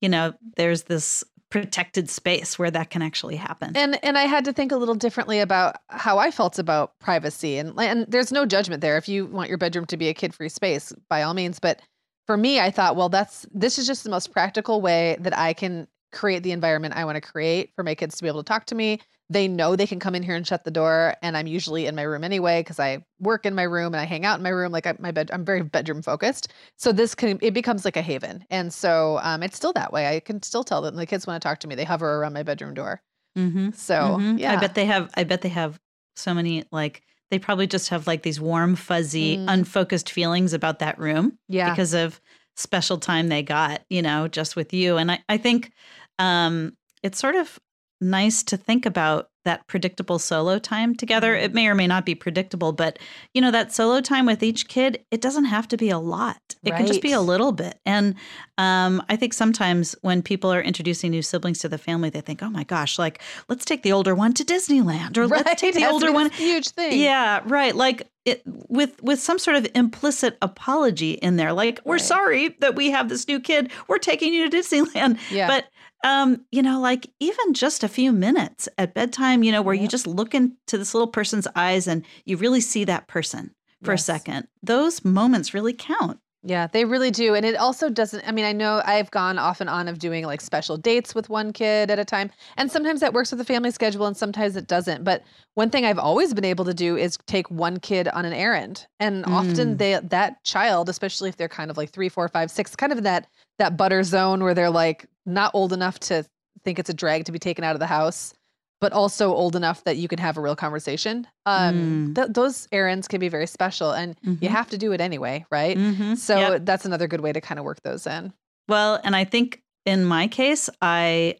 you 0.00 0.08
know, 0.08 0.32
there's 0.56 0.84
this 0.84 1.22
protected 1.52 2.08
space 2.08 2.58
where 2.58 2.70
that 2.70 2.88
can 2.88 3.02
actually 3.02 3.36
happen. 3.36 3.76
and 3.76 4.02
and 4.02 4.16
I 4.16 4.22
had 4.22 4.44
to 4.46 4.54
think 4.54 4.72
a 4.72 4.76
little 4.76 4.94
differently 4.94 5.38
about 5.38 5.76
how 5.88 6.18
I 6.18 6.30
felt 6.30 6.58
about 6.58 6.98
privacy. 6.98 7.58
And 7.58 7.78
and 7.78 8.06
there's 8.08 8.32
no 8.32 8.46
judgment 8.46 8.80
there. 8.80 8.96
If 8.96 9.06
you 9.06 9.26
want 9.26 9.50
your 9.50 9.58
bedroom 9.58 9.84
to 9.86 9.98
be 9.98 10.08
a 10.08 10.14
kid-free 10.14 10.48
space, 10.48 10.94
by 11.10 11.22
all 11.22 11.34
means. 11.34 11.60
But 11.60 11.80
for 12.26 12.38
me, 12.38 12.58
I 12.58 12.70
thought, 12.70 12.96
well, 12.96 13.10
that's 13.10 13.44
this 13.52 13.78
is 13.78 13.86
just 13.86 14.02
the 14.02 14.10
most 14.10 14.32
practical 14.32 14.80
way 14.80 15.18
that 15.20 15.36
I 15.36 15.52
can 15.52 15.86
create 16.10 16.42
the 16.42 16.52
environment 16.52 16.94
I 16.96 17.04
want 17.04 17.16
to 17.16 17.20
create 17.20 17.72
for 17.76 17.82
my 17.82 17.94
kids 17.94 18.16
to 18.16 18.22
be 18.22 18.28
able 18.28 18.42
to 18.42 18.48
talk 18.48 18.64
to 18.66 18.74
me. 18.74 19.00
They 19.32 19.48
know 19.48 19.76
they 19.76 19.86
can 19.86 19.98
come 19.98 20.14
in 20.14 20.22
here 20.22 20.34
and 20.34 20.46
shut 20.46 20.64
the 20.64 20.70
door, 20.70 21.14
and 21.22 21.36
I'm 21.36 21.46
usually 21.46 21.86
in 21.86 21.94
my 21.94 22.02
room 22.02 22.22
anyway 22.24 22.60
because 22.60 22.78
I 22.78 23.04
work 23.18 23.46
in 23.46 23.54
my 23.54 23.62
room 23.62 23.94
and 23.94 24.00
I 24.00 24.04
hang 24.04 24.26
out 24.26 24.38
in 24.38 24.42
my 24.42 24.50
room. 24.50 24.72
Like 24.72 24.86
I, 24.86 24.94
my 24.98 25.10
bed, 25.10 25.30
I'm 25.32 25.44
very 25.44 25.62
bedroom 25.62 26.02
focused. 26.02 26.52
So 26.76 26.92
this 26.92 27.14
can 27.14 27.38
it 27.40 27.54
becomes 27.54 27.84
like 27.84 27.96
a 27.96 28.02
haven, 28.02 28.44
and 28.50 28.72
so 28.72 29.18
um, 29.22 29.42
it's 29.42 29.56
still 29.56 29.72
that 29.74 29.92
way. 29.92 30.06
I 30.14 30.20
can 30.20 30.42
still 30.42 30.64
tell 30.64 30.82
that 30.82 30.94
the 30.94 31.06
kids 31.06 31.26
want 31.26 31.40
to 31.40 31.48
talk 31.48 31.60
to 31.60 31.68
me, 31.68 31.74
they 31.74 31.84
hover 31.84 32.16
around 32.16 32.34
my 32.34 32.42
bedroom 32.42 32.74
door. 32.74 33.02
mm-hmm. 33.38 33.70
So 33.72 33.94
Mhm. 34.20 34.38
yeah, 34.38 34.52
I 34.52 34.56
bet 34.56 34.74
they 34.74 34.86
have. 34.86 35.10
I 35.14 35.24
bet 35.24 35.40
they 35.42 35.48
have 35.50 35.80
so 36.16 36.34
many 36.34 36.64
like. 36.70 37.02
They 37.30 37.38
probably 37.38 37.66
just 37.66 37.88
have 37.88 38.06
like 38.06 38.22
these 38.22 38.38
warm, 38.38 38.76
fuzzy, 38.76 39.38
Mm. 39.38 39.46
unfocused 39.48 40.10
feelings 40.10 40.52
about 40.52 40.80
that 40.80 40.98
room 40.98 41.38
yeah, 41.48 41.70
because 41.70 41.94
of 41.94 42.20
special 42.56 42.98
time 42.98 43.28
they 43.28 43.42
got, 43.42 43.80
you 43.88 44.02
know, 44.02 44.28
just 44.28 44.54
with 44.54 44.74
you. 44.74 44.98
And 44.98 45.10
I, 45.10 45.20
I 45.30 45.38
think 45.38 45.72
um, 46.18 46.76
it's 47.02 47.18
sort 47.18 47.34
of 47.34 47.58
nice 48.02 48.42
to 48.44 48.56
think 48.56 48.84
about 48.86 49.28
that 49.44 49.66
predictable 49.66 50.20
solo 50.20 50.56
time 50.60 50.94
together. 50.94 51.34
Mhm. 51.34 51.42
It 51.42 51.52
may 51.54 51.66
or 51.66 51.74
may 51.74 51.88
not 51.88 52.06
be 52.06 52.14
predictable, 52.14 52.70
but 52.72 52.96
you 53.34 53.40
know, 53.40 53.50
that 53.50 53.72
solo 53.72 54.00
time 54.00 54.24
with 54.24 54.40
each 54.40 54.68
kid, 54.68 55.04
it 55.10 55.20
doesn't 55.20 55.46
have 55.46 55.66
to 55.68 55.76
be 55.76 55.90
a 55.90 55.98
lot. 55.98 56.38
It 56.62 56.76
can 56.76 56.86
just 56.86 57.02
be 57.02 57.10
a 57.10 57.20
little 57.20 57.50
bit. 57.50 57.76
And 57.84 58.14
um, 58.56 59.02
I 59.08 59.16
think 59.16 59.34
sometimes 59.34 59.96
when 60.02 60.22
people 60.22 60.52
are 60.52 60.60
introducing 60.62 61.10
new 61.10 61.22
siblings 61.22 61.58
to 61.60 61.68
the 61.68 61.78
family, 61.78 62.08
they 62.08 62.20
think, 62.20 62.40
oh 62.40 62.50
my 62.50 62.62
gosh, 62.62 63.00
like, 63.00 63.20
let's 63.48 63.64
take 63.64 63.82
the 63.82 63.90
older 63.92 64.14
one 64.14 64.32
to 64.34 64.44
Disneyland 64.44 65.16
or 65.16 65.26
let's 65.26 65.60
take 65.60 65.74
the 65.74 65.80
That's 65.80 65.92
older 65.92 66.10
a 66.10 66.12
one 66.12 66.30
Huge 66.30 66.68
thing. 66.68 67.00
yeah, 67.00 67.40
right. 67.46 67.74
Like 67.74 68.08
it 68.24 68.42
with 68.68 69.02
with 69.02 69.18
some 69.18 69.40
sort 69.40 69.56
of 69.56 69.66
implicit 69.74 70.38
apology 70.40 71.12
in 71.14 71.34
there. 71.34 71.52
Like 71.52 71.80
we're 71.84 71.94
Right. 71.94 72.00
sorry 72.00 72.56
that 72.60 72.76
we 72.76 72.92
have 72.92 73.08
this 73.08 73.26
new 73.26 73.40
kid. 73.40 73.72
We're 73.88 73.98
taking 73.98 74.32
you 74.32 74.48
to 74.48 74.56
Disneyland. 74.56 75.18
yeah. 75.32 75.48
But 75.48 75.64
um, 76.02 76.44
you 76.50 76.62
know, 76.62 76.80
like 76.80 77.08
even 77.20 77.54
just 77.54 77.84
a 77.84 77.88
few 77.88 78.12
minutes 78.12 78.68
at 78.78 78.94
bedtime, 78.94 79.42
you 79.42 79.52
know, 79.52 79.62
where 79.62 79.74
you 79.74 79.86
just 79.88 80.06
look 80.06 80.34
into 80.34 80.78
this 80.78 80.94
little 80.94 81.08
person's 81.08 81.46
eyes 81.54 81.86
and 81.86 82.04
you 82.24 82.36
really 82.36 82.60
see 82.60 82.84
that 82.84 83.06
person 83.06 83.54
for 83.82 83.92
Yes. 83.92 84.02
a 84.02 84.04
second. 84.04 84.48
Those 84.62 85.04
moments 85.04 85.54
really 85.54 85.72
count. 85.72 86.18
Yeah, 86.44 86.66
they 86.66 86.84
really 86.84 87.12
do. 87.12 87.36
And 87.36 87.46
it 87.46 87.54
also 87.54 87.88
doesn't, 87.88 88.26
I 88.26 88.32
mean, 88.32 88.44
I 88.44 88.50
know 88.52 88.82
I've 88.84 89.12
gone 89.12 89.38
off 89.38 89.60
and 89.60 89.70
on 89.70 89.86
of 89.86 90.00
doing 90.00 90.24
like 90.26 90.40
special 90.40 90.76
dates 90.76 91.14
with 91.14 91.28
one 91.28 91.52
kid 91.52 91.88
at 91.88 92.00
a 92.00 92.04
time. 92.04 92.32
And 92.56 92.68
sometimes 92.68 92.98
that 92.98 93.12
works 93.12 93.30
with 93.30 93.38
the 93.38 93.44
family 93.44 93.70
schedule 93.70 94.06
and 94.06 94.16
sometimes 94.16 94.56
it 94.56 94.66
doesn't. 94.66 95.04
But 95.04 95.22
one 95.54 95.70
thing 95.70 95.84
I've 95.84 96.00
always 96.00 96.34
been 96.34 96.44
able 96.44 96.64
to 96.64 96.74
do 96.74 96.96
is 96.96 97.16
take 97.28 97.48
one 97.48 97.78
kid 97.78 98.08
on 98.08 98.24
an 98.24 98.32
errand. 98.32 98.88
And 98.98 99.24
often 99.26 99.76
Mm. 99.76 99.78
they 99.78 100.00
that 100.02 100.42
child, 100.42 100.88
especially 100.88 101.28
if 101.28 101.36
they're 101.36 101.48
kind 101.48 101.70
of 101.70 101.76
like 101.76 101.90
three, 101.90 102.08
four, 102.08 102.26
five, 102.28 102.50
six, 102.50 102.74
kind 102.74 102.90
of 102.92 103.04
that 103.04 103.28
that 103.60 103.76
butter 103.76 104.02
zone 104.02 104.42
where 104.42 104.54
they're 104.54 104.68
like 104.70 105.06
not 105.26 105.50
old 105.54 105.72
enough 105.72 105.98
to 106.00 106.24
think 106.64 106.78
it's 106.78 106.90
a 106.90 106.94
drag 106.94 107.24
to 107.26 107.32
be 107.32 107.38
taken 107.38 107.64
out 107.64 107.74
of 107.74 107.80
the 107.80 107.86
house, 107.86 108.34
but 108.80 108.92
also 108.92 109.32
old 109.32 109.54
enough 109.56 109.84
that 109.84 109.96
you 109.96 110.08
can 110.08 110.18
have 110.18 110.36
a 110.36 110.40
real 110.40 110.56
conversation. 110.56 111.26
Um, 111.46 111.74
Mm. 111.74 112.14
th- 112.14 112.28
those 112.30 112.68
errands 112.72 113.06
can 113.08 113.20
be 113.20 113.28
very 113.28 113.46
special 113.46 113.92
and 113.92 114.16
you 114.24 114.34
Mhm. 114.34 114.48
have 114.48 114.68
to 114.70 114.78
do 114.78 114.92
it 114.92 115.00
anyway, 115.00 115.44
right? 115.50 115.76
Mhm. 115.76 116.16
So 116.18 116.38
Yep. 116.38 116.64
that's 116.64 116.84
another 116.84 117.06
good 117.06 117.20
way 117.20 117.32
to 117.32 117.40
kind 117.40 117.58
of 117.58 117.64
work 117.64 117.82
those 117.82 118.06
in. 118.06 118.32
Well, 118.68 119.00
and 119.04 119.14
I 119.16 119.24
think 119.24 119.62
in 119.86 120.04
my 120.04 120.26
case, 120.28 120.68
I 120.80 121.36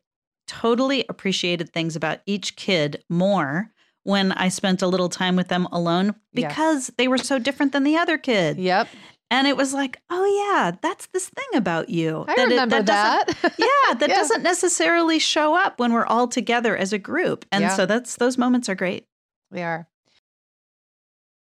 totally 0.49 1.05
appreciated 1.09 1.73
things 1.73 1.95
about 1.97 2.19
each 2.27 2.57
kid 2.57 3.03
more 3.09 3.71
when 4.05 4.33
I 4.33 4.49
spent 4.49 4.83
a 4.83 4.87
little 4.89 5.09
time 5.09 5.37
with 5.37 5.47
them 5.49 5.67
alone 5.71 6.07
Yes. 6.07 6.49
because 6.49 6.91
they 6.99 7.07
were 7.07 7.19
so 7.19 7.39
different 7.39 7.73
than 7.73 7.85
the 7.85 7.97
other 7.97 8.19
kid. 8.19 8.59
Yep. 8.59 8.89
And 9.33 9.47
it 9.49 9.57
was 9.57 9.73
like, 9.73 9.99
oh, 10.11 10.53
yeah, 10.53 10.73
that's 10.83 11.07
this 11.07 11.29
thing 11.31 11.47
about 11.59 11.89
you. 11.89 12.27
I 12.29 12.37
that 12.37 12.49
remember 12.49 12.83
doesn't- 12.83 13.41
that. 13.43 13.55
yeah, 13.59 13.95
that 13.95 14.09
Yeah. 14.11 14.15
doesn't 14.15 14.43
necessarily 14.43 15.19
show 15.19 15.57
up 15.57 15.81
when 15.81 15.93
we're 15.95 16.05
all 16.05 16.29
together 16.29 16.77
as 16.77 16.93
a 16.93 16.99
group. 16.99 17.47
And 17.51 17.63
Yeah. 17.63 17.75
so 17.75 17.87
that's 17.87 18.17
those 18.17 18.37
moments 18.37 18.69
are 18.69 18.75
great. 18.75 19.07
we 19.51 19.63
are. 19.63 19.89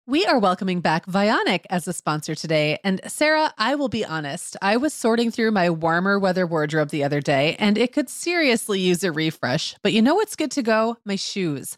We 0.07 0.25
are 0.25 0.37
welcoming 0.37 0.81
back 0.81 1.05
Vionic 1.07 1.61
as 1.71 1.87
a 1.87 1.93
sponsor 1.93 2.35
today. 2.35 2.77
And 2.83 3.01
Sarah, 3.07 3.51
I 3.57 3.73
will 3.75 3.89
be 3.89 4.05
honest, 4.05 4.55
I 4.61 4.77
was 4.77 4.93
sorting 4.93 5.31
through 5.31 5.49
my 5.51 5.69
warmer 5.71 6.19
weather 6.19 6.45
wardrobe 6.45 6.89
the 6.89 7.03
other 7.03 7.21
day 7.21 7.55
and 7.57 7.75
it 7.77 7.91
could 7.93 8.09
seriously 8.09 8.79
use 8.79 9.03
a 9.03 9.11
refresh. 9.11 9.75
But 9.81 9.93
you 9.93 10.01
know 10.03 10.13
what's 10.15 10.35
good 10.35 10.51
to 10.51 10.61
go? 10.61 10.97
My 11.05 11.15
shoes. 11.15 11.77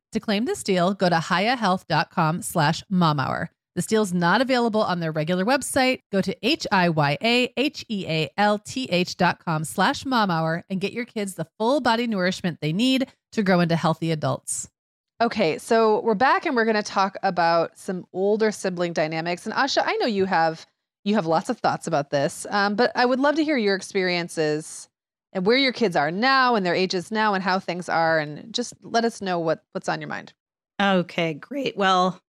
To 0.11 0.19
claim 0.19 0.45
this 0.45 0.61
deal, 0.63 0.93
go 0.93 1.07
to 1.07 1.15
hiyahealth.com 1.15 2.41
slash 2.41 2.83
momhour. 2.91 3.47
This 3.75 3.85
deal's 3.85 4.11
not 4.11 4.41
available 4.41 4.81
on 4.81 4.99
their 4.99 5.13
regular 5.13 5.45
website. 5.45 6.01
Go 6.11 6.19
to 6.19 6.35
H-I-Y-A-H-E-A-L-T-H 6.45 6.77
dot 9.17 9.45
com 9.45 9.63
slash 9.63 10.03
momhour 10.03 10.63
and 10.69 10.81
get 10.81 10.91
your 10.91 11.05
kids 11.05 11.35
the 11.35 11.47
full 11.57 11.79
body 11.79 12.07
nourishment 12.07 12.59
they 12.59 12.73
need 12.73 13.07
to 13.31 13.43
grow 13.43 13.61
into 13.61 13.77
healthy 13.77 14.11
adults. 14.11 14.69
Okay, 15.21 15.57
so 15.57 16.01
we're 16.01 16.15
back 16.15 16.45
and 16.45 16.55
we're 16.55 16.65
going 16.65 16.75
to 16.75 16.83
talk 16.83 17.15
about 17.23 17.77
some 17.77 18.05
older 18.11 18.51
sibling 18.51 18.91
dynamics. 18.91 19.45
And 19.45 19.55
Asha, 19.55 19.83
I 19.85 19.95
know 19.97 20.07
you 20.07 20.25
have 20.25 20.65
you 21.05 21.15
have 21.15 21.25
lots 21.25 21.49
of 21.49 21.57
thoughts 21.59 21.87
about 21.87 22.09
this, 22.09 22.45
um, 22.49 22.75
but 22.75 22.91
I 22.95 23.05
would 23.05 23.19
love 23.19 23.35
to 23.35 23.43
hear 23.43 23.57
your 23.57 23.75
experiences 23.75 24.89
and 25.33 25.45
where 25.45 25.57
your 25.57 25.73
kids 25.73 25.95
are 25.95 26.11
now 26.11 26.55
and 26.55 26.65
their 26.65 26.75
ages 26.75 27.11
now 27.11 27.33
and 27.33 27.43
how 27.43 27.59
things 27.59 27.89
are, 27.89 28.19
and 28.19 28.53
just 28.53 28.73
let 28.81 29.05
us 29.05 29.21
know 29.21 29.39
what 29.39 29.63
what's 29.71 29.89
on 29.89 30.01
your 30.01 30.09
mind. 30.09 30.33
Okay, 30.81 31.33
great. 31.33 31.77
Well, 31.77 32.21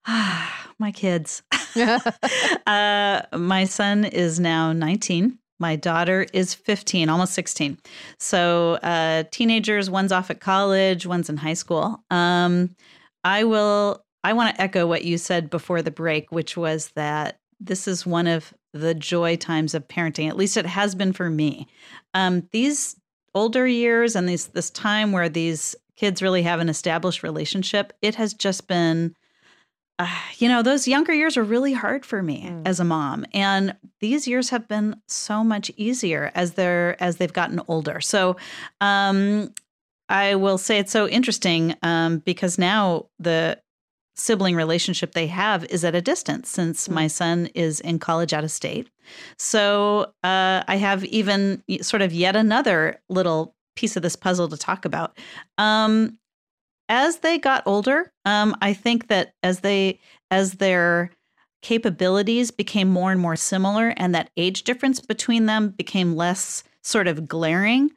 my 0.06 0.92
kids. 0.92 1.42
uh, 2.66 3.22
my 3.32 3.64
son 3.64 4.04
is 4.04 4.38
now 4.38 4.72
19. 4.72 5.38
My 5.60 5.76
daughter 5.76 6.26
is 6.32 6.54
15, 6.54 7.08
almost 7.08 7.32
16. 7.34 7.78
So, 8.18 8.74
uh, 8.82 9.24
teenagers, 9.30 9.88
one's 9.88 10.12
off 10.12 10.30
at 10.30 10.40
college, 10.40 11.06
one's 11.06 11.30
in 11.30 11.36
high 11.36 11.54
school. 11.54 12.02
Um, 12.10 12.74
I 13.22 13.44
will, 13.44 14.04
I 14.24 14.32
want 14.32 14.54
to 14.54 14.60
echo 14.60 14.86
what 14.86 15.04
you 15.04 15.16
said 15.16 15.50
before 15.50 15.80
the 15.80 15.90
break, 15.90 16.32
which 16.32 16.56
was 16.56 16.88
that 16.96 17.38
this 17.60 17.86
is 17.86 18.04
one 18.04 18.26
of 18.26 18.52
the 18.74 18.94
joy 18.94 19.36
times 19.36 19.72
of 19.72 19.88
parenting. 19.88 20.28
At 20.28 20.36
least 20.36 20.56
it 20.58 20.66
has 20.66 20.94
been 20.94 21.12
for 21.14 21.30
me. 21.30 21.66
Um, 22.12 22.46
these 22.50 22.96
older 23.34 23.66
years 23.66 24.14
and 24.14 24.28
these 24.28 24.48
this 24.48 24.68
time 24.70 25.12
where 25.12 25.28
these 25.28 25.74
kids 25.96 26.20
really 26.20 26.42
have 26.42 26.60
an 26.60 26.68
established 26.68 27.22
relationship, 27.22 27.92
it 28.02 28.16
has 28.16 28.34
just 28.34 28.68
been 28.68 29.14
uh, 30.00 30.08
you 30.38 30.48
know, 30.48 30.60
those 30.60 30.88
younger 30.88 31.14
years 31.14 31.36
are 31.36 31.44
really 31.44 31.72
hard 31.72 32.04
for 32.04 32.20
me 32.20 32.48
Mm. 32.50 32.66
as 32.66 32.80
a 32.80 32.84
mom, 32.84 33.24
and 33.32 33.76
these 34.00 34.26
years 34.26 34.50
have 34.50 34.66
been 34.66 35.00
so 35.06 35.44
much 35.44 35.70
easier 35.76 36.32
as 36.34 36.54
they're 36.54 37.00
as 37.00 37.16
they've 37.18 37.32
gotten 37.32 37.60
older. 37.68 38.00
So, 38.00 38.36
um, 38.80 39.54
I 40.08 40.34
will 40.34 40.58
say 40.58 40.78
it's 40.80 40.90
so 40.90 41.06
interesting 41.08 41.76
um, 41.82 42.18
because 42.18 42.58
now 42.58 43.06
the 43.20 43.60
sibling 44.16 44.54
relationship 44.56 45.12
they 45.12 45.26
have 45.26 45.64
is 45.64 45.84
at 45.84 45.94
a 45.94 46.00
distance 46.00 46.48
since 46.48 46.88
Mm. 46.88 46.92
my 46.92 47.06
son 47.06 47.46
is 47.54 47.80
in 47.80 47.98
college 47.98 48.32
out 48.32 48.44
of 48.44 48.50
state. 48.50 48.88
So 49.38 50.12
uh, 50.22 50.62
I 50.66 50.76
have 50.76 51.04
even 51.04 51.62
sort 51.82 52.02
of 52.02 52.12
yet 52.12 52.36
another 52.36 53.00
little 53.08 53.54
piece 53.76 53.96
of 53.96 54.02
this 54.02 54.16
puzzle 54.16 54.48
to 54.48 54.56
talk 54.56 54.84
about. 54.84 55.18
Um, 55.58 56.18
as 56.88 57.18
they 57.18 57.38
got 57.38 57.62
older, 57.66 58.12
um, 58.24 58.56
I 58.60 58.72
think 58.72 59.08
that 59.08 59.34
as 59.42 59.60
they 59.60 59.98
as 60.30 60.54
their 60.54 61.10
capabilities 61.62 62.50
became 62.50 62.88
more 62.88 63.10
and 63.10 63.20
more 63.20 63.36
similar, 63.36 63.94
and 63.96 64.14
that 64.14 64.30
age 64.36 64.64
difference 64.64 65.00
between 65.00 65.46
them 65.46 65.70
became 65.70 66.14
less 66.14 66.62
sort 66.82 67.08
of 67.08 67.26
glaring, 67.26 67.90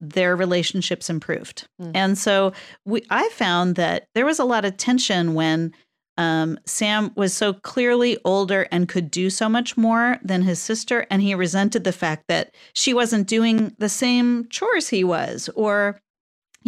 their 0.00 0.36
relationships 0.36 1.10
improved. 1.10 1.66
Mm. 1.80 1.90
And 1.94 2.18
so 2.18 2.52
we 2.84 3.02
I 3.10 3.28
found 3.30 3.76
that 3.76 4.08
there 4.14 4.26
was 4.26 4.38
a 4.38 4.44
lot 4.44 4.64
of 4.64 4.76
tension 4.76 5.34
when 5.34 5.72
um, 6.16 6.58
Sam 6.66 7.12
was 7.14 7.32
so 7.32 7.52
clearly 7.52 8.18
older 8.24 8.66
and 8.72 8.88
could 8.88 9.08
do 9.10 9.30
so 9.30 9.48
much 9.48 9.76
more 9.76 10.18
than 10.22 10.42
his 10.42 10.58
sister, 10.58 11.06
and 11.10 11.22
he 11.22 11.34
resented 11.34 11.84
the 11.84 11.92
fact 11.92 12.24
that 12.26 12.54
she 12.74 12.92
wasn't 12.92 13.28
doing 13.28 13.74
the 13.78 13.88
same 13.88 14.48
chores 14.50 14.88
he 14.88 15.04
was, 15.04 15.48
or 15.54 16.00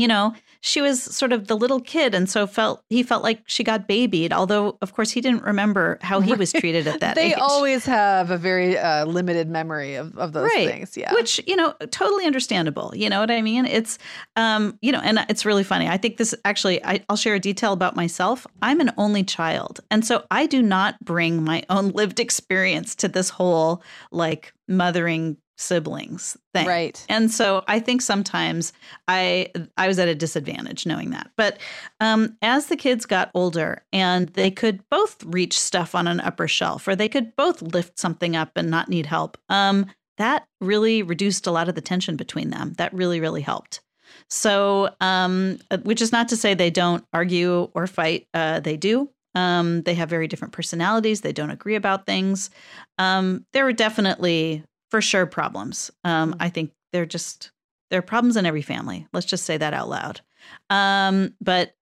you 0.01 0.09
know, 0.09 0.35
she 0.63 0.81
was 0.83 1.03
sort 1.03 1.33
of 1.33 1.47
the 1.47 1.57
little 1.57 1.81
kid 1.81 2.15
and 2.15 2.29
so 2.29 2.47
felt 2.47 2.83
he 2.91 3.03
felt 3.03 3.23
like 3.23 3.41
she 3.47 3.65
got 3.65 3.89
babied 3.89 4.31
although 4.31 4.77
of 4.83 4.93
course 4.93 5.11
he 5.11 5.21
didn't 5.23 5.43
remember 5.43 5.99
how 6.03 6.21
he 6.21 6.35
was 6.35 6.53
treated 6.53 6.87
at 6.87 7.01
that 7.01 7.17
age. 7.17 7.23
they 7.23 7.33
age. 7.33 7.39
always 7.41 7.87
have 7.87 8.31
a 8.31 8.37
very 8.37 8.77
uh, 8.77 9.07
limited 9.07 9.49
memory 9.49 9.95
of, 9.95 10.17
of 10.19 10.33
those 10.35 10.45
Right. 10.55 10.69
things. 10.69 10.97
Yeah. 10.99 11.15
which 11.15 11.41
you 11.47 11.57
know 11.57 11.73
totally 11.91 12.27
understandable 12.27 12.93
you 12.95 13.09
know 13.09 13.21
what 13.21 13.31
i 13.31 13.41
mean 13.41 13.65
it's 13.65 13.99
um 14.37 14.79
you 14.83 14.93
know 14.93 15.01
and 15.03 15.25
it's 15.31 15.47
really 15.47 15.65
funny 15.65 15.89
i 15.89 15.97
think 15.97 16.19
this 16.19 16.35
actually 16.45 16.85
I, 16.85 17.03
i'll 17.09 17.17
share 17.17 17.35
a 17.37 17.41
detail 17.41 17.73
about 17.73 17.97
myself 17.97 18.47
i'm 18.61 18.81
an 18.81 18.91
only 18.99 19.25
child 19.25 19.81
and 19.91 20.05
so 20.05 20.25
i 20.31 20.45
do 20.47 20.61
not 20.61 21.03
bring 21.03 21.43
my 21.43 21.63
own 21.71 21.89
lived 21.91 22.21
experience 22.21 22.95
to 22.97 23.09
this 23.09 23.31
whole 23.31 23.83
like 24.13 24.53
mothering 24.69 25.39
siblings 25.61 26.39
thing 26.55 26.67
right. 26.67 27.05
and 27.09 27.31
so 27.31 27.63
I 27.69 27.81
think 27.81 28.01
sometimes 28.01 28.73
I 29.07 29.53
I 29.77 29.89
was 29.89 29.99
at 29.99 30.09
a 30.09 30.15
disadvantage 30.15 30.87
knowing 30.87 31.11
that. 31.11 31.31
But 31.37 31.59
um, 32.01 32.37
as 32.43 32.67
the 32.67 32.77
kids 32.77 33.07
got 33.07 33.31
older 33.35 33.83
and 33.93 34.29
they 34.31 34.51
could 34.51 34.83
both 34.91 35.23
reach 35.25 35.59
stuff 35.59 35.95
on 35.95 36.07
an 36.07 36.21
upper 36.21 36.49
shelf, 36.49 36.89
or 36.89 36.97
they 36.97 37.09
could 37.09 37.37
both 37.37 37.63
lift 37.63 37.99
something 37.99 38.37
up 38.37 38.53
and 38.57 38.71
not 38.71 38.89
need 38.89 39.07
help, 39.07 39.37
um, 39.49 39.87
that 40.19 40.47
really 40.61 41.03
reduced 41.03 41.47
a 41.47 41.51
lot 41.51 41.69
of 41.69 41.75
the 41.75 41.81
tension 41.81 42.17
between 42.17 42.51
them. 42.51 42.73
That 42.79 42.93
really 42.95 43.21
really 43.21 43.43
helped. 43.43 43.81
So, 44.29 44.91
um, 45.01 45.59
uh, 45.71 45.79
which 45.79 46.03
is 46.03 46.13
not 46.13 46.29
to 46.29 46.37
say 46.37 46.55
they 46.55 46.71
don't 46.71 47.05
argue 47.13 47.71
or 47.75 47.87
fight. 47.87 48.27
Uh, 48.35 48.61
they 48.61 48.77
do. 48.77 49.11
Um, 49.35 49.83
they 49.83 49.95
have 49.95 50.11
very 50.11 50.27
different 50.27 50.53
personalities. 50.53 51.21
They 51.21 51.33
don't 51.33 51.51
agree 51.51 51.77
about 51.77 52.07
things. 52.07 52.51
Um, 52.99 53.47
there 53.53 53.65
were 53.65 53.73
definitely, 53.73 54.65
for 54.91 55.01
sure, 55.01 55.27
problems. 55.27 55.91
Um, 56.05 56.37
I 56.41 56.49
think 56.49 56.73
they're 56.93 57.07
just 57.07 57.51
there 57.91 57.99
are 57.99 58.03
problems 58.03 58.37
in 58.37 58.47
every 58.47 58.63
family. 58.63 59.07
Let's 59.13 59.27
just 59.27 59.45
say 59.45 59.57
that 59.57 59.75
out 59.75 59.89
loud. 59.89 60.21
Um, 60.71 61.35
but 61.41 61.75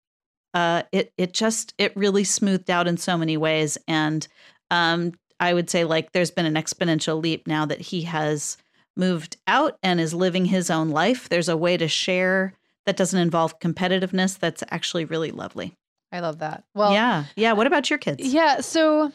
uh, 0.53 0.84
it 0.91 1.14
it 1.18 1.34
just 1.34 1.74
it 1.78 1.95
really 1.95 2.24
smoothed 2.24 2.70
out 2.70 2.88
in 2.88 2.97
so 2.97 3.18
many 3.18 3.38
ways, 3.38 3.78
and 3.88 4.28
um, 4.72 5.14
I 5.39 5.53
would 5.53 5.70
say 5.70 5.84
like 5.84 6.12
there's 6.12 6.32
been 6.32 6.45
an 6.45 6.55
exponential 6.55 7.22
leap 7.22 7.47
now 7.47 7.66
that 7.66 7.82
he 7.82 8.03
has 8.03 8.58
moved 8.95 9.38
out 9.47 9.78
and 9.84 9.99
is 9.99 10.14
living 10.14 10.45
his 10.45 10.70
own 10.70 10.89
life. 10.89 11.30
There's 11.30 11.49
a 11.49 11.58
way 11.58 11.78
to 11.78 11.88
share 11.88 12.53
that 12.86 12.97
doesn't 12.97 13.20
involve 13.20 13.60
competitiveness. 13.60 14.39
That's 14.39 14.64
actually 14.72 15.05
really 15.05 15.32
lovely. 15.32 15.76
I 16.12 16.22
love 16.22 16.39
that. 16.39 16.64
Well, 16.74 16.93
yeah, 16.93 17.26
yeah. 17.36 17.51
What 17.53 17.68
about 17.68 17.89
your 17.89 17.99
kids? 17.99 18.26
Yeah. 18.26 18.62
So, 18.62 19.12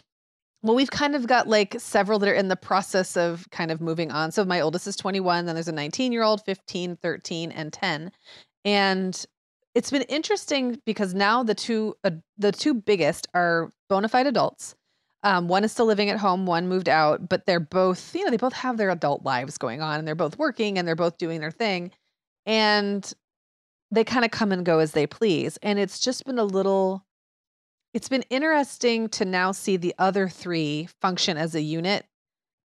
well, 0.63 0.77
we've 0.77 0.91
kind 0.91 1.15
of 1.15 1.27
got 1.27 1.49
like 1.49 1.77
several 1.79 2.19
that 2.21 2.29
are 2.29 2.35
in 2.35 2.49
the 2.49 2.57
process 2.57 3.17
of 3.17 3.49
kind 3.51 3.71
of 3.71 3.81
moving 3.81 4.11
on. 4.11 4.31
So, 4.33 4.45
my 4.45 4.61
oldest 4.61 4.87
is 4.87 4.97
21, 4.97 5.47
then 5.47 5.55
there's 5.55 5.69
a 5.69 5.73
19 5.73 6.13
year 6.13 6.23
old, 6.23 6.45
15, 6.45 6.97
13, 6.97 7.53
and 7.53 7.73
10. 7.73 8.13
And 8.65 9.27
it's 9.75 9.91
been 9.91 10.03
interesting 10.03 10.81
because 10.85 11.15
now 11.15 11.43
the 11.43 11.55
two 11.55 11.95
uh, 12.05 12.11
the 12.39 12.53
two 12.53 12.75
biggest 12.75 13.27
are 13.35 13.71
bona 13.89 14.09
fide 14.09 14.27
adults. 14.27 14.75
Um, 15.25 15.49
one 15.49 15.65
is 15.65 15.73
still 15.73 15.87
living 15.87 16.11
at 16.11 16.19
home, 16.19 16.47
one 16.47 16.69
moved 16.69 16.89
out, 16.89 17.29
but 17.29 17.47
they're 17.47 17.61
both, 17.61 18.15
you 18.15 18.25
know, 18.25 18.31
they 18.31 18.37
both 18.37 18.55
have 18.55 18.77
their 18.77 18.91
adult 18.91 19.25
lives 19.25 19.57
going 19.57 19.81
on 19.81 20.01
and 20.01 20.09
they're 20.09 20.17
both 20.17 20.37
working 20.37 20.79
and 20.79 20.87
they're 20.87 20.97
both 20.97 21.17
doing 21.17 21.41
their 21.41 21.53
thing. 21.53 21.93
And 22.45 23.11
they 23.93 24.03
kind 24.03 24.25
of 24.25 24.33
come 24.33 24.51
and 24.51 24.65
go 24.67 24.81
as 24.81 24.93
they 24.93 25.07
please. 25.07 25.59
And 25.63 25.79
it's 25.79 26.01
just 26.01 26.25
been 26.25 26.41
a 26.41 26.45
little 26.45 27.05
it's 27.95 28.09
been 28.09 28.25
interesting 28.31 29.09
to 29.11 29.25
now 29.25 29.53
see 29.53 29.77
the 29.77 29.95
other 29.99 30.29
three 30.29 30.89
function 31.01 31.37
as 31.37 31.55
a 31.55 31.61
unit 31.61 32.07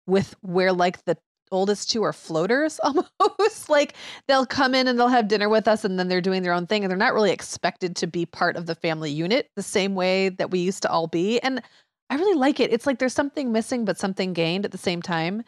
with 0.07 0.35
where 0.43 0.73
like 0.73 1.05
the 1.05 1.17
oldest 1.53 1.91
two 1.91 2.03
are 2.03 2.12
floaters 2.12 2.81
almost. 2.83 3.69
Like 3.69 3.95
they'll 4.27 4.47
come 4.47 4.75
in 4.75 4.89
and 4.89 4.99
they'll 4.99 5.09
have 5.09 5.29
dinner 5.29 5.49
with 5.49 5.69
us 5.69 5.85
and 5.85 5.99
then 5.99 6.09
they're 6.09 6.21
doing 6.21 6.43
their 6.43 6.53
own 6.53 6.67
thing 6.67 6.85
and 6.85 6.91
they're 6.91 6.99
not 6.99 7.15
really 7.15 7.31
expected 7.31 7.97
to 7.97 8.07
be 8.07 8.27
part 8.27 8.57
of 8.57 8.67
the 8.67 8.75
family 8.75 9.11
unit 9.11 9.51
the 9.57 9.62
same 9.62 9.95
way 9.95 10.29
that 10.31 10.51
we 10.51 10.59
used 10.59 10.83
to 10.83 10.91
all 10.91 11.07
be. 11.07 11.41
And 11.41 11.62
i 12.11 12.17
really 12.17 12.39
like 12.39 12.61
it. 12.61 12.73
It's 12.73 12.87
like 12.87 12.99
there's 12.99 13.15
something 13.15 13.53
missing 13.53 13.85
but 13.85 13.99
something 13.99 14.33
gained 14.33 14.65
at 14.65 14.73
the 14.73 14.79
same 14.79 15.01
time. 15.01 15.45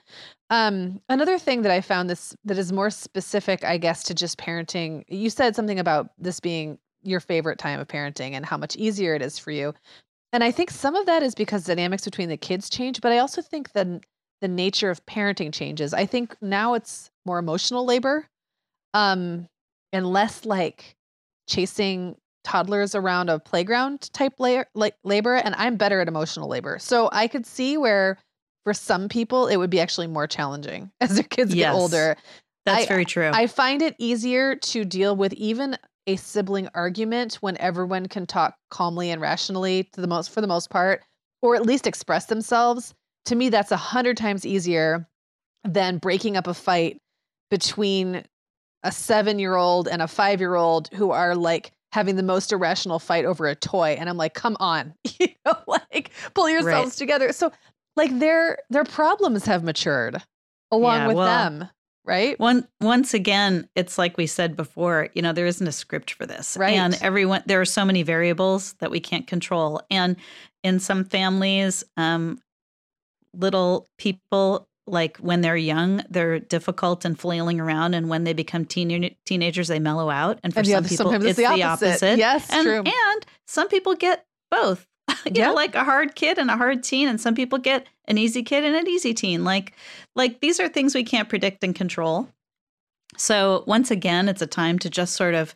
Um 0.49 1.01
another 1.09 1.39
thing 1.39 1.63
that 1.63 1.73
i 1.73 1.81
found 1.81 2.09
this 2.09 2.37
that 2.45 2.57
is 2.57 2.73
more 2.73 2.91
specific 2.91 3.65
i 3.65 3.79
guess 3.79 4.05
to 4.05 4.15
just 4.15 4.39
parenting 4.39 5.05
you 5.09 5.29
said 5.29 5.57
something 5.57 5.81
about 5.81 6.11
this 6.19 6.39
being 6.39 6.79
your 7.07 7.21
favorite 7.21 7.59
time 7.59 7.81
of 7.81 7.89
parenting 7.89 8.33
and 8.33 8.45
how 8.45 8.57
much 8.57 8.77
easier 8.77 9.15
it 9.15 9.23
is 9.23 9.39
for 9.39 9.51
you. 9.51 9.73
And 10.33 10.43
I 10.45 10.51
think 10.51 10.71
some 10.71 10.95
of 10.97 11.07
that 11.07 11.23
is 11.23 11.35
because 11.35 11.65
dynamics 11.65 12.05
between 12.05 12.29
the 12.29 12.37
kids 12.37 12.69
change, 12.69 13.01
but 13.01 13.13
I 13.13 13.19
also 13.19 13.41
think 13.41 13.73
that 13.73 13.87
the 14.43 14.49
nature 14.49 14.91
of 14.91 15.05
parenting 15.07 15.53
changes. 15.53 15.95
I 15.95 16.05
think 16.05 16.37
now 16.43 16.75
it's 16.75 17.11
more 17.25 17.39
emotional 17.39 17.85
labor 17.87 18.27
um 18.95 19.47
and 19.93 20.07
less 20.13 20.45
like 20.45 20.95
chasing 21.49 22.17
toddlers 22.45 22.95
around 22.95 23.29
a 23.29 23.39
playground 23.39 24.13
type 24.13 24.35
la- 24.39 24.63
like 24.75 24.95
labor 25.05 25.35
and 25.35 25.55
I'm 25.57 25.77
better 25.77 26.01
at 26.01 26.09
emotional 26.09 26.49
labor. 26.49 26.79
So 26.79 27.09
I 27.13 27.29
could 27.29 27.47
see 27.47 27.77
where 27.77 28.19
for 28.65 28.75
some 28.75 29.09
people 29.09 29.47
it 29.47 29.57
would 29.57 29.71
be 29.71 29.81
actually 29.81 30.07
more 30.07 30.27
challenging 30.27 30.91
as 31.01 31.15
their 31.15 31.25
kids 31.25 31.55
Yes. 31.55 31.73
get 31.73 31.79
older. 31.79 32.17
That's 32.65 32.85
I- 32.85 32.87
very 32.87 33.05
true. 33.05 33.31
I 33.33 33.47
find 33.47 33.81
it 33.83 33.95
easier 33.99 34.57
to 34.57 34.85
deal 34.85 35.17
with 35.17 35.33
even 35.35 35.77
a 36.07 36.17
sibling 36.17 36.69
argument 36.75 37.35
when 37.37 37.57
everyone 37.59 38.07
can 38.07 38.27
talk 38.27 38.57
calmly 38.71 39.11
and 39.11 39.21
rationally 39.21 39.85
to 39.93 40.01
the 40.01 40.07
most 40.07 40.31
for 40.31 40.41
the 40.41 40.47
most 40.47 40.71
part, 40.71 41.03
or 41.43 41.57
at 41.57 41.67
least 41.67 41.87
express 41.87 42.27
themselves. 42.27 42.95
To 43.27 43.35
me, 43.35 43.49
that's 43.49 43.73
a 43.73 43.77
hundred 43.77 44.17
times 44.17 44.47
easier 44.47 45.09
than 45.65 45.99
breaking 45.99 46.37
up 46.37 46.47
a 46.47 46.55
fight 46.55 46.99
between 47.51 48.25
a 48.83 48.93
seven 48.93 49.39
year 49.39 49.57
old 49.57 49.89
and 49.89 50.01
a 50.01 50.09
five 50.09 50.41
year 50.41 50.55
old 50.55 50.89
who 50.95 51.11
are 51.11 51.35
like 51.35 51.73
having 51.93 52.17
the 52.17 52.23
most 52.23 52.53
irrational 52.53 52.99
fight 52.99 53.25
over 53.25 53.47
a 53.47 53.55
toy. 53.55 53.97
And 53.99 54.09
I'm 54.09 54.17
like, 54.17 54.35
come 54.35 54.57
on, 54.61 54.95
you 55.19 55.29
know, 55.45 55.57
like 55.67 56.11
pull 56.35 56.49
yourselves 56.49 56.97
together. 56.97 57.33
So 57.33 57.51
like 57.97 58.17
their 58.19 58.59
their 58.71 58.85
problems 58.85 59.45
have 59.47 59.65
matured 59.65 60.23
along 60.71 60.99
Yeah, 60.99 61.07
with 61.09 61.17
well, 61.17 61.27
them. 61.27 61.69
Right. 62.07 62.39
One 62.39 62.69
once 62.81 63.15
again, 63.15 63.69
it's 63.75 63.99
like 63.99 64.17
we 64.17 64.27
said 64.29 64.57
before, 64.57 65.09
you 65.15 65.23
know, 65.23 65.33
there 65.33 65.47
isn't 65.47 65.67
a 65.67 65.73
script 65.73 66.13
for 66.13 66.25
this. 66.25 66.57
Right. 66.57 66.77
And 66.79 66.97
everyone 67.03 67.43
there 67.47 67.61
are 67.61 67.65
so 67.67 67.85
many 67.85 68.03
variables 68.05 68.75
that 68.75 68.91
we 68.91 69.01
can't 69.01 69.27
control. 69.27 69.83
And 69.91 70.17
in 70.63 70.79
some 70.79 71.05
families, 71.05 71.83
um, 71.97 72.39
little 73.35 73.87
people 73.99 74.69
like 74.87 75.17
when 75.17 75.41
they're 75.41 75.57
young, 75.57 76.03
they're 76.09 76.39
difficult 76.39 77.05
and 77.05 77.19
flailing 77.19 77.59
around, 77.59 77.95
and 77.95 78.09
when 78.09 78.23
they 78.23 78.33
become 78.33 78.65
teen- 78.65 79.17
teenagers, 79.25 79.67
they 79.67 79.81
mellow 79.81 80.09
out. 80.11 80.39
And 80.45 80.53
for 80.53 80.61
And 80.61 80.69
some 80.69 80.85
people, 80.85 81.13
it's 81.13 81.25
it's 81.25 81.37
the 81.37 81.43
the 81.43 81.63
opposite. 81.65 81.89
opposite. 81.89 82.19
Yes, 82.19 82.47
and, 82.51 82.65
true. 82.65 82.83
And 82.85 83.27
some 83.47 83.67
people 83.69 83.97
get 83.97 84.25
both. 84.49 84.87
you 85.27 85.33
Yeah. 85.35 85.49
know, 85.49 85.55
like 85.55 85.75
a 85.75 85.85
hard 85.85 86.15
kid 86.15 86.39
and 86.39 86.51
a 86.51 86.57
hard 86.57 86.83
teen, 86.83 87.09
and 87.09 87.21
some 87.21 87.35
people 87.35 87.59
get 87.59 87.87
an 88.07 88.19
easy 88.19 88.43
kid 88.43 88.65
and 88.65 88.75
an 88.77 88.89
easy 88.89 89.15
teen. 89.15 89.45
Like, 89.45 89.75
like 90.15 90.41
these 90.41 90.61
are 90.61 90.69
things 90.69 90.95
we 90.95 91.05
can't 91.05 91.29
predict 91.29 91.63
and 91.65 91.75
control. 91.75 92.29
So 93.17 93.65
once 93.67 93.91
again, 93.91 94.29
it's 94.29 94.43
a 94.43 94.47
time 94.47 94.79
to 94.81 94.91
just 94.91 95.15
sort 95.15 95.35
of 95.35 95.55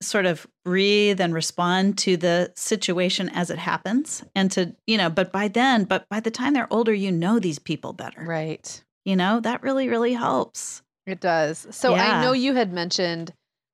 sort 0.00 0.26
of 0.26 0.46
breathe 0.64 1.20
and 1.20 1.34
respond 1.34 1.98
to 1.98 2.16
the 2.16 2.52
situation 2.54 3.28
as 3.30 3.50
it 3.50 3.58
happens 3.58 4.22
and 4.36 4.48
to 4.52 4.76
you 4.86 4.96
know 4.96 5.10
but 5.10 5.32
by 5.32 5.48
then 5.48 5.82
but 5.82 6.08
by 6.08 6.20
the 6.20 6.30
time 6.30 6.52
they're 6.54 6.72
older 6.72 6.94
you 6.94 7.10
know 7.10 7.40
these 7.40 7.58
people 7.58 7.92
better 7.92 8.22
Right. 8.24 8.80
you 9.04 9.16
know 9.16 9.40
that 9.40 9.60
really 9.60 9.88
really 9.88 10.12
helps 10.12 10.82
It 11.04 11.18
does. 11.18 11.66
So 11.72 11.96
Yeah. 11.96 12.18
I 12.18 12.22
know 12.22 12.30
you 12.32 12.54
had 12.54 12.72
mentioned 12.72 13.32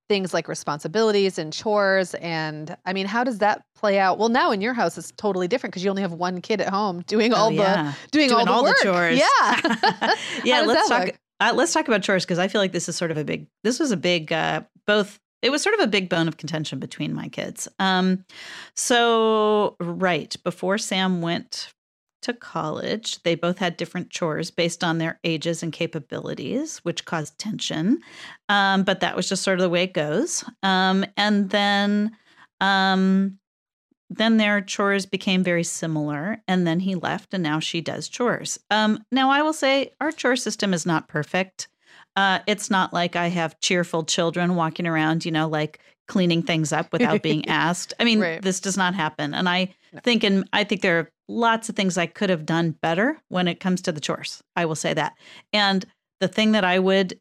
things 0.09 0.33
like 0.33 0.49
responsibilities 0.49 1.39
and 1.39 1.53
chores 1.53 2.15
and 2.15 2.77
I 2.87 2.93
mean 2.93 3.07
how 3.07 3.25
does 3.25 3.39
that 3.39 3.63
play 3.77 3.99
out? 3.99 4.19
Well, 4.19 4.29
now 4.31 4.51
in 4.51 4.61
your 4.61 4.73
house 4.75 4.97
it's 4.99 5.13
totally 5.17 5.47
different 5.49 5.73
because 5.73 5.85
you 5.85 5.91
only 5.91 6.03
have 6.03 6.13
one 6.13 6.41
kid 6.41 6.61
at 6.61 6.71
home 6.71 7.03
doing 7.03 7.33
all 7.35 7.49
Oh, 7.49 7.51
yeah. 7.51 7.93
the 8.05 8.09
doing, 8.11 8.29
Doing 8.31 8.49
all 8.49 8.63
the 8.65 8.71
work. 8.71 8.79
chores 8.83 9.19
Yeah. 9.19 10.15
yeah 10.45 10.61
let's 10.63 10.89
talk 10.89 11.11
uh, 11.41 11.53
let's 11.55 11.73
talk 11.73 11.87
about 11.89 12.03
chores 12.03 12.25
because 12.25 12.39
i 12.39 12.49
feel 12.49 12.61
like 12.61 12.73
this 12.73 12.89
is 12.89 12.97
sort 12.97 13.11
of 13.11 13.17
a 13.17 13.25
big 13.25 13.47
this 13.65 13.79
was 13.79 13.91
a 13.93 13.97
big 13.97 14.33
uh 14.33 14.63
both 14.87 15.19
it 15.43 15.51
was 15.51 15.63
sort 15.63 15.75
of 15.75 15.81
a 15.81 15.87
big 15.87 16.09
bone 16.09 16.27
of 16.27 16.37
contention 16.37 16.79
between 16.81 17.15
my 17.15 17.29
kids 17.29 17.69
um 17.79 18.25
so 18.75 19.77
right 19.81 20.37
before 20.45 20.79
sam 20.79 21.21
went 21.21 21.69
to 22.29 22.35
college. 22.35 23.23
They 23.23 23.35
both 23.35 23.59
had 23.59 23.77
different 23.77 24.11
chores 24.11 24.51
based 24.51 24.85
on 24.85 24.99
their 24.99 25.19
ages 25.25 25.63
and 25.63 25.73
capabilities 25.73 26.79
which 26.79 27.05
caused 27.05 27.39
tension. 27.39 27.99
Um 28.49 28.85
but 28.85 29.01
that 29.01 29.17
was 29.17 29.29
just 29.29 29.43
sort 29.43 29.59
of 29.59 29.63
the 29.63 29.69
way 29.69 29.85
it 29.85 29.95
goes. 29.95 30.45
Um 30.63 31.05
and 31.17 31.51
then 31.51 32.17
um 32.61 33.39
then 34.11 34.39
their 34.39 34.61
chores 34.61 35.05
became 35.05 35.43
very 35.43 35.65
similar 35.65 36.39
and 36.49 36.67
then 36.67 36.81
he 36.81 36.95
left 36.95 37.35
and 37.35 37.43
now 37.43 37.61
she 37.61 37.81
does 37.81 38.09
chores. 38.09 38.59
Um, 38.71 39.05
now 39.13 39.31
i 39.31 39.43
will 39.43 39.53
say 39.53 39.93
our 40.01 40.13
chore 40.13 40.37
system 40.37 40.73
is 40.73 40.87
not 40.87 41.09
perfect. 41.09 41.69
Uh, 42.17 42.41
it's 42.47 42.71
not 42.71 42.93
like 42.93 43.15
I 43.17 43.29
have 43.29 43.61
cheerful 43.61 44.05
children 44.05 44.57
walking 44.57 44.87
around, 44.87 45.25
you 45.25 45.31
know, 45.31 45.47
like 45.49 45.79
cleaning 46.09 46.43
things 46.43 46.73
up 46.73 46.93
without 46.93 47.23
being 47.23 47.47
asked. 47.49 47.95
I 48.01 48.05
mean, 48.05 48.21
Right. 48.21 48.43
this 48.43 48.61
does 48.61 48.77
not 48.77 48.95
happen. 48.95 49.35
And 49.35 49.49
I 49.49 49.75
think, 50.03 50.25
and 50.25 50.49
I 50.53 50.65
think 50.65 50.81
there 50.83 50.99
are 50.99 51.09
lots 51.29 51.69
of 51.69 51.77
things 51.77 51.97
I 51.99 52.07
could 52.07 52.31
have 52.31 52.47
done 52.47 52.73
better 52.83 53.19
when 53.29 53.47
it 53.49 53.61
comes 53.61 53.83
to 53.83 53.93
the 53.93 54.01
chores. 54.01 54.43
I 54.57 54.65
will 54.65 54.75
say 54.75 54.95
that. 54.95 55.13
And 55.53 55.85
the 56.21 56.29
thing 56.29 56.53
that 56.53 56.65
I 56.65 56.79
would 56.79 57.19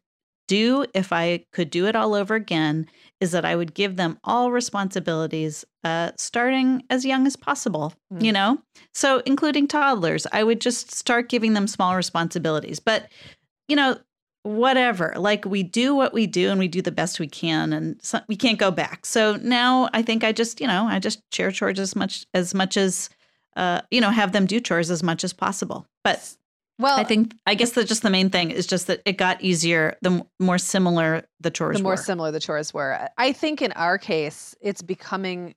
do 0.48 0.86
if 0.94 1.12
I 1.12 1.44
could 1.52 1.68
do 1.68 1.86
it 1.86 1.94
all 1.94 2.14
over 2.14 2.34
again 2.34 2.88
is 3.20 3.32
that 3.32 3.44
I 3.44 3.54
would 3.54 3.74
give 3.74 3.96
them 3.96 4.18
all 4.24 4.50
responsibilities 4.50 5.64
uh, 5.84 6.12
starting 6.16 6.82
as 6.88 7.04
young 7.04 7.26
as 7.26 7.36
possible, 7.36 7.92
Mm. 8.12 8.24
you 8.24 8.32
know? 8.32 8.58
So, 8.94 9.22
including 9.26 9.68
toddlers, 9.68 10.26
I 10.32 10.42
would 10.42 10.60
just 10.62 10.90
start 10.94 11.28
giving 11.28 11.52
them 11.52 11.66
small 11.66 11.94
responsibilities. 11.96 12.80
But, 12.80 13.10
you 13.68 13.76
know, 13.76 13.98
whatever, 14.56 15.12
like 15.16 15.44
we 15.44 15.62
do 15.62 15.94
what 15.94 16.12
we 16.12 16.26
do 16.26 16.50
and 16.50 16.58
we 16.58 16.68
do 16.68 16.82
the 16.82 16.90
best 16.90 17.20
we 17.20 17.28
can 17.28 17.72
and 17.72 18.00
so, 18.02 18.20
we 18.28 18.36
can't 18.36 18.58
go 18.58 18.70
back. 18.70 19.06
So 19.06 19.36
now 19.36 19.88
I 19.92 20.02
think 20.02 20.24
I 20.24 20.32
just, 20.32 20.60
you 20.60 20.66
know, 20.66 20.86
I 20.86 20.98
just 20.98 21.20
share 21.32 21.50
chores 21.50 21.78
as 21.78 21.94
much 21.94 22.26
as 22.34 22.54
much 22.54 22.76
as 22.76 23.10
uh, 23.56 23.80
you 23.90 24.00
know, 24.00 24.10
have 24.10 24.32
them 24.32 24.46
do 24.46 24.60
chores 24.60 24.90
as 24.90 25.02
much 25.02 25.24
as 25.24 25.32
possible. 25.32 25.86
But 26.04 26.34
Well, 26.78 26.98
I 26.98 27.04
think 27.04 27.34
I 27.46 27.54
guess 27.54 27.72
that 27.72 27.88
just 27.88 28.02
the 28.02 28.10
main 28.10 28.30
thing 28.30 28.50
is 28.50 28.66
just 28.66 28.86
that 28.86 29.02
it 29.04 29.18
got 29.18 29.42
easier 29.42 29.96
the 30.00 30.24
more 30.38 30.58
similar 30.58 31.24
the 31.40 31.50
chores 31.50 31.76
the 31.76 31.82
more 31.82 31.92
were. 31.92 31.96
similar 31.96 32.30
the 32.30 32.40
chores 32.40 32.72
were. 32.72 33.08
I 33.18 33.32
think 33.32 33.60
in 33.60 33.72
our 33.72 33.98
case, 33.98 34.54
it's 34.60 34.80
becoming 34.80 35.54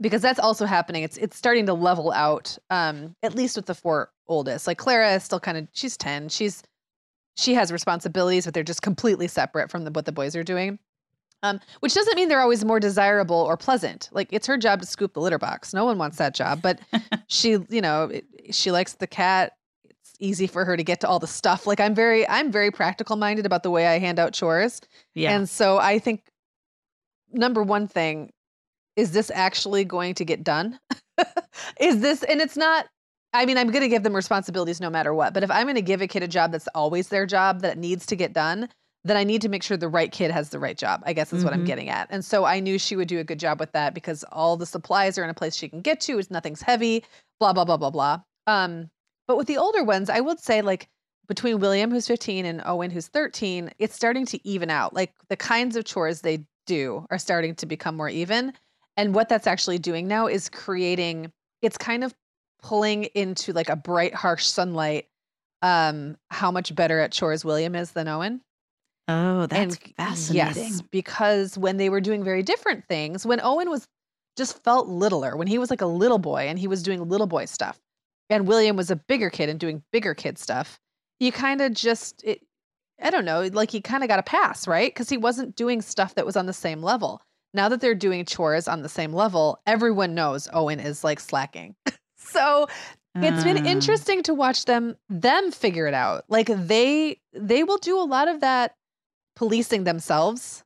because 0.00 0.22
that's 0.22 0.38
also 0.38 0.64
happening. 0.64 1.02
It's 1.02 1.16
it's 1.16 1.36
starting 1.36 1.66
to 1.66 1.74
level 1.74 2.12
out. 2.12 2.56
Um, 2.70 3.16
at 3.22 3.34
least 3.34 3.56
with 3.56 3.66
the 3.66 3.74
four 3.74 4.10
oldest. 4.28 4.66
Like 4.66 4.78
Clara 4.78 5.14
is 5.14 5.24
still 5.24 5.40
kind 5.40 5.58
of 5.58 5.68
she's 5.72 5.96
ten. 5.96 6.28
She's 6.28 6.62
she 7.36 7.54
has 7.54 7.70
responsibilities, 7.70 8.44
but 8.44 8.54
they're 8.54 8.62
just 8.62 8.82
completely 8.82 9.28
separate 9.28 9.70
from 9.70 9.84
the, 9.84 9.90
what 9.90 10.04
the 10.04 10.12
boys 10.12 10.34
are 10.34 10.44
doing. 10.44 10.78
Um, 11.42 11.60
which 11.80 11.94
doesn't 11.94 12.16
mean 12.16 12.28
they're 12.28 12.40
always 12.40 12.64
more 12.64 12.80
desirable 12.80 13.36
or 13.36 13.56
pleasant. 13.56 14.08
Like 14.10 14.28
it's 14.32 14.46
her 14.46 14.56
job 14.56 14.80
to 14.80 14.86
scoop 14.86 15.12
the 15.12 15.20
litter 15.20 15.38
box. 15.38 15.74
No 15.74 15.84
one 15.84 15.98
wants 15.98 16.16
that 16.16 16.34
job, 16.34 16.62
but 16.62 16.80
she, 17.28 17.58
you 17.68 17.82
know, 17.82 18.10
she 18.50 18.70
likes 18.70 18.94
the 18.94 19.06
cat. 19.06 19.52
It's 19.84 20.14
easy 20.18 20.46
for 20.46 20.64
her 20.64 20.76
to 20.76 20.82
get 20.82 21.00
to 21.00 21.08
all 21.08 21.18
the 21.18 21.26
stuff. 21.26 21.66
Like 21.66 21.78
I'm 21.78 21.94
very, 21.94 22.26
I'm 22.26 22.50
very 22.50 22.70
practical 22.70 23.16
minded 23.16 23.44
about 23.44 23.62
the 23.62 23.70
way 23.70 23.86
I 23.86 23.98
hand 23.98 24.18
out 24.18 24.32
chores. 24.32 24.80
yeah. 25.14 25.36
And 25.36 25.48
so 25.48 25.78
I 25.78 25.98
think 25.98 26.22
number 27.32 27.62
one 27.62 27.86
thing 27.86 28.32
is 28.96 29.12
this 29.12 29.30
actually 29.34 29.84
going 29.84 30.14
to 30.14 30.24
get 30.24 30.42
done? 30.42 30.80
is 31.80 32.00
this, 32.00 32.22
and 32.22 32.40
it's 32.40 32.56
not, 32.56 32.86
I 33.32 33.44
mean, 33.44 33.58
I'm 33.58 33.70
going 33.70 33.82
to 33.82 33.88
give 33.88 34.02
them 34.02 34.14
responsibilities 34.16 34.80
no 34.80 34.88
matter 34.90 35.12
what. 35.12 35.34
But 35.34 35.42
if 35.42 35.50
I'm 35.50 35.64
going 35.64 35.74
to 35.74 35.82
give 35.82 36.00
a 36.00 36.06
kid 36.06 36.22
a 36.22 36.28
job 36.28 36.52
that's 36.52 36.68
always 36.74 37.08
their 37.08 37.26
job 37.26 37.60
that 37.60 37.76
needs 37.76 38.06
to 38.06 38.16
get 38.16 38.32
done, 38.32 38.68
then 39.04 39.16
I 39.16 39.24
need 39.24 39.42
to 39.42 39.48
make 39.48 39.62
sure 39.62 39.76
the 39.76 39.88
right 39.88 40.10
kid 40.10 40.30
has 40.30 40.50
the 40.50 40.58
right 40.58 40.76
job. 40.76 41.02
I 41.06 41.12
guess 41.12 41.32
is 41.32 41.44
what 41.44 41.52
I'm 41.52 41.62
Mhm. 41.62 41.66
getting 41.66 41.88
at. 41.90 42.08
And 42.10 42.24
so 42.24 42.44
I 42.44 42.60
knew 42.60 42.78
she 42.78 42.96
would 42.96 43.08
do 43.08 43.18
a 43.20 43.24
good 43.24 43.38
job 43.38 43.60
with 43.60 43.72
that 43.72 43.94
because 43.94 44.24
all 44.32 44.56
the 44.56 44.66
supplies 44.66 45.16
are 45.18 45.24
in 45.24 45.30
a 45.30 45.34
place 45.34 45.54
she 45.54 45.68
can 45.68 45.80
get 45.80 46.00
to. 46.02 46.18
It's 46.18 46.30
nothing's 46.30 46.62
heavy, 46.62 47.04
blah, 47.38 47.52
blah, 47.52 47.64
blah, 47.64 47.76
blah, 47.76 47.90
blah. 47.90 48.20
Um, 48.46 48.90
but 49.28 49.36
with 49.36 49.46
the 49.46 49.58
older 49.58 49.84
ones, 49.84 50.08
I 50.10 50.20
would 50.20 50.40
say 50.40 50.62
like 50.62 50.88
between 51.28 51.58
William, 51.60 51.90
who's 51.90 52.06
15, 52.06 52.46
and 52.46 52.62
Owen, 52.64 52.90
who's 52.90 53.08
13, 53.08 53.70
it's 53.78 53.94
starting 53.94 54.24
to 54.26 54.48
even 54.48 54.70
out. 54.70 54.94
Like 54.94 55.12
the 55.28 55.36
kinds 55.36 55.76
of 55.76 55.84
chores 55.84 56.22
they 56.22 56.44
do 56.66 57.06
are 57.10 57.18
starting 57.18 57.54
to 57.56 57.66
become 57.66 57.96
more 57.96 58.08
even. 58.08 58.52
And 58.96 59.14
what 59.14 59.28
that's 59.28 59.46
actually 59.46 59.78
doing 59.78 60.08
now 60.08 60.26
is 60.26 60.48
creating, 60.48 61.32
it's 61.62 61.76
kind 61.76 62.02
of 62.02 62.14
pulling 62.66 63.04
into 63.14 63.52
like 63.52 63.68
a 63.68 63.76
bright, 63.76 64.14
harsh 64.14 64.44
sunlight 64.46 65.06
um 65.62 66.16
how 66.30 66.50
much 66.50 66.74
better 66.74 67.00
at 67.00 67.12
chores 67.12 67.44
William 67.44 67.74
is 67.74 67.92
than 67.92 68.08
Owen. 68.08 68.40
oh, 69.08 69.46
that's 69.46 69.76
And 69.76 69.94
fascinating. 69.96 70.62
Yes, 70.64 70.82
because 70.82 71.56
when 71.56 71.76
they 71.76 71.88
were 71.88 72.00
doing 72.00 72.22
very 72.24 72.42
different 72.42 72.84
things, 72.88 73.24
when 73.24 73.40
Owen 73.40 73.70
was 73.70 73.86
just 74.36 74.62
felt 74.64 74.88
littler, 74.88 75.36
when 75.36 75.46
he 75.46 75.58
was 75.58 75.70
like 75.70 75.80
a 75.80 75.86
little 75.86 76.18
boy 76.18 76.46
and 76.48 76.58
he 76.58 76.68
was 76.68 76.82
doing 76.82 77.08
little 77.08 77.26
boy 77.26 77.46
stuff, 77.46 77.78
and 78.28 78.46
William 78.46 78.76
was 78.76 78.90
a 78.90 78.96
bigger 78.96 79.30
kid 79.30 79.48
and 79.48 79.58
doing 79.58 79.82
bigger 79.92 80.12
kid 80.14 80.38
stuff, 80.38 80.78
you 81.20 81.32
kind 81.32 81.60
of 81.62 81.72
just, 81.72 82.22
it, 82.24 82.40
I 83.00 83.10
don't 83.10 83.24
know, 83.24 83.48
like 83.52 83.70
he 83.70 83.80
kind 83.80 84.02
of 84.02 84.08
got 84.08 84.18
a 84.18 84.22
pass, 84.24 84.66
right? 84.68 84.92
Because 84.92 85.08
he 85.08 85.16
wasn't 85.16 85.56
doing 85.56 85.80
stuff 85.80 86.16
that 86.16 86.26
was 86.26 86.36
on 86.36 86.46
the 86.46 86.52
same 86.52 86.82
level. 86.82 87.22
Now 87.54 87.70
that 87.70 87.80
they're 87.80 87.94
doing 87.94 88.26
chores 88.26 88.68
on 88.68 88.82
the 88.82 88.88
same 88.90 89.12
level, 89.14 89.58
everyone 89.66 90.14
knows 90.14 90.48
Owen 90.52 90.80
is 90.80 91.02
like 91.02 91.20
slacking. 91.20 91.76
so 92.30 92.66
it's 93.14 93.44
been 93.44 93.58
Ah. 93.66 93.70
interesting 93.70 94.22
to 94.24 94.34
watch 94.34 94.66
them 94.66 94.96
them 95.08 95.50
figure 95.50 95.86
it 95.86 95.94
out. 95.94 96.24
Like 96.28 96.48
they 96.48 97.20
they 97.32 97.64
will 97.64 97.78
do 97.78 97.98
a 97.98 98.04
lot 98.04 98.28
of 98.28 98.40
that 98.40 98.74
policing 99.34 99.84
themselves 99.84 100.64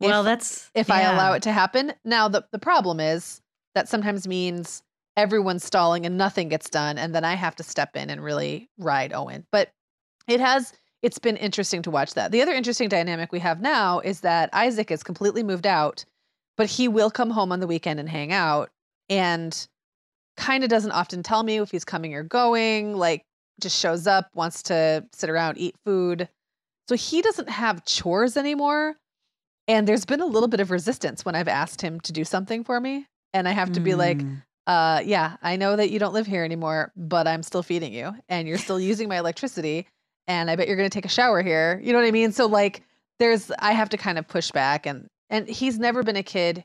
Well, 0.00 0.20
if, 0.20 0.24
that's 0.26 0.70
if 0.74 0.90
I 0.90 1.02
allow 1.02 1.32
it 1.32 1.42
to 1.44 1.52
happen. 1.52 1.92
Now 2.04 2.28
the 2.28 2.44
the 2.52 2.58
problem 2.58 3.00
is 3.00 3.40
that 3.74 3.88
sometimes 3.88 4.26
means 4.28 4.82
everyone's 5.16 5.64
stalling 5.64 6.04
and 6.04 6.18
nothing 6.18 6.48
gets 6.50 6.68
done 6.68 6.98
and 6.98 7.14
then 7.14 7.24
I 7.24 7.34
have 7.34 7.56
to 7.56 7.62
step 7.62 7.96
in 7.96 8.10
and 8.10 8.22
really 8.22 8.68
ride 8.78 9.12
Owen. 9.14 9.46
But 9.50 9.72
it 10.28 10.40
has 10.40 10.74
it's 11.02 11.18
been 11.18 11.36
interesting 11.36 11.82
to 11.82 11.90
watch 11.90 12.14
that. 12.14 12.30
The 12.32 12.42
other 12.42 12.52
interesting 12.52 12.88
dynamic 12.88 13.32
we 13.32 13.38
have 13.40 13.60
now 13.60 14.00
is 14.00 14.20
that 14.20 14.50
Isaac 14.52 14.90
is 14.90 15.02
completely 15.02 15.42
moved 15.42 15.66
out, 15.66 16.04
but 16.56 16.66
he 16.68 16.88
will 16.88 17.10
come 17.10 17.30
home 17.30 17.52
on 17.52 17.60
the 17.60 17.66
weekend 17.66 18.00
and 18.00 18.08
hang 18.08 18.32
out 18.32 18.70
and 19.08 19.66
kind 20.36 20.62
of 20.64 20.70
doesn't 20.70 20.92
often 20.92 21.22
tell 21.22 21.42
me 21.42 21.58
if 21.58 21.70
he's 21.70 21.84
coming 21.84 22.14
or 22.14 22.22
going, 22.22 22.96
like 22.96 23.22
just 23.60 23.78
shows 23.80 24.06
up, 24.06 24.28
wants 24.34 24.62
to 24.64 25.04
sit 25.12 25.30
around, 25.30 25.58
eat 25.58 25.74
food. 25.84 26.28
So 26.88 26.94
he 26.94 27.22
doesn't 27.22 27.48
have 27.48 27.84
chores 27.84 28.36
anymore. 28.36 28.96
And 29.68 29.88
there's 29.88 30.04
been 30.04 30.20
a 30.20 30.26
little 30.26 30.48
bit 30.48 30.60
of 30.60 30.70
resistance 30.70 31.24
when 31.24 31.34
I've 31.34 31.48
asked 31.48 31.80
him 31.82 31.98
to 32.00 32.12
do 32.12 32.22
something 32.24 32.62
for 32.64 32.78
me. 32.80 33.06
And 33.34 33.48
I 33.48 33.52
have 33.52 33.72
to 33.72 33.80
be 33.80 33.94
like, 33.94 34.18
Mm. 34.18 34.42
uh, 34.66 35.00
yeah, 35.04 35.36
I 35.42 35.56
know 35.56 35.74
that 35.76 35.90
you 35.90 35.98
don't 35.98 36.12
live 36.14 36.26
here 36.26 36.44
anymore, 36.44 36.92
but 36.96 37.26
I'm 37.26 37.42
still 37.42 37.62
feeding 37.62 37.92
you 37.92 38.14
and 38.28 38.46
you're 38.46 38.58
still 38.58 38.78
using 38.92 39.08
my 39.08 39.18
electricity. 39.18 39.86
And 40.28 40.50
I 40.50 40.56
bet 40.56 40.68
you're 40.68 40.76
going 40.76 40.88
to 40.88 40.94
take 40.94 41.04
a 41.04 41.08
shower 41.08 41.42
here. 41.42 41.80
You 41.82 41.92
know 41.92 41.98
what 41.98 42.06
I 42.06 42.10
mean? 42.12 42.32
So 42.32 42.46
like 42.46 42.82
there's, 43.18 43.50
I 43.58 43.72
have 43.72 43.88
to 43.90 43.96
kind 43.96 44.18
of 44.18 44.28
push 44.28 44.50
back 44.52 44.86
and, 44.86 45.06
and 45.30 45.48
he's 45.48 45.78
never 45.78 46.02
been 46.02 46.16
a 46.16 46.22
kid. 46.22 46.64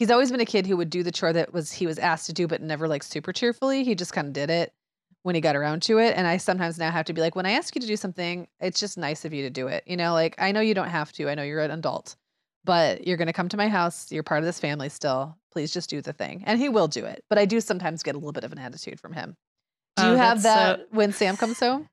He's 0.00 0.10
always 0.10 0.30
been 0.30 0.40
a 0.40 0.46
kid 0.46 0.66
who 0.66 0.78
would 0.78 0.88
do 0.88 1.02
the 1.02 1.12
chore 1.12 1.34
that 1.34 1.52
was, 1.52 1.70
he 1.70 1.86
was 1.86 1.98
asked 1.98 2.24
to 2.26 2.32
do, 2.32 2.48
but 2.48 2.62
never 2.62 2.88
like 2.88 3.02
super 3.02 3.34
cheerfully. 3.34 3.84
He 3.84 3.94
just 3.94 4.14
kind 4.14 4.26
of 4.26 4.32
did 4.32 4.48
it 4.48 4.72
when 5.24 5.34
he 5.34 5.42
got 5.42 5.56
around 5.56 5.82
to 5.82 5.98
it. 5.98 6.16
And 6.16 6.26
I 6.26 6.38
sometimes 6.38 6.78
now 6.78 6.90
have 6.90 7.04
to 7.04 7.12
be 7.12 7.20
like, 7.20 7.36
when 7.36 7.44
I 7.44 7.50
ask 7.50 7.74
you 7.74 7.82
to 7.82 7.86
do 7.86 7.96
something, 7.96 8.48
it's 8.60 8.80
just 8.80 8.96
nice 8.96 9.26
of 9.26 9.34
you 9.34 9.42
to 9.42 9.50
do 9.50 9.66
it. 9.66 9.84
You 9.86 9.98
know, 9.98 10.14
like 10.14 10.34
I 10.38 10.52
know 10.52 10.60
you 10.62 10.72
don't 10.72 10.88
have 10.88 11.12
to, 11.12 11.28
I 11.28 11.34
know 11.34 11.42
you're 11.42 11.60
an 11.60 11.70
adult, 11.70 12.16
but 12.64 13.06
you're 13.06 13.18
going 13.18 13.26
to 13.26 13.34
come 13.34 13.50
to 13.50 13.58
my 13.58 13.68
house. 13.68 14.10
You're 14.10 14.22
part 14.22 14.38
of 14.38 14.46
this 14.46 14.58
family 14.58 14.88
still. 14.88 15.36
Please 15.52 15.70
just 15.70 15.90
do 15.90 16.00
the 16.00 16.14
thing. 16.14 16.44
And 16.46 16.58
he 16.58 16.70
will 16.70 16.88
do 16.88 17.04
it. 17.04 17.22
But 17.28 17.38
I 17.38 17.44
do 17.44 17.60
sometimes 17.60 18.02
get 18.02 18.14
a 18.14 18.18
little 18.18 18.32
bit 18.32 18.44
of 18.44 18.52
an 18.52 18.58
attitude 18.58 18.98
from 18.98 19.12
him. 19.12 19.36
Do 19.96 20.04
Oh, 20.04 20.12
you 20.12 20.16
have 20.16 20.42
that's 20.42 20.78
that 20.78 20.86
when 20.92 21.12
Sam 21.12 21.36
comes 21.36 21.60
home? 21.60 21.88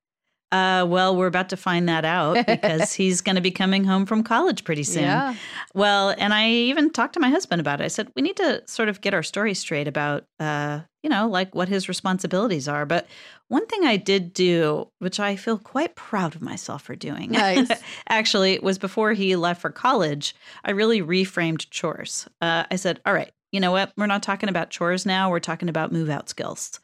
Uh, 0.52 0.86
well, 0.88 1.16
we're 1.16 1.28
about 1.28 1.50
to 1.50 1.58
find 1.58 1.90
that 1.90 2.06
out 2.06 2.46
because 2.48 2.94
he's 2.94 3.22
going 3.22 3.36
to 3.36 3.42
be 3.42 3.52
coming 3.52 3.84
home 3.84 4.06
from 4.06 4.24
college 4.24 4.64
pretty 4.64 4.84
soon. 4.84 5.04
Yeah. 5.04 5.36
Well, 5.74 6.16
and 6.18 6.34
I 6.34 6.50
even 6.50 6.90
talked 6.92 7.14
to 7.14 7.20
my 7.20 7.30
husband 7.30 7.60
about 7.60 7.82
it. 7.82 7.84
I 7.84 7.90
said, 7.90 8.10
we 8.16 8.22
need 8.22 8.38
to 8.38 8.64
sort 8.68 8.88
of 8.90 9.02
get 9.02 9.14
our 9.14 9.24
story 9.24 9.54
straight 9.54 9.88
about, 9.88 10.24
uh, 10.40 10.82
you 11.04 11.10
know, 11.10 11.28
like 11.28 11.54
what 11.54 11.68
his 11.68 11.90
responsibilities 11.90 12.68
are. 12.68 12.86
But 12.86 13.08
one 13.50 13.66
thing 13.68 13.86
I 13.86 13.98
did 13.98 14.34
do, 14.34 14.90
which 15.00 15.20
I 15.20 15.36
feel 15.36 15.58
quite 15.58 15.96
proud 15.96 16.36
of 16.36 16.42
myself 16.42 16.82
for 16.84 16.96
doing, 16.96 17.32
Nice. 17.32 17.70
actually, 18.10 18.60
was 18.60 18.78
before 18.78 19.14
he 19.14 19.36
left 19.36 19.62
for 19.62 19.70
college, 19.70 20.36
I 20.64 20.72
really 20.72 21.02
reframed 21.02 21.70
chores. 21.72 22.28
Uh, 22.42 22.64
I 22.72 22.78
said, 22.78 23.02
all 23.06 23.14
right, 23.14 23.32
you 23.52 23.60
know 23.60 23.72
what? 23.72 23.92
We're 23.98 24.08
not 24.08 24.24
talking 24.24 24.50
about 24.50 24.70
chores 24.70 25.06
now. 25.06 25.30
We're 25.30 25.40
talking 25.40 25.70
about 25.70 25.92
move 25.92 26.10
out 26.10 26.30
skills. 26.30 26.80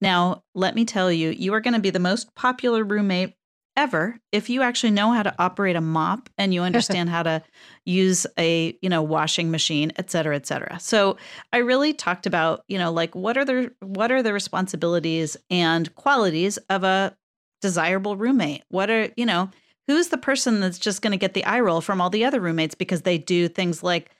Now, 0.00 0.44
let 0.54 0.74
me 0.74 0.84
tell 0.84 1.10
you, 1.10 1.30
you 1.30 1.52
are 1.54 1.60
going 1.60 1.74
to 1.74 1.80
be 1.80 1.90
the 1.90 1.98
most 1.98 2.34
popular 2.34 2.84
roommate 2.84 3.34
ever 3.78 4.18
if 4.32 4.50
you 4.50 4.60
actually 4.60 4.90
know 4.90 5.12
how 5.12 5.22
to 5.22 5.32
operate 5.38 5.76
a 5.76 5.80
mop 5.80 6.28
and 6.36 6.52
you 6.52 6.62
understand 6.64 7.08
how 7.08 7.22
to 7.22 7.40
use 7.86 8.26
a 8.36 8.76
you 8.82 8.88
know 8.88 9.02
washing 9.02 9.50
machine 9.52 9.92
et 9.96 10.10
cetera 10.10 10.34
et 10.34 10.46
cetera. 10.46 10.78
So 10.80 11.16
i 11.52 11.58
really 11.58 11.94
talked 11.94 12.26
about 12.26 12.64
you 12.66 12.76
know 12.76 12.90
like 12.90 13.14
what 13.14 13.38
are 13.38 13.44
the 13.44 13.72
what 13.80 14.10
are 14.10 14.22
the 14.22 14.32
responsibilities 14.32 15.36
and 15.48 15.94
qualities 15.94 16.58
of 16.68 16.82
a 16.82 17.16
desirable 17.62 18.16
roommate? 18.16 18.64
What 18.68 18.90
are 18.90 19.10
you 19.16 19.24
know 19.24 19.48
who's 19.86 20.08
the 20.08 20.18
person 20.18 20.58
that's 20.60 20.78
just 20.78 21.00
going 21.00 21.12
to 21.12 21.16
get 21.16 21.34
the 21.34 21.44
eye 21.44 21.60
roll 21.60 21.80
from 21.80 22.00
all 22.00 22.10
the 22.10 22.24
other 22.24 22.40
roommates 22.40 22.74
because 22.74 23.02
they 23.02 23.16
do 23.16 23.48
things 23.48 23.82
like 23.82 24.10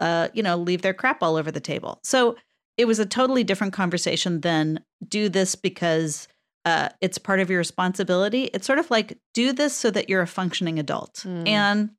uh 0.00 0.28
you 0.34 0.42
know 0.42 0.56
leave 0.56 0.82
their 0.82 0.92
crap 0.92 1.22
all 1.22 1.36
over 1.36 1.52
the 1.52 1.60
table? 1.60 2.00
So 2.02 2.36
it 2.76 2.86
was 2.86 2.98
a 2.98 3.06
totally 3.06 3.44
different 3.44 3.72
conversation 3.72 4.40
than 4.40 4.80
do 5.06 5.28
this 5.28 5.54
because 5.54 6.28
uh, 6.64 6.88
it's 7.00 7.18
part 7.18 7.40
of 7.40 7.50
your 7.50 7.58
responsibility. 7.58 8.44
It's 8.54 8.66
sort 8.66 8.78
of 8.78 8.90
like 8.90 9.18
do 9.34 9.52
this 9.52 9.74
so 9.76 9.90
that 9.90 10.08
you're 10.08 10.22
a 10.22 10.26
functioning 10.26 10.78
adult. 10.78 11.22
Mm. 11.26 11.48
And 11.48 11.90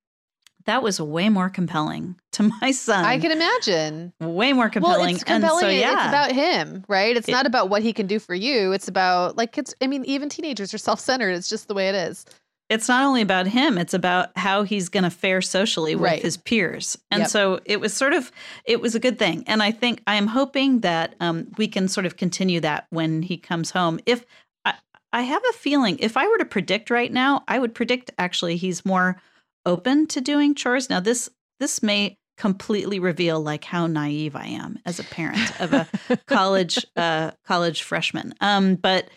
that 0.66 0.82
was 0.82 1.00
way 1.00 1.30
more 1.30 1.50
compelling 1.50 2.16
to 2.34 2.44
my 2.62 2.72
son. 2.72 3.06
I 3.06 3.20
can 3.20 3.32
imagine. 3.32 4.12
way 4.20 4.52
more 4.54 4.68
compelling. 4.70 5.00
Well, 5.02 5.10
it's 5.10 5.24
compelling. 5.24 5.64
And 5.66 5.72
so, 5.74 5.80
yeah. 5.80 5.94
It's 5.94 6.08
about 6.08 6.32
him, 6.32 6.84
right? 6.88 7.16
It's 7.16 7.28
It- 7.28 7.32
not 7.32 7.46
about 7.46 7.70
what 7.70 7.84
he 7.84 7.94
can 7.94 8.08
do 8.08 8.18
for 8.20 8.34
you. 8.34 8.72
It's 8.72 8.88
about 8.88 9.38
like 9.38 9.58
it's. 9.58 9.76
I 9.82 9.88
mean, 9.88 10.04
even 10.06 10.28
teenagers 10.30 10.74
are 10.74 10.80
self-centered. 10.80 11.32
It's 11.32 11.50
just 11.50 11.68
the 11.68 11.76
way 11.76 11.88
it 11.90 11.96
is. 11.96 12.26
It's 12.70 12.88
not 12.88 13.04
only 13.06 13.22
about 13.22 13.46
him 13.48 13.78
it's 13.78 13.94
about 13.94 14.36
how 14.38 14.64
he's 14.64 14.90
going 14.90 15.04
to 15.04 15.10
fare 15.10 15.42
socially 15.42 15.94
with 15.96 16.04
Right. 16.04 16.22
his 16.22 16.38
peers. 16.38 16.98
And 17.12 17.22
Yep. 17.22 17.30
so 17.30 17.60
it 17.66 17.80
was 17.80 17.94
sort 17.94 18.14
of 18.14 18.32
it 18.66 18.82
was 18.82 18.96
a 18.96 19.00
good 19.00 19.20
thing. 19.20 19.44
And 19.48 19.62
i 19.62 19.72
think 19.72 20.02
i 20.08 20.16
am 20.16 20.28
hoping 20.28 20.80
that 20.82 21.16
um, 21.20 21.48
we 21.58 21.68
can 21.68 21.88
sort 21.88 22.06
of 22.06 22.18
continue 22.18 22.60
that 22.62 22.88
when 22.90 23.22
he 23.22 23.38
comes 23.38 23.72
home. 23.72 24.00
If 24.06 24.26
I, 24.66 24.74
I 25.14 25.22
have 25.22 25.44
a 25.50 25.54
feeling 25.54 25.98
if 26.00 26.18
i 26.18 26.28
were 26.28 26.38
to 26.40 26.46
predict 26.46 26.90
right 26.90 27.12
now 27.12 27.44
i 27.48 27.60
would 27.60 27.74
predict 27.76 28.12
actually 28.18 28.58
he's 28.58 28.84
more 28.86 29.22
open 29.66 30.08
to 30.08 30.22
doing 30.22 30.56
chores. 30.56 30.90
Now 30.90 31.00
this 31.00 31.30
this 31.60 31.82
may 31.84 32.18
completely 32.38 33.00
reveal 33.00 33.40
like 33.40 33.64
how 33.64 33.88
naive 33.88 34.36
i 34.36 34.46
am 34.46 34.78
as 34.86 35.00
a 35.00 35.04
parent 35.06 35.62
of 35.62 35.72
a 35.74 35.88
college 36.28 36.86
uh 36.98 37.32
college 37.46 37.84
freshman. 37.84 38.34
Um 38.42 38.76
but 38.76 39.10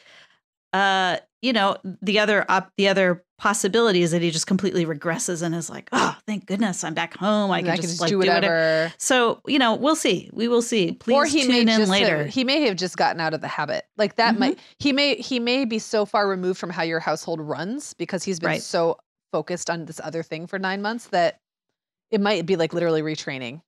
uh 0.72 1.16
you 1.42 1.52
know 1.52 1.76
the 2.02 2.18
other 2.18 2.44
op- 2.48 2.70
the 2.76 2.88
other 2.88 3.24
possibility 3.38 4.02
is 4.02 4.10
that 4.10 4.20
he 4.20 4.30
just 4.32 4.46
completely 4.48 4.84
regresses 4.84 5.42
and 5.42 5.54
is 5.54 5.70
like 5.70 5.88
oh 5.92 6.16
thank 6.26 6.44
goodness 6.46 6.82
i'm 6.82 6.92
back 6.94 7.16
home 7.16 7.50
i 7.52 7.60
can 7.62 7.70
I 7.70 7.76
just, 7.76 7.80
can 7.82 7.88
just 7.90 8.00
like 8.00 8.08
do 8.10 8.18
whatever. 8.18 8.92
so 8.98 9.40
you 9.46 9.58
know 9.60 9.76
we'll 9.76 9.94
see 9.96 10.28
we 10.32 10.48
will 10.48 10.60
see 10.62 10.92
please 10.92 11.14
or 11.14 11.24
he 11.24 11.42
tune 11.42 11.50
may 11.52 11.60
in 11.60 11.66
just 11.68 11.90
later 11.90 12.24
Have, 12.24 12.26
he 12.34 12.42
may 12.44 12.62
have 12.62 12.76
just 12.76 12.96
gotten 12.96 13.20
out 13.20 13.32
of 13.34 13.40
the 13.40 13.46
habit. 13.48 13.84
Like 13.96 14.16
that 14.16 14.34
Mhm. 14.34 14.38
might 14.38 14.58
he 14.80 14.92
may 14.92 15.14
he 15.16 15.38
may 15.38 15.64
be 15.64 15.78
so 15.78 16.04
far 16.04 16.28
removed 16.28 16.58
from 16.58 16.70
how 16.70 16.82
your 16.82 16.98
household 17.00 17.40
runs 17.40 17.94
because 17.94 18.24
he's 18.24 18.40
been 18.40 18.48
Right. 18.48 18.62
so 18.62 18.98
focused 19.32 19.70
on 19.70 19.84
this 19.84 20.00
other 20.02 20.22
thing 20.24 20.46
for 20.48 20.58
nine 20.58 20.82
months 20.82 21.06
that 21.08 21.38
it 22.10 22.20
might 22.20 22.44
be 22.46 22.56
like 22.56 22.72
literally 22.74 23.02
retraining. 23.02 23.60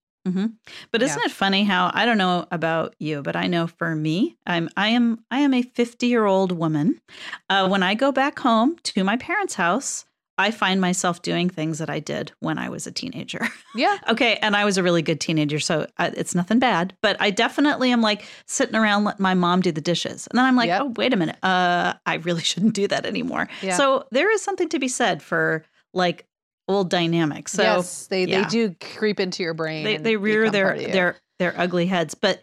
But 0.91 1.03
isn't 1.03 1.23
it 1.25 1.31
funny 1.31 1.65
how 1.65 1.91
I 1.95 2.05
don't 2.05 2.19
know 2.19 2.47
about 2.51 2.95
you, 2.99 3.23
but 3.23 3.37
I 3.37 3.47
know 3.47 3.67
for 3.67 3.95
me, 3.95 4.37
I'm 4.47 4.69
I 4.77 4.89
am 4.89 5.25
I 5.31 5.41
am 5.41 5.55
a 5.55 5.63
50 5.63 6.07
year 6.07 6.27
old 6.27 6.53
woman. 6.53 7.01
Uh, 7.49 7.69
when 7.69 7.83
I 7.83 7.95
go 7.95 8.13
back 8.13 8.39
home 8.39 8.77
to 8.85 9.03
my 9.05 9.17
parents' 9.17 9.55
house, 9.55 10.05
I 10.39 10.51
find 10.51 10.81
myself 10.81 11.21
doing 11.21 11.51
things 11.51 11.79
that 11.79 11.91
I 11.91 12.01
did 12.01 12.33
when 12.41 12.57
I 12.59 12.71
was 12.71 12.87
a 12.87 12.93
teenager. 12.93 13.47
Yeah. 13.75 13.99
okay, 14.09 14.39
and 14.41 14.57
I 14.57 14.65
was 14.65 14.79
a 14.79 14.83
really 14.83 15.03
good 15.03 15.21
teenager, 15.21 15.61
so 15.61 15.87
uh, 15.99 16.11
it's 16.17 16.35
nothing 16.35 16.59
bad. 16.59 16.95
But 17.03 17.17
I 17.21 17.31
definitely 17.31 17.91
am 17.93 18.01
like 18.01 18.25
sitting 18.47 18.75
around 18.75 19.05
letting 19.05 19.23
my 19.23 19.35
mom 19.35 19.61
do 19.61 19.71
the 19.71 19.83
dishes, 19.83 20.27
and 20.31 20.39
then 20.39 20.47
I'm 20.47 20.57
like, 20.57 20.69
Yep. 20.69 20.83
oh 20.83 20.93
wait 20.97 21.13
a 21.13 21.17
minute, 21.17 21.37
uh, 21.43 21.95
I 22.07 22.15
really 22.17 22.43
shouldn't 22.51 22.75
do 22.75 22.89
that 22.89 23.05
anymore. 23.05 23.49
Yeah. 23.63 23.77
So 23.77 24.07
there 24.13 24.31
is 24.31 24.43
something 24.43 24.69
to 24.71 24.79
be 24.79 24.89
said 24.89 25.23
for 25.23 25.65
like 25.93 26.27
old 26.71 26.89
dynamics. 26.89 27.53
So 27.53 27.63
yes, 27.63 28.07
they 28.07 28.25
yeah. 28.25 28.43
they 28.43 28.49
do 28.49 28.75
creep 28.81 29.21
into 29.21 29.43
your 29.43 29.55
brain. 29.55 29.85
they 29.85 29.97
they 29.97 30.17
rear 30.17 30.51
their 30.51 30.67
part 30.67 30.77
of 30.79 30.83
you. 30.83 30.93
their 30.93 31.17
their 31.39 31.59
ugly 31.59 31.87
heads 31.87 32.15
but 32.15 32.43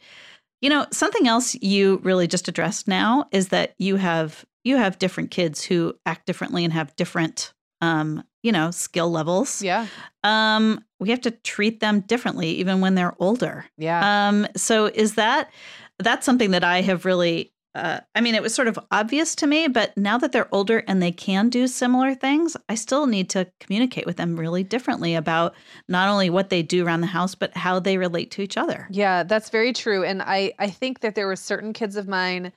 you 0.60 0.70
know 0.70 0.86
something 0.92 1.28
else 1.28 1.56
you 1.56 2.02
really 2.04 2.28
just 2.28 2.48
addressed 2.48 2.88
now 2.88 3.28
is 3.32 3.50
that 3.50 3.76
you 3.78 3.96
have 3.96 4.44
you 4.64 4.76
have 4.76 5.00
different 5.00 5.32
kids 5.32 5.64
who 5.64 5.94
act 6.06 6.26
differently 6.26 6.64
and 6.64 6.74
have 6.74 6.96
different 6.96 7.54
um 7.80 8.24
you 8.42 8.52
know 8.52 8.72
skill 8.72 9.10
levels 9.10 9.62
yeah 9.62 9.86
um 10.24 10.84
we 11.00 11.12
have 11.12 11.22
to 11.22 11.32
treat 11.32 11.80
them 11.80 12.02
differently 12.02 12.50
even 12.50 12.82
when 12.82 12.96
they're 12.96 13.16
older 13.20 13.66
yeah 13.78 14.28
um 14.28 14.48
so 14.56 14.88
is 14.88 15.14
that 15.14 15.52
that's 16.00 16.26
something 16.26 16.52
that 16.52 16.64
i 16.64 16.82
have 16.82 17.06
really 17.06 17.54
uh, 17.78 18.00
I 18.16 18.22
mean, 18.22 18.34
it 18.34 18.42
was 18.42 18.56
sort 18.56 18.68
of 18.68 18.80
obvious 18.92 19.36
to 19.36 19.48
me, 19.48 19.68
but 19.68 19.96
now 19.96 20.18
that 20.18 20.32
they're 20.32 20.54
older 20.54 20.84
and 20.88 21.02
they 21.02 21.12
can 21.12 21.50
do 21.50 21.68
similar 21.68 22.16
things, 22.16 22.58
I 22.68 22.76
still 22.76 23.06
need 23.06 23.30
to 23.32 23.48
communicate 23.60 24.06
with 24.06 24.18
them 24.18 24.40
really 24.40 24.64
differently 24.64 25.14
about 25.14 25.54
not 25.88 26.10
only 26.10 26.30
what 26.30 26.50
they 26.50 26.64
do 26.64 26.86
around 26.86 27.02
the 27.02 27.08
house, 27.08 27.36
but 27.36 27.56
how 27.56 27.80
they 27.80 27.98
relate 27.98 28.32
to 28.32 28.42
each 28.42 28.58
other. 28.58 28.88
Yeah, 28.90 29.24
that's 29.24 29.50
very 29.50 29.74
true. 29.74 30.04
And 30.04 30.24
I, 30.24 30.54
I 30.58 30.70
think 30.70 31.02
that 31.02 31.14
there 31.14 31.28
were 31.28 31.36
certain 31.36 31.72
kids 31.72 31.96
of 31.96 32.08
mine 32.08 32.52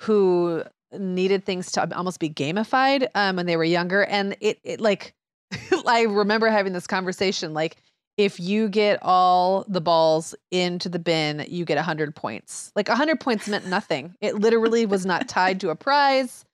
who 0.00 0.62
needed 0.92 1.44
things 1.44 1.72
to 1.72 1.96
almost 1.96 2.20
be 2.20 2.30
gamified 2.30 3.08
um, 3.14 3.36
when 3.36 3.46
they 3.46 3.56
were 3.56 3.64
younger. 3.64 4.04
And 4.04 4.36
it, 4.40 4.60
it 4.62 4.80
like, 4.80 5.14
I 5.86 6.02
remember 6.02 6.48
having 6.48 6.72
this 6.72 6.86
conversation 6.86 7.54
like, 7.54 7.76
if 8.20 8.38
you 8.38 8.68
get 8.68 8.98
all 9.00 9.64
the 9.66 9.80
balls 9.80 10.34
into 10.50 10.90
the 10.90 10.98
bin, 10.98 11.46
you 11.48 11.64
get 11.64 11.76
100 11.76 12.14
points. 12.14 12.70
Like 12.76 12.86
100 12.88 13.18
points 13.18 13.48
meant 13.48 13.66
nothing. 13.66 14.14
It 14.20 14.34
literally 14.34 14.84
was 14.84 15.06
not 15.06 15.26
tied 15.26 15.58
to 15.60 15.70
a 15.70 15.74
prize. 15.74 16.44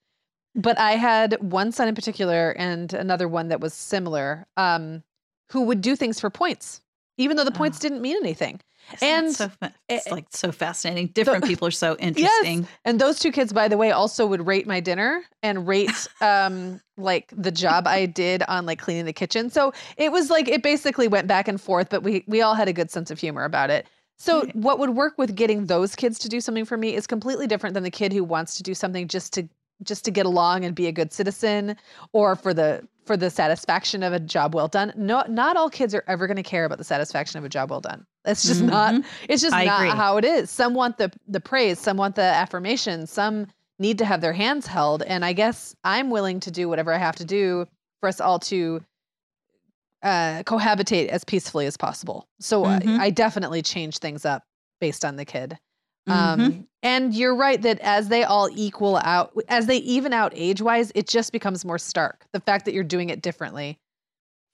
But 0.55 0.79
I 0.79 0.93
had 0.93 1.37
one 1.43 1.73
son 1.73 1.89
in 1.89 1.97
particular 1.97 2.53
and 2.53 2.93
another 2.95 3.27
one 3.27 3.49
that 3.49 3.61
was 3.61 3.75
similar 3.75 4.47
um, 4.57 5.03
who 5.51 5.63
would 5.63 5.81
do 5.81 5.97
things 5.97 6.21
for 6.21 6.31
points, 6.31 6.83
even 7.19 7.37
though 7.37 7.43
the 7.45 7.51
points 7.51 7.79
Oh. 7.81 7.83
didn't 7.83 8.01
mean 8.01 8.17
anything. 8.17 8.61
And- 9.03 9.33
so 9.35 9.49
fa- 9.49 9.75
it's 9.89 10.11
like 10.11 10.27
so 10.31 10.53
fascinating. 10.53 11.09
Different 11.09 11.45
people 11.51 11.69
are 11.69 11.73
so 11.73 11.97
interesting. 11.99 12.61
Yes. 12.61 12.69
And 12.85 13.01
those 13.01 13.19
two 13.19 13.33
kids, 13.33 13.53
by 13.53 13.69
the 13.69 13.77
way, 13.77 13.91
also 13.91 14.27
would 14.27 14.47
rate 14.47 14.67
my 14.67 14.81
dinner 14.81 15.23
and 15.43 15.67
rate 15.67 15.91
um 16.21 16.81
like 16.97 17.31
the 17.37 17.51
job 17.51 17.87
I 17.87 18.07
did 18.07 18.43
on 18.49 18.65
like 18.67 18.79
cleaning 18.79 19.05
the 19.05 19.13
kitchen. 19.13 19.51
So 19.51 19.73
it 19.97 20.13
was 20.13 20.31
like 20.31 20.49
it 20.49 20.63
basically 20.63 21.09
went 21.09 21.27
back 21.29 21.49
and 21.49 21.61
forth, 21.61 21.89
but 21.91 22.03
we 22.03 22.25
we 22.27 22.43
all 22.43 22.55
had 22.55 22.69
a 22.69 22.73
good 22.73 22.91
sense 22.91 23.11
of 23.11 23.19
humor 23.19 23.45
about 23.45 23.71
it. 23.71 23.87
So 24.19 24.47
what 24.55 24.79
would 24.79 24.91
work 24.91 25.19
with 25.19 25.35
getting 25.37 25.67
those 25.67 25.95
kids 25.95 26.19
to 26.21 26.29
do 26.29 26.41
something 26.41 26.65
for 26.65 26.79
me 26.79 26.95
is 26.95 27.07
completely 27.07 27.47
different 27.47 27.75
than 27.75 27.83
the 27.83 27.91
kid 27.91 28.13
who 28.15 28.25
wants 28.25 28.57
to 28.57 28.63
do 28.63 28.73
something 28.75 29.09
just 29.09 29.33
to 29.35 29.49
just 29.83 30.07
to 30.07 30.11
get 30.11 30.25
along 30.25 30.65
and 30.65 30.75
be 30.75 30.87
a 30.87 30.93
good 30.93 31.13
citizen 31.13 31.77
or 32.13 32.35
for 32.35 32.55
the 32.55 32.87
for 33.05 33.17
the 33.17 33.29
satisfaction 33.29 34.03
of 34.03 34.13
a 34.15 34.19
job 34.19 34.55
well 34.55 34.69
done. 34.69 34.93
No 34.97 35.23
not 35.29 35.57
all 35.57 35.69
kids 35.69 35.95
are 35.95 36.03
ever 36.09 36.27
going 36.27 36.39
to 36.39 36.43
care 36.43 36.65
about 36.65 36.79
the 36.79 36.85
satisfaction 36.85 37.39
of 37.39 37.45
a 37.45 37.49
job 37.51 37.71
well 37.71 37.83
done. 37.83 38.07
It's 38.27 38.43
just 38.45 38.63
not 38.63 38.95
Mhm. 38.95 39.05
it's 39.29 39.43
just 39.43 39.55
I 39.55 39.65
not 39.65 39.81
agree. 39.83 39.91
how 39.91 40.17
it 40.17 40.25
is. 40.25 40.51
Some 40.51 40.75
want 40.75 40.99
the 40.99 41.13
the 41.29 41.41
praise, 41.41 41.79
some 41.79 41.97
want 41.97 42.17
the 42.17 42.23
affirmation, 42.23 43.07
some 43.07 43.47
need 43.79 43.99
to 43.99 44.05
have 44.05 44.21
their 44.21 44.33
hands 44.33 44.67
held. 44.67 45.03
And 45.03 45.25
I 45.25 45.33
guess 45.33 45.75
I'm 45.85 46.11
willing 46.11 46.41
to 46.41 46.51
do 46.51 46.69
whatever 46.69 46.93
I 46.93 46.99
have 46.99 47.17
to 47.17 47.25
do 47.25 47.67
for 48.01 48.09
us 48.09 48.21
all 48.21 48.39
to 48.41 48.83
uh, 50.03 50.43
cohabitate 50.45 51.09
as 51.09 51.25
peacefully 51.25 51.67
as 51.67 51.77
possible. 51.77 52.29
So 52.39 52.65
I- 52.65 52.79
Mhm. 52.79 52.99
I, 53.01 53.11
definitely 53.11 53.63
change 53.63 53.99
things 53.99 54.25
up 54.25 54.45
based 54.81 55.05
on 55.05 55.17
the 55.17 55.25
kid. 55.25 55.59
Um, 56.09 56.69
and 56.85 57.13
you're 57.13 57.35
right 57.35 57.61
that 57.63 57.81
as 57.81 58.07
they 58.09 58.23
all 58.23 58.49
equal 58.53 58.97
out, 58.99 59.33
as 59.49 59.67
they 59.67 59.79
even 59.79 60.13
out 60.13 60.33
age 60.37 60.63
wise, 60.63 60.93
it 60.95 61.09
just 61.09 61.33
becomes 61.33 61.65
more 61.65 61.79
stark. 61.79 62.25
The 62.33 62.39
fact 62.41 62.65
that 62.67 62.75
you're 62.75 62.85
doing 62.85 63.11
it 63.11 63.23
differently 63.23 63.79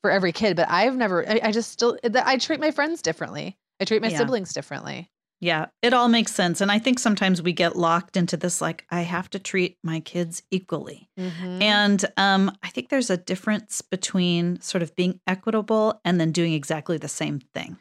for 0.00 0.10
every 0.10 0.32
kid. 0.32 0.56
But 0.56 0.70
I've 0.70 0.96
never, 0.96 1.28
I, 1.28 1.40
I 1.44 1.52
just 1.52 1.70
still, 1.70 1.98
I 2.14 2.38
treat 2.38 2.58
my 2.58 2.70
friends 2.70 3.02
differently. 3.02 3.58
I 3.82 3.84
treat 3.84 4.00
my 4.02 4.08
Yeah. 4.08 4.18
siblings 4.18 4.52
differently. 4.52 5.10
Yeah, 5.40 5.66
it 5.82 5.92
all 5.92 6.06
makes 6.08 6.32
sense. 6.32 6.60
And 6.60 6.70
I 6.70 6.78
think 6.78 7.00
sometimes 7.00 7.42
we 7.42 7.52
get 7.52 7.74
locked 7.74 8.16
into 8.16 8.36
this 8.36 8.60
like, 8.60 8.86
I 8.90 9.00
have 9.00 9.28
to 9.30 9.40
treat 9.40 9.76
my 9.82 9.98
kids 9.98 10.44
equally. 10.52 11.10
Mhm. 11.18 11.60
And 11.60 12.04
um, 12.16 12.56
I 12.62 12.68
think 12.68 12.90
there's 12.90 13.10
a 13.10 13.16
difference 13.16 13.82
between 13.82 14.60
sort 14.60 14.82
of 14.82 14.94
being 14.94 15.18
equitable 15.26 16.00
and 16.04 16.20
then 16.20 16.30
doing 16.30 16.52
exactly 16.52 16.96
the 16.96 17.08
same 17.08 17.40
thing. 17.40 17.76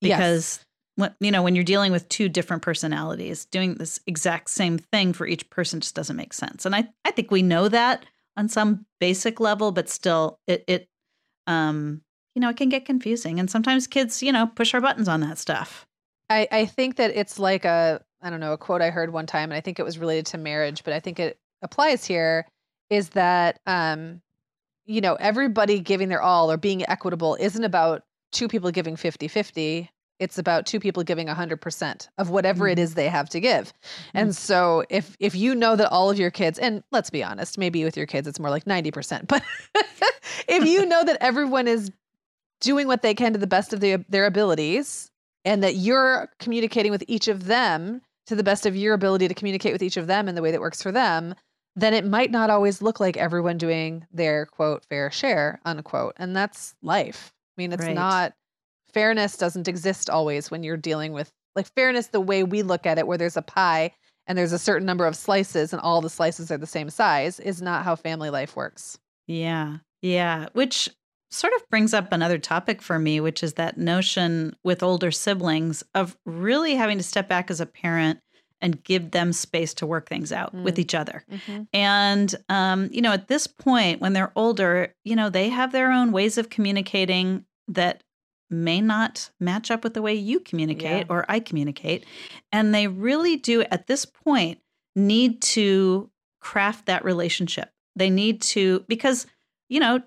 Yes. 0.00 0.18
Because 0.18 0.64
when, 0.96 1.14
you 1.20 1.30
know, 1.30 1.42
when 1.44 1.54
you're 1.54 1.62
dealing 1.62 1.92
with 1.92 2.08
two 2.08 2.28
different 2.28 2.62
personalities, 2.62 3.44
doing 3.44 3.74
this 3.76 4.00
exact 4.08 4.50
same 4.50 4.76
thing 4.76 5.12
for 5.12 5.28
each 5.28 5.48
person 5.48 5.78
just 5.80 5.94
doesn't 5.94 6.16
make 6.16 6.32
sense. 6.32 6.66
And 6.66 6.74
I, 6.74 6.88
I 7.04 7.12
think 7.12 7.30
we 7.30 7.42
know 7.42 7.68
that 7.68 8.04
on 8.36 8.48
some 8.48 8.84
basic 8.98 9.38
level, 9.38 9.70
but 9.70 9.88
still 9.88 10.40
it 10.48 10.64
it 10.66 10.88
um, 11.46 12.02
you 12.34 12.40
know, 12.40 12.48
it 12.48 12.56
can 12.56 12.68
get 12.68 12.84
confusing. 12.84 13.38
And 13.40 13.50
sometimes 13.50 13.86
kids, 13.86 14.22
you 14.22 14.32
know, 14.32 14.46
push 14.46 14.74
our 14.74 14.80
buttons 14.80 15.08
on 15.08 15.20
that 15.20 15.38
stuff. 15.38 15.86
I, 16.28 16.46
I 16.52 16.66
think 16.66 16.96
that 16.96 17.10
it's 17.14 17.38
like 17.38 17.64
a 17.64 18.02
I 18.22 18.30
don't 18.30 18.40
know 18.40 18.52
a 18.52 18.58
quote 18.58 18.82
I 18.82 18.90
heard 18.90 19.12
one 19.12 19.26
time, 19.26 19.50
and 19.50 19.54
I 19.54 19.60
think 19.60 19.78
it 19.78 19.84
was 19.84 19.98
related 19.98 20.26
to 20.26 20.38
marriage, 20.38 20.84
but 20.84 20.92
I 20.92 21.00
think 21.00 21.18
it 21.18 21.38
applies 21.62 22.04
here. 22.04 22.46
Is 22.90 23.10
that 23.10 23.60
um, 23.66 24.20
you 24.86 25.00
know 25.00 25.14
everybody 25.14 25.80
giving 25.80 26.08
their 26.08 26.22
all 26.22 26.50
or 26.50 26.56
being 26.56 26.88
equitable 26.88 27.36
isn't 27.40 27.64
about 27.64 28.02
two 28.32 28.46
people 28.48 28.70
giving 28.70 28.94
50-50. 28.96 29.88
It's 30.20 30.36
about 30.38 30.66
two 30.66 30.78
people 30.80 31.02
giving 31.02 31.28
100% 31.28 32.08
of 32.18 32.28
whatever 32.30 32.68
it 32.68 32.76
Mhm. 32.78 32.82
is 32.82 32.94
they 32.94 33.08
have 33.08 33.30
to 33.30 33.40
give. 33.40 33.72
And 34.12 34.36
so 34.36 34.84
if 34.90 35.16
if 35.18 35.34
you 35.34 35.54
know 35.54 35.74
that 35.76 35.90
all 35.90 36.10
of 36.10 36.18
your 36.18 36.30
kids 36.30 36.58
and 36.58 36.84
let's 36.92 37.08
be 37.10 37.24
honest, 37.24 37.56
maybe 37.58 37.82
with 37.84 37.96
your 37.96 38.06
kids 38.06 38.28
it's 38.28 38.38
more 38.38 38.50
like 38.50 38.66
90%, 38.66 39.26
but 39.26 39.42
if 40.48 40.64
you 40.64 40.84
know 40.86 41.02
that 41.04 41.16
everyone 41.22 41.66
is 41.66 41.90
doing 42.60 42.86
what 42.86 43.02
they 43.02 43.14
can 43.14 43.32
to 43.32 43.38
the 43.38 43.46
best 43.46 43.72
of 43.72 43.80
their, 43.80 43.98
their 44.08 44.26
abilities 44.26 45.10
and 45.44 45.62
that 45.62 45.76
you're 45.76 46.28
communicating 46.38 46.92
with 46.92 47.04
each 47.08 47.28
of 47.28 47.46
them 47.46 48.00
to 48.26 48.34
the 48.34 48.42
best 48.42 48.66
of 48.66 48.76
your 48.76 48.94
ability 48.94 49.26
to 49.28 49.34
communicate 49.34 49.72
with 49.72 49.82
each 49.82 49.96
of 49.96 50.06
them 50.06 50.28
in 50.28 50.34
the 50.34 50.42
way 50.42 50.50
that 50.50 50.60
works 50.60 50.82
for 50.82 50.92
them, 50.92 51.34
then 51.76 51.94
it 51.94 52.04
might 52.04 52.30
not 52.30 52.50
always 52.50 52.82
look 52.82 53.00
like 53.00 53.16
everyone 53.16 53.56
doing 53.58 54.06
their 54.12 54.46
quote 54.46 54.84
fair 54.84 55.10
share, 55.10 55.60
unquote. 55.64 56.14
And 56.16 56.36
that's 56.36 56.74
life. 56.82 57.32
I 57.56 57.60
mean, 57.62 57.72
it's 57.72 57.84
Right. 57.84 57.94
not 57.94 58.34
fairness 58.92 59.36
doesn't 59.36 59.68
exist 59.68 60.10
always 60.10 60.50
when 60.50 60.62
you're 60.62 60.76
dealing 60.76 61.12
with 61.12 61.30
like 61.56 61.66
fairness 61.74 62.08
the 62.08 62.20
way 62.20 62.42
we 62.42 62.62
look 62.62 62.86
at 62.86 62.98
it, 62.98 63.06
where 63.06 63.18
there's 63.18 63.36
a 63.36 63.42
pie 63.42 63.92
and 64.26 64.36
there's 64.36 64.52
a 64.52 64.58
certain 64.58 64.86
number 64.86 65.06
of 65.06 65.16
slices 65.16 65.72
and 65.72 65.80
all 65.80 66.00
the 66.00 66.10
slices 66.10 66.50
are 66.50 66.58
the 66.58 66.66
same 66.66 66.90
size, 66.90 67.40
is 67.40 67.60
not 67.62 67.84
how 67.84 67.96
family 67.96 68.30
life 68.30 68.54
works. 68.54 68.98
Yeah. 69.26 69.78
Yeah. 70.02 70.48
Which 70.52 70.88
sort 71.30 71.52
of 71.54 71.68
brings 71.68 71.94
up 71.94 72.12
another 72.12 72.38
topic 72.38 72.82
for 72.82 72.98
me, 72.98 73.20
which 73.20 73.42
is 73.42 73.54
that 73.54 73.78
notion 73.78 74.54
with 74.64 74.82
older 74.82 75.10
siblings 75.10 75.82
of 75.94 76.16
really 76.26 76.74
having 76.74 76.98
to 76.98 77.04
step 77.04 77.28
back 77.28 77.50
as 77.50 77.60
a 77.60 77.66
parent 77.66 78.18
and 78.62 78.82
give 78.84 79.12
them 79.12 79.32
space 79.32 79.72
to 79.72 79.86
work 79.86 80.08
things 80.08 80.32
out 80.32 80.52
with 80.52 80.74
Mm. 80.74 80.78
each 80.80 80.94
other. 80.94 81.24
Mhm. 81.30 81.66
And, 81.72 82.34
um, 82.50 82.88
you 82.92 83.00
know, 83.00 83.12
at 83.12 83.28
this 83.28 83.46
point, 83.46 84.00
when 84.02 84.12
they're 84.12 84.32
older, 84.36 84.94
you 85.04 85.16
know, 85.16 85.30
they 85.30 85.48
have 85.48 85.72
their 85.72 85.90
own 85.90 86.12
ways 86.12 86.36
of 86.36 86.50
communicating 86.50 87.46
that 87.68 88.02
may 88.50 88.80
not 88.80 89.30
match 89.40 89.70
up 89.70 89.82
with 89.84 89.94
the 89.94 90.02
way 90.02 90.14
you 90.14 90.40
communicate 90.40 91.06
Yeah. 91.06 91.14
or 91.14 91.24
I 91.28 91.40
communicate. 91.40 92.04
And 92.52 92.74
they 92.74 92.86
really 92.88 93.36
do, 93.36 93.62
at 93.62 93.86
this 93.86 94.04
point, 94.04 94.58
need 94.96 95.40
to 95.40 96.10
craft 96.40 96.86
that 96.86 97.04
relationship. 97.04 97.70
They 97.96 98.10
need 98.10 98.42
to, 98.42 98.84
because, 98.88 99.26
you 99.68 99.78
know, 99.80 100.02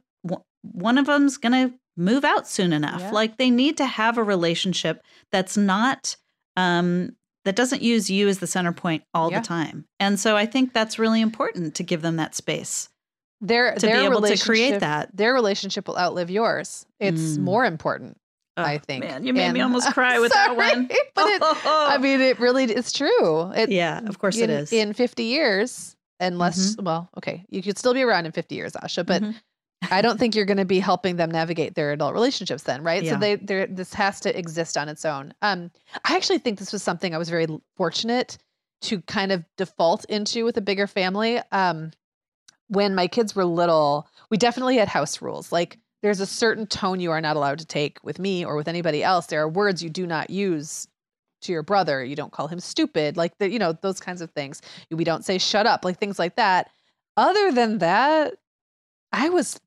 one 0.64 0.98
of 0.98 1.06
them's 1.06 1.38
going 1.38 1.70
to 1.70 1.76
move 1.96 2.24
out 2.26 2.48
soon 2.48 2.74
enough. 2.74 3.02
Yeah. 3.02 3.12
Like 3.12 3.38
they 3.38 3.50
need 3.52 3.78
to 3.78 3.86
have 3.86 4.18
a 4.18 4.24
relationship 4.24 5.04
that's 5.32 5.56
not, 5.56 6.16
um, 6.58 7.16
that 7.46 7.56
doesn't 7.56 7.82
use 7.82 8.10
you 8.10 8.28
as 8.30 8.40
the 8.40 8.48
center 8.48 8.72
point 8.72 9.04
all 9.14 9.30
Yeah. 9.32 9.40
the 9.42 9.46
time. 9.46 9.86
And 10.00 10.20
so 10.20 10.36
I 10.38 10.46
think 10.46 10.74
that's 10.74 10.98
really 10.98 11.22
important 11.22 11.76
to 11.76 11.84
give 11.84 12.02
them 12.02 12.16
that 12.16 12.34
space 12.36 12.90
Their 13.42 13.74
to 13.76 13.80
their 13.86 13.98
be 14.00 14.06
able 14.06 14.22
to 14.22 14.38
create 14.38 14.80
that. 14.80 15.16
Their 15.16 15.34
relationship 15.34 15.88
will 15.88 15.98
outlive 15.98 16.30
yours. 16.32 16.86
It's 17.00 17.22
Mm. 17.38 17.40
more 17.40 17.66
important, 17.66 18.18
I 18.56 18.76
Oh, 18.78 18.80
think. 18.80 19.04
Man, 19.04 19.26
you 19.26 19.34
made 19.34 19.52
me 19.52 19.60
almost 19.62 19.92
cry 19.94 20.18
with 20.24 20.32
that 20.32 20.56
one. 20.56 20.88
But 21.16 21.28
it, 21.28 21.42
I 21.66 21.98
mean, 22.00 22.22
it 22.22 22.40
really 22.40 22.64
it's 22.64 22.94
true. 22.94 23.52
It, 23.52 23.70
yeah, 23.70 24.00
of 24.08 24.18
course 24.20 24.38
in, 24.38 24.46
it 24.46 24.50
is. 24.50 24.72
In 24.74 24.94
50 24.94 25.24
years, 25.26 25.96
unless, 26.22 26.78
well, 26.82 27.10
okay, 27.18 27.44
you 27.50 27.62
could 27.62 27.78
still 27.78 27.94
be 27.94 28.02
around 28.04 28.26
in 28.26 28.32
50 28.32 28.56
years, 28.56 28.72
Asha, 28.74 29.06
but 29.06 29.22
Mhm. 29.22 29.36
I 29.92 30.02
don't 30.02 30.18
think 30.18 30.36
you're 30.36 30.46
going 30.46 30.58
to 30.58 30.66
be 30.66 30.80
helping 30.80 31.16
them 31.16 31.32
navigate 31.32 31.76
their 31.76 31.92
adult 31.92 32.14
relationships 32.14 32.64
then, 32.64 32.84
right? 32.84 33.04
Yeah. 33.04 33.14
So 33.14 33.18
they, 33.18 33.36
they, 33.36 33.66
this 33.66 33.94
has 33.94 34.20
to 34.22 34.38
exist 34.38 34.78
on 34.78 34.90
its 34.90 35.06
own. 35.06 35.34
Um, 35.42 35.72
I 36.06 36.16
actually 36.16 36.40
think 36.40 36.60
this 36.60 36.72
was 36.72 36.84
something 36.84 37.14
I 37.14 37.18
was 37.18 37.30
very 37.30 37.48
fortunate 37.76 38.38
to 38.84 39.02
kind 39.02 39.32
of 39.32 39.44
default 39.58 40.06
into 40.06 40.46
with 40.46 40.58
a 40.58 40.62
bigger 40.62 40.88
family. 40.88 41.40
Um, 41.52 41.92
when 42.68 42.96
my 42.96 43.08
kids 43.08 43.36
were 43.36 43.46
little, 43.46 44.08
we 44.30 44.38
definitely 44.38 44.78
had 44.78 44.88
house 44.88 45.22
rules. 45.22 45.52
Like 45.52 45.80
there's 46.02 46.20
a 46.20 46.26
certain 46.26 46.68
tone 46.68 47.00
you 47.00 47.12
are 47.12 47.22
not 47.22 47.36
allowed 47.36 47.60
to 47.60 47.66
take 47.66 47.98
with 48.04 48.20
me 48.20 48.44
or 48.46 48.56
with 48.56 48.68
anybody 48.68 49.04
else. 49.04 49.28
There 49.28 49.42
are 49.42 49.50
words 49.50 49.82
you 49.82 49.90
do 49.90 50.06
not 50.06 50.30
use 50.30 50.88
to 51.42 51.52
your 51.52 51.64
brother. 51.64 52.04
You 52.04 52.16
don't 52.16 52.32
call 52.32 52.48
him 52.48 52.60
stupid, 52.60 53.16
like 53.16 53.38
the, 53.38 53.50
you 53.50 53.60
know, 53.60 53.74
those 53.74 54.00
kinds 54.00 54.22
of 54.22 54.32
things. 54.32 54.62
We 54.92 55.04
don't 55.04 55.24
say 55.24 55.38
shut 55.38 55.66
up, 55.66 55.86
like 55.86 56.00
things 56.00 56.20
like 56.20 56.36
that. 56.36 56.70
Other 57.16 57.52
than 57.52 57.78
that, 57.78 58.34
I 59.12 59.30
was 59.30 59.60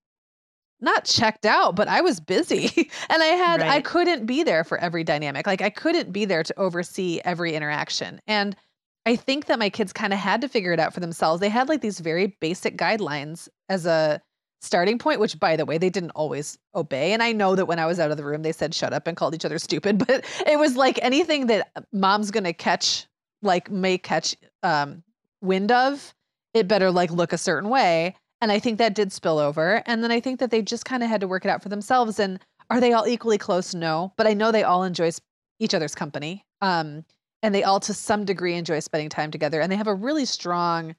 not 0.87 1.05
checked 1.05 1.45
out, 1.45 1.77
but 1.77 1.89
I 1.89 2.01
was 2.01 2.19
busy. 2.21 2.71
and 3.11 3.23
I 3.23 3.27
had 3.27 3.61
I 3.61 3.83
couldn't 3.83 4.25
be 4.25 4.43
there 4.43 4.65
for 4.65 4.79
every 4.79 5.05
dynamic. 5.05 5.47
Like 5.47 5.61
I 5.61 5.69
couldn't 5.69 6.13
be 6.13 6.25
there 6.25 6.43
to 6.43 6.59
oversee 6.59 7.21
every 7.25 7.55
interaction. 7.55 8.21
And 8.27 8.57
I 9.05 9.17
think 9.17 9.47
that 9.47 9.59
my 9.59 9.69
kids 9.69 9.93
kind 9.93 10.13
of 10.13 10.19
had 10.19 10.41
to 10.41 10.49
figure 10.49 10.73
it 10.73 10.81
out 10.81 10.95
for 10.95 11.01
themselves. 11.01 11.41
They 11.41 11.49
had 11.49 11.69
like 11.69 11.83
these 11.83 12.01
very 12.01 12.37
basic 12.41 12.79
guidelines 12.79 13.49
as 13.69 13.85
a 13.85 14.23
starting 14.61 14.99
point, 14.99 15.21
which 15.21 15.39
by 15.39 15.57
the 15.57 15.65
way, 15.65 15.79
they 15.79 15.91
didn't 15.91 16.11
always 16.11 16.59
obey. 16.75 17.13
And 17.13 17.23
I 17.23 17.33
know 17.33 17.55
that 17.55 17.67
when 17.67 17.79
I 17.79 17.87
was 17.87 18.01
out 18.01 18.11
of 18.11 18.17
the 18.17 18.25
room, 18.25 18.43
they 18.43 18.53
said 18.53 18.75
shut 18.75 18.93
up 18.93 19.07
and 19.07 19.17
called 19.17 19.35
each 19.35 19.45
other 19.45 19.59
stupid, 19.59 19.99
but 20.07 20.25
it 20.47 20.59
was 20.59 20.77
like 20.77 20.99
anything 21.03 21.47
that 21.49 21.71
mom's 21.93 22.31
gonna 22.31 22.53
catch, 22.53 23.07
like 23.43 23.71
may 23.71 23.99
catch 23.99 24.35
um 24.63 25.03
wind 25.41 25.71
of, 25.71 26.15
it 26.55 26.67
better 26.67 26.91
like 26.91 27.11
look 27.11 27.33
a 27.33 27.39
certain 27.39 27.69
way. 27.69 28.17
And 28.41 28.53
I 28.53 28.59
think 28.59 28.79
that 28.79 28.95
did 28.95 29.13
spill 29.13 29.39
over. 29.39 29.83
And 29.87 30.03
then 30.05 30.11
I 30.11 30.21
think 30.21 30.41
that 30.41 30.51
they 30.51 30.63
just 30.63 30.85
kind 30.85 31.03
of 31.03 31.09
had 31.09 31.21
to 31.23 31.29
work 31.29 31.45
it 31.45 31.49
out 31.49 31.63
for 31.63 31.69
themselves. 31.69 32.19
And 32.19 32.39
are 32.71 32.81
they 32.81 32.93
all 32.93 33.07
equally 33.07 33.39
close? 33.39 33.75
No. 33.75 34.13
But 34.17 34.27
I 34.27 34.35
know 34.35 34.53
they 34.53 34.63
all 34.63 34.83
enjoy 34.85 35.11
each 35.59 35.73
other's 35.75 35.95
company. 35.95 36.45
Um, 36.61 37.05
and 37.43 37.55
they 37.55 37.65
all 37.65 37.81
to 37.81 37.95
some 37.95 38.25
degree 38.25 38.55
enjoy 38.55 38.81
spending 38.81 39.09
time 39.09 39.31
together. 39.31 39.61
And 39.61 39.71
they 39.73 39.77
have 39.77 39.87
a 39.87 39.95
really 39.95 40.25
strong 40.27 40.95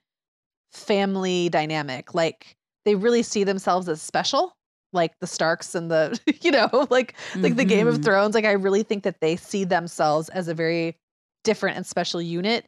family 0.72 1.50
dynamic. 1.50 2.14
Like 2.14 2.56
they 2.86 2.96
really 2.96 3.24
see 3.24 3.44
themselves 3.44 3.88
as 3.90 4.02
special, 4.02 4.56
like 4.94 5.14
the 5.20 5.28
Starks 5.28 5.76
and 5.76 5.92
the, 5.92 6.20
you 6.42 6.52
know, 6.52 6.88
like 6.90 7.16
like 7.36 7.56
the 7.56 7.66
Game 7.66 7.88
of 7.88 8.00
Mhm. 8.00 8.04
Thrones. 8.04 8.36
Like 8.36 8.46
I 8.46 8.52
really 8.54 8.84
think 8.84 9.04
that 9.04 9.22
they 9.22 9.36
see 9.36 9.64
themselves 9.64 10.30
as 10.30 10.48
a 10.48 10.54
very 10.54 10.96
different 11.44 11.78
and 11.78 11.86
special 11.86 12.22
unit. 12.22 12.66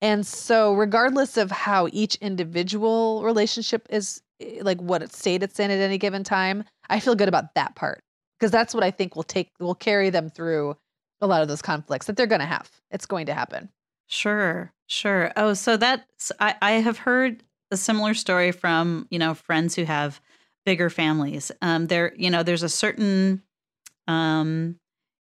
And 0.00 0.26
so, 0.26 0.74
regardless 0.74 1.36
of 1.36 1.50
how 1.50 1.88
each 1.92 2.14
individual 2.16 3.22
relationship 3.24 3.86
is, 3.90 4.22
eh, 4.40 4.60
like 4.62 4.80
what 4.80 5.12
state 5.12 5.42
it's 5.42 5.58
in 5.58 5.70
at 5.70 5.80
any 5.80 5.98
given 5.98 6.22
time, 6.24 6.64
I 6.88 7.00
feel 7.00 7.14
good 7.14 7.28
about 7.28 7.54
that 7.54 7.74
part 7.74 8.00
because 8.38 8.52
that's 8.52 8.74
what 8.74 8.84
I 8.84 8.90
think 8.90 9.16
will 9.16 9.24
take 9.24 9.50
will 9.58 9.74
carry 9.74 10.10
them 10.10 10.30
through 10.30 10.76
a 11.20 11.26
lot 11.26 11.42
of 11.42 11.48
those 11.48 11.62
conflicts 11.62 12.06
that 12.06 12.16
they're 12.16 12.26
going 12.26 12.40
to 12.40 12.46
have. 12.46 12.70
It's 12.90 13.06
going 13.06 13.26
to 13.26 13.34
happen. 13.34 13.70
Sure, 14.06 14.72
sure. 14.86 15.32
Oh, 15.36 15.54
so 15.54 15.76
that's 15.76 16.32
I, 16.38 16.54
I 16.62 16.70
have 16.72 16.98
heard 16.98 17.42
a 17.70 17.76
similar 17.76 18.14
story 18.14 18.52
from 18.52 19.06
you 19.10 19.18
know 19.18 19.34
friends 19.34 19.74
who 19.74 19.84
have 19.84 20.20
bigger 20.64 20.90
families. 20.90 21.50
Um, 21.62 21.86
there, 21.86 22.12
you 22.16 22.30
know, 22.30 22.42
there's 22.42 22.62
a 22.62 22.68
certain 22.68 23.42
um, 24.06 24.76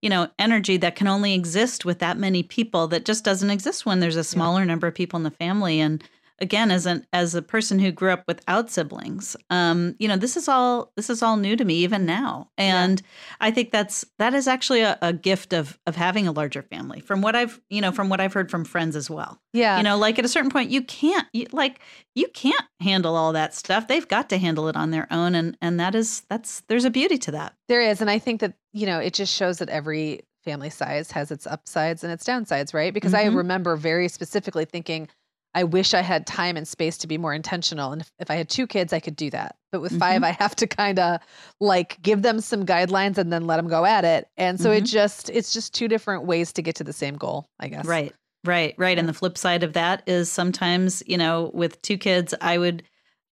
you 0.05 0.09
know, 0.09 0.29
energy 0.37 0.77
that 0.77 0.95
can 0.95 1.07
only 1.07 1.33
exist 1.33 1.83
with 1.83 1.97
that 1.97 2.15
many 2.15 2.43
people 2.43 2.85
that 2.85 3.05
just 3.05 3.25
doesn't 3.25 3.49
exist 3.49 3.87
when 3.87 4.01
there's 4.01 4.15
a 4.15 4.23
smaller 4.23 4.63
number 4.63 4.85
of 4.85 4.93
people 4.93 5.17
in 5.17 5.23
the 5.23 5.31
family. 5.31 5.79
And 5.79 6.03
again, 6.39 6.71
as 6.71 6.85
an 6.85 7.05
as 7.13 7.35
a 7.35 7.41
person 7.41 7.79
who 7.79 7.91
grew 7.91 8.11
up 8.11 8.23
without 8.27 8.69
siblings, 8.69 9.35
um, 9.49 9.95
you 9.99 10.07
know, 10.07 10.17
this 10.17 10.35
is 10.37 10.47
all 10.47 10.91
this 10.95 11.09
is 11.09 11.21
all 11.23 11.37
new 11.37 11.55
to 11.55 11.65
me 11.65 11.75
even 11.75 12.05
now. 12.05 12.49
And 12.57 13.01
I 13.39 13.51
think 13.51 13.71
that's 13.71 14.05
that 14.19 14.33
is 14.33 14.47
actually 14.47 14.81
a, 14.81 14.97
a 15.01 15.13
gift 15.13 15.53
of 15.53 15.77
of 15.85 15.95
having 15.95 16.27
a 16.27 16.31
larger 16.31 16.61
family. 16.61 16.99
From 16.99 17.21
what 17.21 17.35
I've 17.35 17.59
you 17.69 17.81
know 17.81 17.91
from 17.91 18.09
what 18.09 18.19
I've 18.21 18.33
heard 18.33 18.49
from 18.51 18.65
friends 18.65 18.95
as 18.95 19.09
well. 19.09 19.39
Yeah. 19.53 19.77
You 19.77 19.83
know, 19.83 19.97
like 19.97 20.19
at 20.19 20.25
a 20.25 20.29
certain 20.29 20.51
point, 20.51 20.69
you 20.69 20.81
can't 20.81 21.27
you, 21.33 21.47
like 21.51 21.79
you 22.15 22.27
can't 22.33 22.65
handle 22.79 23.15
all 23.15 23.33
that 23.33 23.53
stuff. 23.53 23.87
They've 23.87 24.07
got 24.07 24.29
to 24.29 24.37
handle 24.37 24.67
it 24.67 24.75
on 24.75 24.91
their 24.91 25.07
own, 25.11 25.35
and 25.35 25.57
and 25.61 25.79
that 25.79 25.95
is 25.95 26.21
that's 26.29 26.61
there's 26.67 26.85
a 26.85 26.89
beauty 26.89 27.17
to 27.19 27.31
that. 27.31 27.53
There 27.67 27.81
is. 27.81 28.01
And 28.01 28.09
I 28.09 28.19
think 28.19 28.41
that, 28.41 28.53
you 28.73 28.85
know, 28.85 28.99
it 28.99 29.13
just 29.13 29.33
shows 29.33 29.57
that 29.59 29.69
every 29.69 30.21
family 30.43 30.69
size 30.69 31.09
has 31.11 31.31
its 31.31 31.47
upsides 31.47 32.03
and 32.03 32.13
its 32.13 32.23
downsides, 32.23 32.73
right? 32.73 32.93
Because 32.93 33.15
I 33.15 33.23
Mhm. 33.25 33.35
remember 33.37 33.75
very 33.75 34.07
specifically 34.07 34.65
thinking, 34.65 35.07
I 35.55 35.63
wish 35.63 35.93
I 35.93 36.01
had 36.01 36.27
time 36.27 36.57
and 36.57 36.67
space 36.67 36.97
to 36.99 37.07
be 37.07 37.17
more 37.17 37.33
intentional. 37.33 37.91
And 37.91 38.01
if, 38.01 38.11
if 38.19 38.29
I 38.29 38.35
had 38.35 38.49
two 38.49 38.67
kids, 38.67 38.93
I 38.93 38.99
could 38.99 39.15
do 39.15 39.29
that. 39.31 39.55
But 39.71 39.81
with 39.81 39.97
five, 39.97 40.21
I 40.23 40.31
have 40.31 40.55
to 40.57 40.67
kind 40.67 40.99
of 40.99 41.21
like 41.59 41.99
give 42.01 42.21
them 42.21 42.41
some 42.41 42.65
guidelines 42.65 43.17
and 43.17 43.31
then 43.33 43.47
let 43.47 43.57
them 43.57 43.67
go 43.67 43.85
at 43.85 44.05
it. 44.05 44.27
And 44.37 44.59
so 44.59 44.69
it 44.71 44.83
Mhm. 44.83 44.87
just, 44.91 45.29
it's 45.29 45.53
just 45.53 45.73
two 45.73 45.87
different 45.87 46.25
ways 46.25 46.53
to 46.53 46.61
get 46.61 46.75
to 46.75 46.83
the 46.83 46.93
same 46.93 47.15
goal, 47.15 47.47
I 47.59 47.69
guess. 47.69 47.85
Right. 47.85 48.13
Right, 48.43 48.75
right. 48.77 48.99
And 48.99 49.09
the 49.09 49.13
flip 49.13 49.39
side 49.39 49.63
of 49.63 49.73
that 49.73 50.03
is 50.05 50.31
sometimes, 50.31 51.01
you 51.07 51.17
know, 51.17 51.49
with 51.53 51.81
two 51.81 51.97
kids, 51.97 52.35
I 52.41 52.59
would 52.59 52.83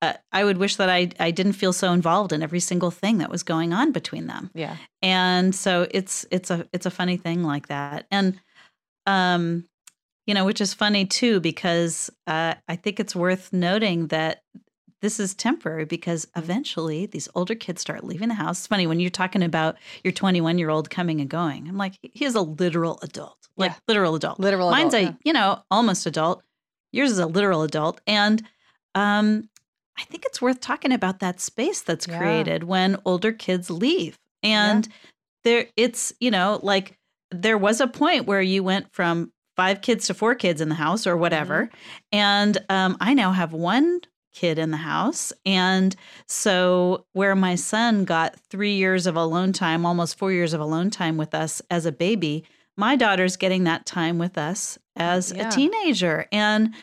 uh, 0.00 0.14
I 0.32 0.42
would 0.42 0.58
wish 0.58 0.76
that 0.76 0.88
I 0.88 1.10
I 1.20 1.30
didn't 1.30 1.52
feel 1.52 1.72
so 1.72 1.92
involved 1.92 2.32
in 2.32 2.42
every 2.42 2.60
single 2.60 2.90
thing 2.90 3.18
that 3.18 3.30
was 3.30 3.42
going 3.42 3.72
on 3.72 3.92
between 3.92 4.26
them. 4.26 4.50
Yeah. 4.54 4.76
And 5.02 5.54
so 5.54 5.86
it's 5.90 6.24
it's 6.30 6.50
a 6.50 6.66
it's 6.72 6.86
a 6.86 6.90
funny 6.90 7.16
thing 7.18 7.42
like 7.44 7.68
that. 7.68 8.06
And 8.10 8.40
um 9.06 9.68
you 10.26 10.34
know, 10.34 10.44
which 10.44 10.60
is 10.60 10.74
funny 10.74 11.04
too 11.06 11.40
because 11.40 12.10
uh 12.26 12.54
I 12.68 12.76
think 12.76 13.00
it's 13.00 13.14
worth 13.16 13.52
noting 13.52 14.08
that 14.08 14.42
this 15.00 15.18
is 15.18 15.34
temporary 15.34 15.84
because 15.84 16.28
eventually 16.36 17.06
these 17.06 17.28
older 17.34 17.56
kids 17.56 17.80
start 17.80 18.04
leaving 18.04 18.28
the 18.28 18.34
house. 18.34 18.60
It's 18.60 18.66
funny 18.68 18.86
when 18.86 19.00
you're 19.00 19.10
talking 19.10 19.42
about 19.42 19.76
your 20.04 20.12
21 20.12 20.58
year 20.58 20.70
old 20.70 20.90
coming 20.90 21.20
and 21.20 21.28
going. 21.28 21.68
I'm 21.68 21.76
like, 21.76 21.98
he 22.02 22.24
is 22.24 22.36
a 22.36 22.40
literal 22.40 23.00
adult, 23.02 23.48
like 23.56 23.72
Yeah. 23.72 23.76
literal 23.88 24.14
adult. 24.14 24.38
Literal. 24.38 24.70
Mine's 24.70 24.94
adult, 24.94 25.08
a, 25.10 25.12
yeah. 25.12 25.16
you 25.24 25.32
know, 25.32 25.62
almost 25.72 26.06
adult. 26.06 26.42
Yours 26.92 27.10
is 27.10 27.18
a 27.18 27.26
literal 27.26 27.62
adult. 27.62 28.00
And 28.06 28.42
um, 28.94 29.48
I 29.98 30.04
think 30.04 30.24
it's 30.24 30.40
worth 30.40 30.60
talking 30.60 30.92
about 30.92 31.18
that 31.18 31.40
space 31.40 31.80
that's 31.82 32.06
Yeah. 32.06 32.18
created 32.18 32.62
when 32.64 32.96
older 33.04 33.32
kids 33.32 33.70
leave. 33.70 34.20
And 34.44 34.86
there 35.42 35.66
it's, 35.76 36.12
you 36.20 36.30
know, 36.30 36.60
like 36.62 36.96
there 37.32 37.58
was 37.58 37.80
a 37.80 37.88
point 37.88 38.26
where 38.26 38.42
you 38.42 38.62
went 38.62 38.92
from 38.92 39.32
five 39.56 39.80
kids 39.82 40.06
to 40.06 40.14
four 40.14 40.34
kids 40.34 40.60
in 40.60 40.68
the 40.68 40.74
house 40.74 41.06
or 41.06 41.16
whatever. 41.16 41.64
Mm-hmm. 41.66 41.76
And 42.12 42.58
um, 42.68 42.96
I 43.00 43.14
now 43.14 43.32
have 43.32 43.52
one 43.52 44.00
kid 44.32 44.58
in 44.58 44.70
the 44.70 44.78
house. 44.78 45.32
And 45.44 45.94
so, 46.26 47.04
where 47.12 47.34
my 47.34 47.54
son 47.54 48.04
got 48.04 48.38
three 48.48 48.74
years 48.74 49.06
of 49.06 49.16
alone 49.16 49.52
time, 49.52 49.84
almost 49.84 50.18
four 50.18 50.32
years 50.32 50.54
of 50.54 50.60
alone 50.60 50.90
time 50.90 51.16
with 51.16 51.34
us 51.34 51.60
as 51.70 51.84
a 51.86 51.92
baby, 51.92 52.44
my 52.76 52.96
daughter's 52.96 53.36
getting 53.36 53.64
that 53.64 53.84
time 53.84 54.18
with 54.18 54.38
us 54.38 54.78
as 54.96 55.32
Yeah. 55.32 55.48
a 55.48 55.50
teenager. 55.50 56.26
And 56.32 56.74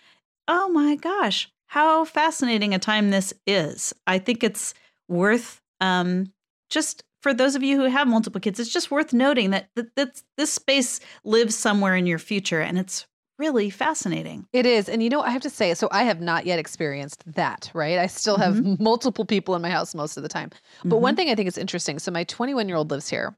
oh 0.47 0.69
my 0.69 0.95
gosh, 0.95 1.49
how 1.67 2.05
fascinating 2.05 2.73
a 2.73 2.79
time 2.79 3.09
this 3.09 3.33
is. 3.47 3.93
I 4.05 4.19
think 4.19 4.43
it's 4.43 4.73
worth 5.07 5.61
um, 5.81 6.31
just 6.69 7.03
for 7.21 7.33
those 7.33 7.55
of 7.55 7.63
you 7.63 7.77
who 7.77 7.85
have 7.85 8.07
multiple 8.07 8.41
kids, 8.41 8.59
it's 8.59 8.71
just 8.71 8.91
worth 8.91 9.13
noting 9.13 9.51
that, 9.51 9.69
that, 9.75 9.95
that 9.95 10.21
this 10.37 10.51
space 10.51 10.99
lives 11.23 11.55
somewhere 11.55 11.95
in 11.95 12.05
your 12.05 12.19
future 12.19 12.61
and 12.61 12.77
it's 12.77 13.05
really 13.37 13.69
fascinating. 13.69 14.45
It 14.51 14.65
is. 14.65 14.89
And 14.89 15.01
you 15.01 15.09
know, 15.09 15.21
I 15.21 15.29
have 15.29 15.41
to 15.43 15.49
say, 15.49 15.73
so 15.73 15.87
I 15.91 16.03
have 16.03 16.21
not 16.21 16.45
yet 16.45 16.59
experienced 16.59 17.23
that, 17.33 17.71
right? 17.73 17.97
I 17.97 18.07
still 18.07 18.37
have 18.37 18.79
multiple 18.79 19.25
people 19.25 19.55
in 19.55 19.61
my 19.61 19.69
house 19.69 19.95
most 19.95 20.17
of 20.17 20.23
the 20.23 20.29
time. 20.29 20.51
But 20.83 20.97
one 20.97 21.15
thing 21.15 21.29
I 21.29 21.35
think 21.35 21.47
is 21.47 21.57
interesting 21.57 21.99
so 21.99 22.11
my 22.11 22.25
21 22.25 22.67
year 22.67 22.77
old 22.77 22.91
lives 22.91 23.09
here, 23.09 23.35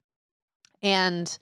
and 0.82 1.38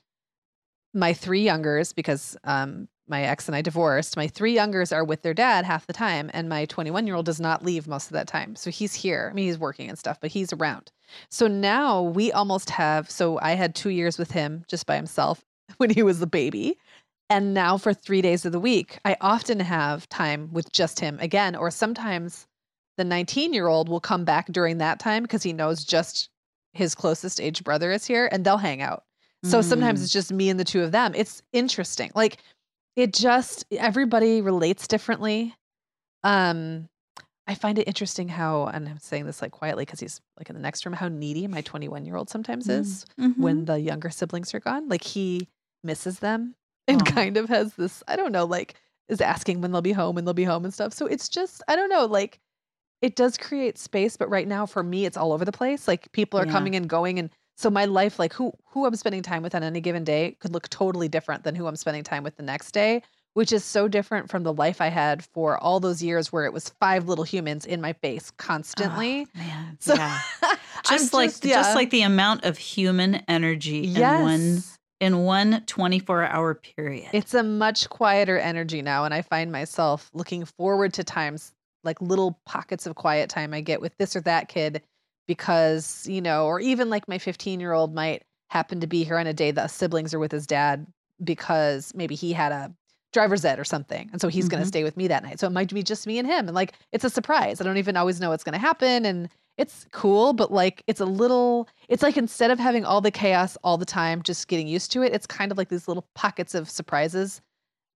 my 0.92 1.12
three 1.14 1.42
youngers, 1.42 1.92
because 1.92 2.36
um, 2.44 2.88
my 3.08 3.22
ex 3.22 3.48
and 3.48 3.56
I 3.56 3.62
divorced, 3.62 4.16
my 4.16 4.28
three 4.28 4.54
youngers 4.54 4.92
are 4.92 5.04
with 5.04 5.22
their 5.22 5.34
dad 5.34 5.64
half 5.64 5.86
the 5.86 5.92
time, 5.92 6.30
and 6.34 6.48
my 6.48 6.66
21 6.66 7.06
year 7.06 7.16
old 7.16 7.26
does 7.26 7.40
not 7.40 7.64
leave 7.64 7.88
most 7.88 8.06
of 8.06 8.12
that 8.12 8.28
time. 8.28 8.56
So 8.56 8.70
he's 8.70 8.94
here. 8.94 9.28
I 9.30 9.34
mean, 9.34 9.46
he's 9.46 9.58
working 9.58 9.88
and 9.88 9.98
stuff, 9.98 10.20
but 10.20 10.30
he's 10.30 10.52
around. 10.52 10.92
So 11.30 11.46
now 11.46 12.02
we 12.02 12.32
almost 12.32 12.70
have. 12.70 13.10
So 13.10 13.38
I 13.40 13.52
had 13.52 13.74
two 13.74 13.90
years 13.90 14.18
with 14.18 14.30
him 14.32 14.64
just 14.68 14.86
by 14.86 14.96
himself 14.96 15.40
when 15.78 15.90
he 15.90 16.02
was 16.02 16.20
the 16.20 16.26
baby. 16.26 16.76
And 17.28 17.54
now 17.54 17.78
for 17.78 17.94
three 17.94 18.22
days 18.22 18.44
of 18.44 18.50
the 18.52 18.58
week, 18.60 18.98
I 19.04 19.16
often 19.20 19.60
have 19.60 20.08
time 20.08 20.48
with 20.52 20.72
just 20.72 20.98
him 20.98 21.16
again, 21.20 21.54
or 21.54 21.70
sometimes 21.70 22.46
the 22.98 23.04
19 23.04 23.54
year 23.54 23.68
old 23.68 23.88
will 23.88 24.00
come 24.00 24.24
back 24.24 24.46
during 24.52 24.78
that 24.78 24.98
time 24.98 25.22
because 25.22 25.42
he 25.44 25.52
knows 25.52 25.84
just 25.84 26.28
his 26.72 26.94
closest 26.94 27.40
age 27.40 27.64
brother 27.64 27.92
is 27.92 28.04
here 28.04 28.28
and 28.30 28.44
they'll 28.44 28.56
hang 28.58 28.82
out. 28.82 29.04
So 29.42 29.62
sometimes 29.62 30.00
Mm. 30.00 30.02
it's 30.02 30.12
just 30.12 30.32
me 30.32 30.50
and 30.50 30.60
the 30.60 30.64
two 30.64 30.82
of 30.82 30.92
them. 30.92 31.14
It's 31.14 31.40
interesting. 31.52 32.10
Like 32.14 32.36
it 32.94 33.14
just 33.14 33.64
everybody 33.70 34.42
relates 34.42 34.86
differently. 34.86 35.54
Um 36.24 36.89
I 37.50 37.54
find 37.54 37.78
it 37.78 37.88
interesting 37.88 38.28
how 38.28 38.66
and 38.66 38.88
I'm 38.88 38.98
saying 38.98 39.26
this 39.26 39.42
like 39.42 39.50
quietly 39.50 39.84
because 39.84 40.00
he's 40.00 40.20
like 40.38 40.48
in 40.50 40.54
the 40.54 40.62
next 40.62 40.86
room, 40.86 40.92
how 40.94 41.08
needy 41.08 41.48
my 41.48 41.62
21 41.62 42.04
year 42.04 42.16
old 42.16 42.30
sometimes 42.30 42.68
is 42.68 43.04
Mhm. 43.18 43.34
when 43.42 43.64
the 43.64 43.80
younger 43.80 44.10
siblings 44.10 44.54
are 44.54 44.60
gone. 44.60 44.88
Like 44.88 45.02
he 45.02 45.48
misses 45.82 46.20
them 46.20 46.54
and 46.86 47.00
Aw. 47.00 47.04
kind 47.04 47.36
of 47.36 47.48
has 47.48 47.74
this, 47.74 48.02
I 48.06 48.16
don't 48.16 48.32
know, 48.32 48.44
like 48.44 48.74
is 49.08 49.20
asking 49.20 49.60
when 49.60 49.72
they'll 49.72 49.82
be 49.82 49.92
home 49.92 50.16
and 50.16 50.26
they'll 50.26 50.34
be 50.34 50.44
home 50.44 50.64
and 50.64 50.72
stuff. 50.72 50.92
So 50.92 51.06
it's 51.06 51.28
just, 51.28 51.62
I 51.66 51.74
don't 51.74 51.88
know, 51.90 52.06
like 52.06 52.38
it 53.02 53.16
does 53.16 53.38
create 53.38 53.78
space, 53.78 54.16
but 54.16 54.28
right 54.30 54.48
now 54.48 54.66
for 54.66 54.82
me, 54.82 55.06
it's 55.06 55.16
all 55.16 55.32
over 55.32 55.44
the 55.44 55.52
place. 55.52 55.88
Like 55.88 56.12
people 56.12 56.38
are 56.40 56.46
Yeah. 56.46 56.52
coming 56.52 56.76
and 56.76 56.88
going. 56.88 57.18
And 57.18 57.30
so 57.56 57.70
my 57.70 57.86
life, 57.86 58.18
like 58.18 58.32
who 58.34 58.52
who 58.66 58.86
I'm 58.86 58.96
spending 58.96 59.22
time 59.22 59.42
with 59.42 59.54
on 59.54 59.62
any 59.62 59.80
given 59.80 60.04
day 60.04 60.36
could 60.40 60.52
look 60.52 60.68
totally 60.68 61.08
different 61.08 61.44
than 61.44 61.54
who 61.54 61.66
I'm 61.66 61.76
spending 61.76 62.04
time 62.04 62.22
with 62.22 62.36
the 62.36 62.42
next 62.42 62.72
day, 62.72 63.02
which 63.34 63.52
is 63.52 63.64
so 63.64 63.88
different 63.88 64.28
from 64.28 64.42
the 64.42 64.52
life 64.52 64.80
I 64.80 64.88
had 64.88 65.24
for 65.24 65.58
all 65.58 65.80
those 65.80 66.02
years 66.02 66.32
where 66.32 66.44
it 66.44 66.52
was 66.52 66.70
five 66.80 67.08
little 67.08 67.24
humans 67.24 67.64
in 67.64 67.80
my 67.80 67.92
face 67.92 68.30
oh, 68.32 68.34
constantly. 68.38 69.26
Oh, 69.34 69.38
man. 69.38 69.76
So 69.80 69.94
yeah. 69.94 70.20
I'm 70.42 70.58
Just 70.98 71.12
like 71.12 71.32
yeah. 71.42 71.56
just 71.56 71.74
like 71.74 71.90
the 71.90 72.02
amount 72.02 72.44
of 72.44 72.58
human 72.58 73.16
energy 73.28 73.94
in 73.94 74.22
one 74.22 74.62
in 75.00 75.18
one 75.18 75.62
24 75.66 76.24
hour 76.24 76.54
period. 76.54 77.08
It's 77.12 77.34
a 77.34 77.42
much 77.42 77.88
quieter 77.88 78.38
energy 78.38 78.82
now. 78.82 79.04
And 79.04 79.14
I 79.14 79.22
find 79.22 79.50
myself 79.50 80.10
looking 80.12 80.44
forward 80.44 80.92
to 80.94 81.04
times 81.04 81.52
like 81.82 82.00
little 82.00 82.38
pockets 82.44 82.86
of 82.86 82.94
quiet 82.94 83.30
time 83.30 83.54
I 83.54 83.62
get 83.62 83.80
with 83.80 83.96
this 83.96 84.14
or 84.14 84.20
that 84.22 84.48
kid 84.48 84.82
because, 85.26 86.06
you 86.06 86.20
know, 86.20 86.46
or 86.46 86.60
even 86.60 86.90
like 86.90 87.08
my 87.08 87.18
15 87.18 87.60
year 87.60 87.72
old 87.72 87.94
might 87.94 88.22
happen 88.50 88.80
to 88.80 88.86
be 88.86 89.04
here 89.04 89.16
on 89.16 89.26
a 89.26 89.32
day 89.32 89.50
that 89.52 89.70
siblings 89.70 90.12
are 90.12 90.18
with 90.18 90.32
his 90.32 90.46
dad 90.46 90.86
because 91.22 91.92
maybe 91.94 92.14
he 92.14 92.32
had 92.32 92.52
a 92.52 92.74
driver's 93.12 93.44
ed 93.44 93.58
or 93.58 93.64
something. 93.64 94.08
And 94.12 94.20
so 94.20 94.28
he's 94.28 94.48
going 94.48 94.60
Mhm. 94.60 94.64
to 94.64 94.68
stay 94.68 94.84
with 94.84 94.96
me 94.96 95.08
that 95.08 95.22
night. 95.22 95.40
So 95.40 95.46
it 95.46 95.50
might 95.50 95.72
be 95.74 95.82
just 95.82 96.06
me 96.06 96.18
and 96.18 96.28
him. 96.28 96.46
And 96.48 96.54
like, 96.54 96.74
it's 96.92 97.04
a 97.04 97.10
surprise. 97.10 97.60
I 97.60 97.64
don't 97.64 97.76
even 97.76 97.96
always 97.96 98.20
know 98.20 98.30
what's 98.30 98.44
going 98.44 98.52
to 98.52 98.58
happen. 98.58 99.04
And 99.04 99.28
it's 99.58 99.86
cool, 99.92 100.32
but 100.32 100.52
like, 100.52 100.82
it's 100.86 101.00
a 101.00 101.04
little, 101.04 101.68
it's 101.88 102.02
like 102.02 102.16
instead 102.16 102.50
of 102.50 102.58
having 102.58 102.84
all 102.84 103.00
the 103.00 103.10
chaos 103.10 103.56
all 103.64 103.76
the 103.78 103.84
time, 103.84 104.22
just 104.22 104.46
getting 104.48 104.66
used 104.68 104.92
to 104.92 105.02
it, 105.02 105.12
it's 105.12 105.26
kind 105.26 105.50
of 105.52 105.58
like 105.58 105.68
these 105.68 105.88
little 105.88 106.06
pockets 106.14 106.54
of 106.54 106.70
surprises, 106.70 107.40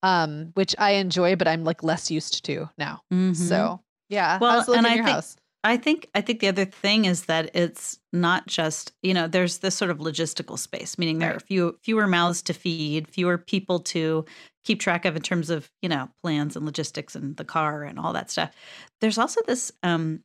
um, 0.02 0.50
which 0.54 0.74
I 0.78 0.92
enjoy, 0.92 1.36
but 1.36 1.48
I'm 1.48 1.64
like 1.64 1.82
less 1.82 2.10
used 2.10 2.44
to 2.46 2.68
now. 2.76 3.02
Mhm. 3.12 3.36
So 3.36 3.80
yeah. 4.08 4.38
Well, 4.40 4.60
and 4.68 4.78
in 4.80 4.86
I 4.86 4.94
your 4.96 5.04
think- 5.04 5.14
house? 5.14 5.36
I 5.66 5.78
think 5.78 6.10
I 6.14 6.20
think 6.20 6.40
the 6.40 6.48
other 6.48 6.66
thing 6.66 7.06
is 7.06 7.24
that 7.24 7.50
it's 7.54 7.98
not 8.12 8.46
just 8.46 8.92
you 9.02 9.14
know 9.14 9.26
there's 9.26 9.58
this 9.58 9.74
sort 9.74 9.90
of 9.90 9.98
logistical 9.98 10.58
space, 10.58 10.98
meaning 10.98 11.18
there 11.18 11.34
are 11.34 11.34
Right. 11.34 11.40
few 11.40 11.78
fewer 11.82 12.06
mouths 12.06 12.42
to 12.42 12.52
feed, 12.54 13.08
fewer 13.08 13.38
people 13.38 13.80
to 13.80 14.24
keep 14.64 14.80
track 14.80 15.04
of 15.06 15.16
in 15.16 15.22
terms 15.22 15.50
of 15.50 15.70
you 15.80 15.88
know 15.88 16.08
plans 16.22 16.56
and 16.56 16.66
logistics 16.66 17.16
and 17.16 17.36
the 17.38 17.44
car 17.44 17.82
and 17.84 17.98
all 17.98 18.12
that 18.12 18.30
stuff. 18.30 18.52
There's 19.00 19.18
also 19.18 19.40
this 19.46 19.72
um, 19.82 20.22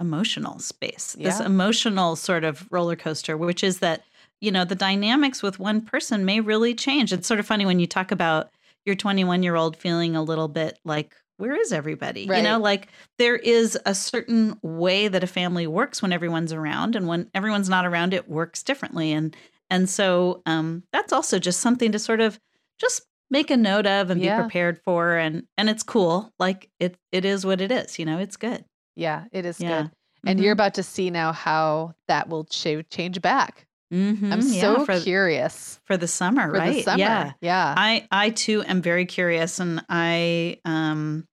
emotional 0.00 0.58
space, 0.58 1.16
this 1.22 1.40
emotional 1.40 2.16
sort 2.16 2.44
of 2.44 2.66
roller 2.70 2.96
coaster, 2.96 3.36
which 3.36 3.62
is 3.62 3.78
that 3.78 4.04
you 4.40 4.50
know 4.50 4.64
the 4.64 4.74
dynamics 4.74 5.42
with 5.42 5.58
one 5.58 5.80
person 5.80 6.24
may 6.24 6.40
really 6.40 6.74
change. 6.74 7.12
It's 7.12 7.28
sort 7.28 7.40
of 7.40 7.46
funny 7.46 7.64
when 7.66 7.78
you 7.80 7.86
talk 7.86 8.10
about 8.10 8.50
your 8.84 8.96
21 8.96 9.42
year 9.42 9.54
old 9.56 9.76
feeling 9.76 10.16
a 10.16 10.22
little 10.22 10.48
bit 10.48 10.78
like 10.84 11.14
where 11.36 11.54
is 11.60 11.72
everybody? 11.72 12.22
You 12.22 12.42
know 12.42 12.58
like 12.58 12.88
there 13.18 13.36
is 13.36 13.78
a 13.86 13.94
certain 13.94 14.58
way 14.62 15.08
that 15.08 15.24
a 15.24 15.26
family 15.26 15.66
works 15.66 16.00
when 16.02 16.12
everyone's 16.12 16.52
around 16.52 16.96
and 16.96 17.08
when 17.08 17.30
everyone's 17.34 17.68
not 17.68 17.86
around 17.86 18.14
it 18.14 18.28
works 18.28 18.62
differently. 18.62 19.12
And 19.12 19.36
and 19.70 19.88
so 19.88 20.42
um 20.46 20.82
that's 20.92 21.12
also 21.12 21.38
just 21.38 21.60
something 21.60 21.92
to 21.92 21.98
sort 21.98 22.20
of 22.20 22.38
just 22.78 23.02
make 23.30 23.50
a 23.50 23.56
note 23.56 23.86
of 23.86 24.10
and 24.10 24.20
Yeah. 24.20 24.36
be 24.36 24.42
prepared 24.42 24.78
for 24.84 25.16
and 25.16 25.44
and 25.56 25.68
it's 25.68 25.82
cool. 25.82 26.32
Like 26.38 26.70
it 26.78 26.96
it 27.12 27.24
is 27.24 27.44
what 27.44 27.60
it 27.60 27.72
is 27.72 27.98
you 27.98 28.04
know 28.04 28.18
it's 28.18 28.36
good. 28.36 28.64
Yeah, 28.96 29.24
it 29.32 29.44
is 29.44 29.60
yeah. 29.60 29.82
good. 29.82 29.90
And 30.26 30.40
you're 30.40 30.52
about 30.52 30.74
to 30.74 30.82
see 30.82 31.10
now 31.10 31.32
how 31.32 31.94
that 32.08 32.28
will 32.28 32.44
ch- 32.44 32.88
change 32.90 33.20
back. 33.20 33.66
Mhm, 33.94 34.30
I'm 34.30 34.42
yeah, 34.52 34.78
so 34.78 34.80
for, 34.80 35.06
curious 35.06 35.80
for 35.84 35.96
the 35.96 36.08
summer 36.08 36.50
for 36.50 36.60
right 36.60 36.62
the 36.62 36.72
summer. 36.72 37.30
yeah 37.30 37.32
Yeah. 37.40 37.78
I 37.78 38.06
I 38.10 38.30
too 38.30 38.62
am 38.64 38.82
very 38.82 39.06
curious, 39.06 39.58
and 39.60 39.84
I 39.88 40.60
um, 40.64 41.28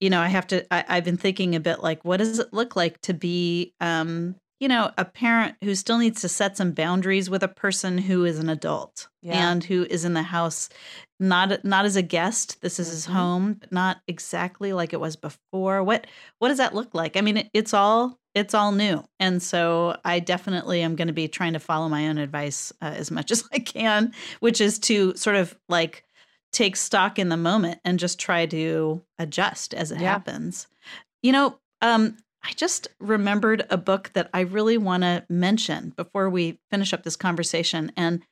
you 0.00 0.10
know, 0.10 0.20
I 0.20 0.28
have 0.28 0.46
to. 0.48 0.66
I, 0.74 0.84
I've 0.88 1.04
been 1.04 1.16
thinking 1.18 1.54
a 1.54 1.60
bit 1.60 1.80
like, 1.80 2.04
what 2.04 2.18
does 2.18 2.38
it 2.38 2.52
look 2.52 2.76
like 2.76 3.00
to 3.02 3.14
be 3.14 3.74
um, 3.80 4.36
you 4.60 4.68
know, 4.68 4.92
a 4.98 5.04
parent 5.04 5.56
who 5.64 5.74
still 5.74 5.98
needs 5.98 6.20
to 6.22 6.28
set 6.28 6.56
some 6.56 6.72
boundaries 6.72 7.30
with 7.30 7.42
a 7.42 7.48
person 7.48 7.98
who 7.98 8.24
is 8.24 8.38
an 8.38 8.48
adult 8.48 9.08
Yeah. 9.22 9.52
and 9.52 9.64
who 9.64 9.84
is 9.90 10.04
in 10.04 10.14
the 10.14 10.22
house, 10.22 10.68
not 11.20 11.64
not 11.64 11.84
as 11.86 11.96
a 11.96 12.02
guest. 12.02 12.60
This 12.62 12.78
is 12.80 12.88
his 12.90 13.06
Mhm. 13.06 13.14
home, 13.14 13.54
but 13.54 13.72
not 13.72 14.02
exactly 14.08 14.72
like 14.72 14.92
it 14.92 15.00
was 15.00 15.16
before. 15.16 15.82
What 15.84 16.06
what 16.38 16.48
does 16.48 16.58
that 16.58 16.74
look 16.74 16.94
like? 16.94 17.16
I 17.16 17.20
mean, 17.22 17.38
it, 17.38 17.50
it's 17.54 17.74
all 17.74 18.18
it's 18.34 18.54
all 18.54 18.72
new, 18.72 19.04
and 19.20 19.42
so 19.42 19.96
I 20.04 20.18
definitely 20.20 20.82
am 20.82 20.96
going 20.96 21.08
to 21.08 21.14
be 21.14 21.28
trying 21.28 21.52
to 21.52 21.58
follow 21.60 21.88
my 21.88 22.08
own 22.08 22.18
advice 22.18 22.72
uh, 22.80 22.86
as 22.96 23.10
much 23.10 23.30
as 23.30 23.44
I 23.52 23.58
can, 23.58 24.12
which 24.40 24.60
is 24.60 24.78
to 24.80 25.14
sort 25.16 25.36
of 25.36 25.56
like 25.68 26.04
take 26.52 26.76
stock 26.76 27.18
in 27.18 27.28
the 27.30 27.36
moment 27.36 27.80
and 27.84 27.98
just 27.98 28.18
try 28.18 28.44
to 28.46 29.02
adjust 29.18 29.72
as 29.74 29.90
it 29.90 30.00
Yeah. 30.00 30.10
happens. 30.10 30.66
You 31.22 31.32
know, 31.32 31.58
um, 31.80 32.16
I 32.44 32.52
just 32.56 32.88
remembered 33.00 33.64
a 33.70 33.76
book 33.78 34.10
that 34.14 34.28
I 34.34 34.40
really 34.40 34.76
want 34.76 35.02
to 35.04 35.24
mention 35.30 35.90
before 35.96 36.28
we 36.28 36.58
finish 36.70 36.92
up 36.92 37.04
this 37.04 37.16
conversation. 37.16 37.92
And 37.96 38.22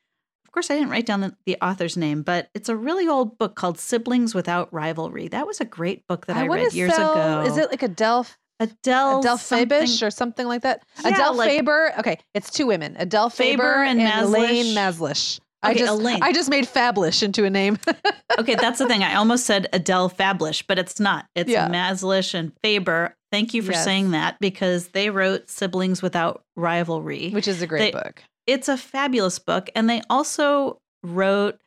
of 0.44 0.52
course, 0.52 0.70
I 0.70 0.74
didn't 0.74 0.90
write 0.90 1.06
down 1.06 1.20
the, 1.20 1.36
the 1.46 1.56
author's 1.62 1.96
name, 1.96 2.22
but 2.22 2.50
it's 2.54 2.68
a 2.68 2.74
really 2.76 3.06
old 3.06 3.38
book 3.38 3.54
called 3.54 3.78
Siblings 3.78 4.34
Without 4.34 4.72
Rivalry. 4.74 5.28
That 5.28 5.46
was 5.46 5.60
a 5.60 5.64
great 5.64 6.06
book 6.08 6.26
that 6.26 6.36
I, 6.36 6.48
wanna 6.48 6.62
read 6.64 6.74
years 6.74 6.94
sell- 6.94 7.12
ago. 7.12 7.42
Is 7.50 7.56
it 7.56 7.70
like 7.70 7.82
Adele 7.84 8.26
Adele? 8.60 9.18
Adele 9.20 9.36
Fabish 9.38 10.06
or 10.06 10.10
something 10.10 10.46
like 10.46 10.62
that? 10.62 10.84
Yeah, 11.02 11.08
Adele 11.14 11.34
like- 11.34 11.50
Faber. 11.50 11.92
Okay, 11.98 12.18
it's 12.34 12.50
two 12.50 12.66
women. 12.66 12.94
Adele 12.98 13.30
Faber, 13.30 13.62
Faber 13.62 13.82
and 13.84 14.00
Elaine 14.00 14.74
Mazlish. 14.76 14.76
Mazlish. 14.76 15.40
I 15.62 15.70
Okay, 15.72 15.80
just 15.80 15.92
Elaine. 15.92 16.22
I 16.22 16.32
just 16.32 16.48
made 16.48 16.64
Fablish 16.66 17.22
into 17.22 17.44
a 17.44 17.50
name. 17.50 17.78
okay, 18.38 18.54
that's 18.54 18.78
the 18.78 18.86
thing. 18.86 19.02
I 19.02 19.16
almost 19.16 19.44
said 19.44 19.66
Adele 19.74 20.08
Fablish, 20.08 20.64
but 20.66 20.78
it's 20.78 20.98
not. 21.00 21.26
It's 21.34 21.50
Yeah. 21.50 21.68
Mazlish 21.68 22.32
and 22.34 22.52
Faber. 22.62 23.14
Thank 23.30 23.52
you 23.52 23.60
for 23.62 23.72
Yes. 23.72 23.84
saying 23.84 24.12
that 24.12 24.36
because 24.40 24.88
they 24.88 25.10
wrote 25.10 25.50
Siblings 25.50 26.00
Without 26.02 26.42
Rivalry. 26.56 27.30
which 27.30 27.46
is 27.48 27.60
a 27.60 27.66
great 27.66 27.92
They- 27.92 27.98
book. 28.00 28.22
it's 28.46 28.68
a 28.68 28.76
fabulous 28.78 29.38
book. 29.38 29.68
And 29.74 29.88
they 29.90 30.00
also 30.08 30.78
wrote 31.02 31.58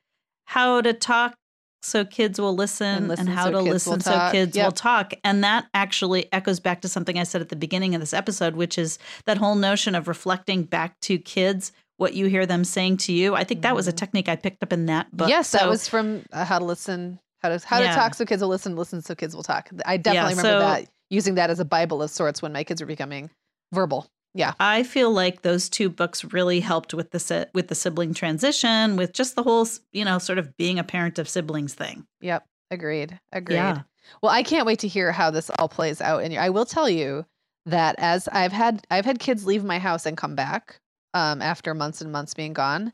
How 0.46 0.82
to 0.82 0.92
Talk 0.94 1.36
So 1.84 2.06
Kids 2.06 2.40
Will 2.40 2.56
Listen 2.56 2.88
and, 2.88 3.08
listen 3.10 3.28
How 3.28 3.46
so 3.46 3.52
to 3.52 3.60
Listen 3.60 4.00
So 4.00 4.12
talk. 4.12 4.32
Kids 4.32 4.58
Will 4.58 4.72
Talk. 4.72 5.14
And 5.24 5.44
that 5.44 5.68
actually 5.74 6.32
echoes 6.34 6.60
back 6.60 6.82
to 6.82 6.88
something 6.88 7.20
I 7.20 7.24
said 7.24 7.42
at 7.42 7.50
the 7.50 7.56
beginning 7.56 7.94
of 7.96 8.02
this 8.02 8.14
episode, 8.14 8.56
which 8.56 8.78
is 8.78 8.98
that 9.26 9.38
whole 9.38 9.56
notion 9.56 9.94
of 9.96 10.08
reflecting 10.08 10.64
back 10.64 11.00
to 11.02 11.18
kids 11.18 11.72
what 11.98 12.14
you 12.14 12.26
hear 12.28 12.46
them 12.46 12.64
saying 12.64 12.98
to 12.98 13.14
you. 13.14 13.36
I 13.36 13.44
think 13.44 13.62
that 13.62 13.76
was 13.76 13.88
a 13.88 13.94
Mhm. 13.94 13.98
technique 13.98 14.30
I 14.30 14.36
picked 14.36 14.64
up 14.64 14.74
in 14.74 14.86
that 14.88 15.16
book. 15.16 15.30
yes, 15.30 15.52
that 15.52 15.68
was 15.70 15.88
from 15.88 16.24
uh, 16.32 16.44
How 16.46 16.60
to 16.60 16.66
Listen, 16.66 17.20
How 17.42 17.50
to 17.50 17.60
How 17.66 17.80
Yeah. 17.80 17.90
to 17.90 17.96
Talk 17.96 18.16
So 18.16 18.26
Kids 18.26 18.42
Will 18.42 18.50
Listen, 18.50 18.76
Listen 18.76 19.02
So 19.02 19.14
Kids 19.16 19.36
Will 19.36 19.44
Talk. 19.44 19.70
I 19.86 19.98
definitely 19.98 20.32
remember 20.36 20.50
so- 20.50 20.60
that 20.60 20.88
using 21.10 21.36
that 21.36 21.50
as 21.50 21.60
a 21.60 21.66
bible 21.66 22.02
of 22.02 22.10
sorts 22.10 22.42
when 22.42 22.52
my 22.54 22.64
kids 22.64 22.82
were 22.82 22.88
becoming 22.88 23.30
verbal. 23.74 24.08
Yeah, 24.34 24.54
I 24.60 24.84
feel 24.84 25.12
like 25.12 25.44
those 25.44 25.70
two 25.70 25.90
books 25.90 26.24
really 26.26 26.60
helped 26.60 26.94
with 26.94 27.12
the 27.12 27.20
si- 27.20 27.46
with 27.54 27.68
the 27.68 27.76
sibling 27.76 28.14
transition, 28.14 28.96
with 28.96 29.14
just 29.14 29.36
the 29.36 29.44
whole, 29.44 29.68
you 29.92 30.04
know, 30.04 30.18
sort 30.18 30.40
of 30.40 30.58
being 30.58 30.80
a 30.80 30.84
parent 30.84 31.20
of 31.20 31.30
siblings 31.30 31.74
thing. 31.76 32.06
yep, 32.20 32.46
agreed, 32.72 33.20
agreed. 33.32 33.56
Yeah. 33.56 33.82
Well, 34.22 34.32
I 34.32 34.44
can't 34.44 34.66
wait 34.66 34.80
to 34.80 34.88
hear 34.88 35.12
how 35.12 35.32
this 35.32 35.50
all 35.60 35.70
plays 35.70 36.02
out. 36.02 36.24
And 36.24 36.36
I 36.36 36.50
will 36.50 36.66
tell 36.66 36.90
you 36.90 37.26
that 37.66 37.96
as 38.00 38.28
I've 38.28 38.52
had 38.52 38.86
I've 38.92 39.06
had 39.06 39.20
kids 39.20 39.46
leave 39.46 39.64
my 39.64 39.80
house 39.80 40.06
and 40.06 40.18
come 40.18 40.36
back 40.36 40.80
um, 41.14 41.42
after 41.42 41.74
months 41.74 42.02
and 42.02 42.12
months 42.12 42.34
being 42.34 42.54
gone, 42.54 42.92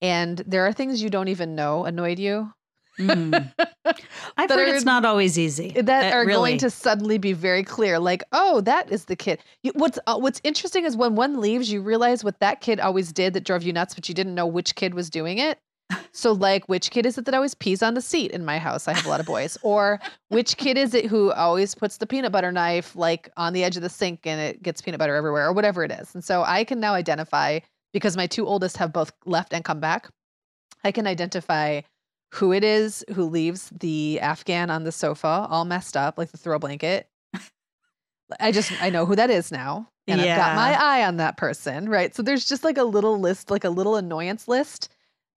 and 0.00 0.38
there 0.46 0.66
are 0.66 0.72
things 0.72 1.02
you 1.02 1.10
don't 1.10 1.28
even 1.28 1.54
know 1.54 1.84
annoyed 1.84 2.18
you. 2.18 2.52
Mm. 2.98 3.52
I've 4.36 4.50
heard 4.50 4.68
are- 4.68 4.74
it's 4.74 4.84
not 4.84 5.04
always 5.04 5.38
easy. 5.38 5.70
that 5.70 6.12
are 6.12 6.26
really. 6.26 6.32
going 6.32 6.58
to 6.58 6.70
suddenly 6.70 7.18
be 7.18 7.32
very 7.32 7.62
clear 7.64 7.98
like 7.98 8.22
oh 8.32 8.60
that 8.62 8.92
is 8.92 9.06
the 9.06 9.16
kid 9.16 9.38
you, 9.62 9.72
what's 9.74 9.98
uh, 10.06 10.18
what's 10.18 10.40
interesting 10.44 10.84
is 10.84 10.94
when 10.96 11.14
one 11.14 11.40
leaves 11.40 11.72
you 11.72 11.80
realize 11.80 12.22
what 12.22 12.38
that 12.40 12.60
kid 12.60 12.78
always 12.80 13.10
did 13.12 13.32
that 13.32 13.44
drove 13.44 13.62
you 13.62 13.72
nuts 13.72 13.94
but 13.94 14.08
you 14.08 14.14
didn't 14.14 14.34
know 14.34 14.46
which 14.46 14.74
kid 14.74 14.92
was 14.94 15.08
doing 15.08 15.38
it 15.38 15.58
So, 16.12 16.32
like, 16.32 16.68
which 16.68 16.90
kid 16.90 17.06
is 17.06 17.16
it 17.16 17.24
that 17.24 17.34
always 17.34 17.54
pees 17.54 17.82
on 17.82 17.94
the 17.94 18.02
seat 18.02 18.32
in 18.32 18.44
my 18.44 18.58
house? 18.58 18.86
I 18.86 18.92
have 18.92 19.06
a 19.06 19.08
lot 19.08 19.20
of 19.20 19.26
boys. 19.26 19.56
Or 19.62 19.98
which 20.28 20.56
kid 20.58 20.76
is 20.76 20.92
it 20.94 21.06
who 21.06 21.32
always 21.32 21.74
puts 21.74 21.96
the 21.96 22.06
peanut 22.06 22.32
butter 22.32 22.52
knife 22.52 22.94
like 22.94 23.30
on 23.36 23.52
the 23.52 23.64
edge 23.64 23.76
of 23.76 23.82
the 23.82 23.88
sink 23.88 24.20
and 24.26 24.40
it 24.40 24.62
gets 24.62 24.82
peanut 24.82 24.98
butter 24.98 25.14
everywhere 25.14 25.46
or 25.46 25.52
whatever 25.52 25.84
it 25.84 25.90
is? 25.90 26.14
And 26.14 26.22
so 26.22 26.44
I 26.44 26.64
can 26.64 26.80
now 26.80 26.94
identify 26.94 27.60
because 27.92 28.16
my 28.16 28.26
two 28.26 28.46
oldest 28.46 28.76
have 28.76 28.92
both 28.92 29.12
left 29.24 29.52
and 29.54 29.64
come 29.64 29.80
back. 29.80 30.08
I 30.84 30.92
can 30.92 31.06
identify 31.06 31.80
who 32.32 32.52
it 32.52 32.64
is 32.64 33.04
who 33.14 33.24
leaves 33.24 33.70
the 33.70 34.18
Afghan 34.20 34.70
on 34.70 34.84
the 34.84 34.92
sofa 34.92 35.46
all 35.50 35.64
messed 35.64 35.96
up, 35.96 36.16
like 36.16 36.30
the 36.30 36.38
throw 36.38 36.58
blanket. 36.58 37.08
I 38.40 38.52
just, 38.52 38.72
I 38.82 38.88
know 38.88 39.04
who 39.04 39.16
that 39.16 39.28
is 39.28 39.52
now. 39.52 39.88
And 40.08 40.20
I've 40.20 40.36
got 40.36 40.56
my 40.56 40.72
eye 40.82 41.04
on 41.04 41.18
that 41.18 41.36
person, 41.36 41.88
right? 41.88 42.14
So 42.14 42.22
there's 42.22 42.46
just 42.46 42.64
like 42.64 42.78
a 42.78 42.84
little 42.84 43.20
list, 43.20 43.50
like 43.50 43.64
a 43.64 43.70
little 43.70 43.96
annoyance 43.96 44.48
list 44.48 44.88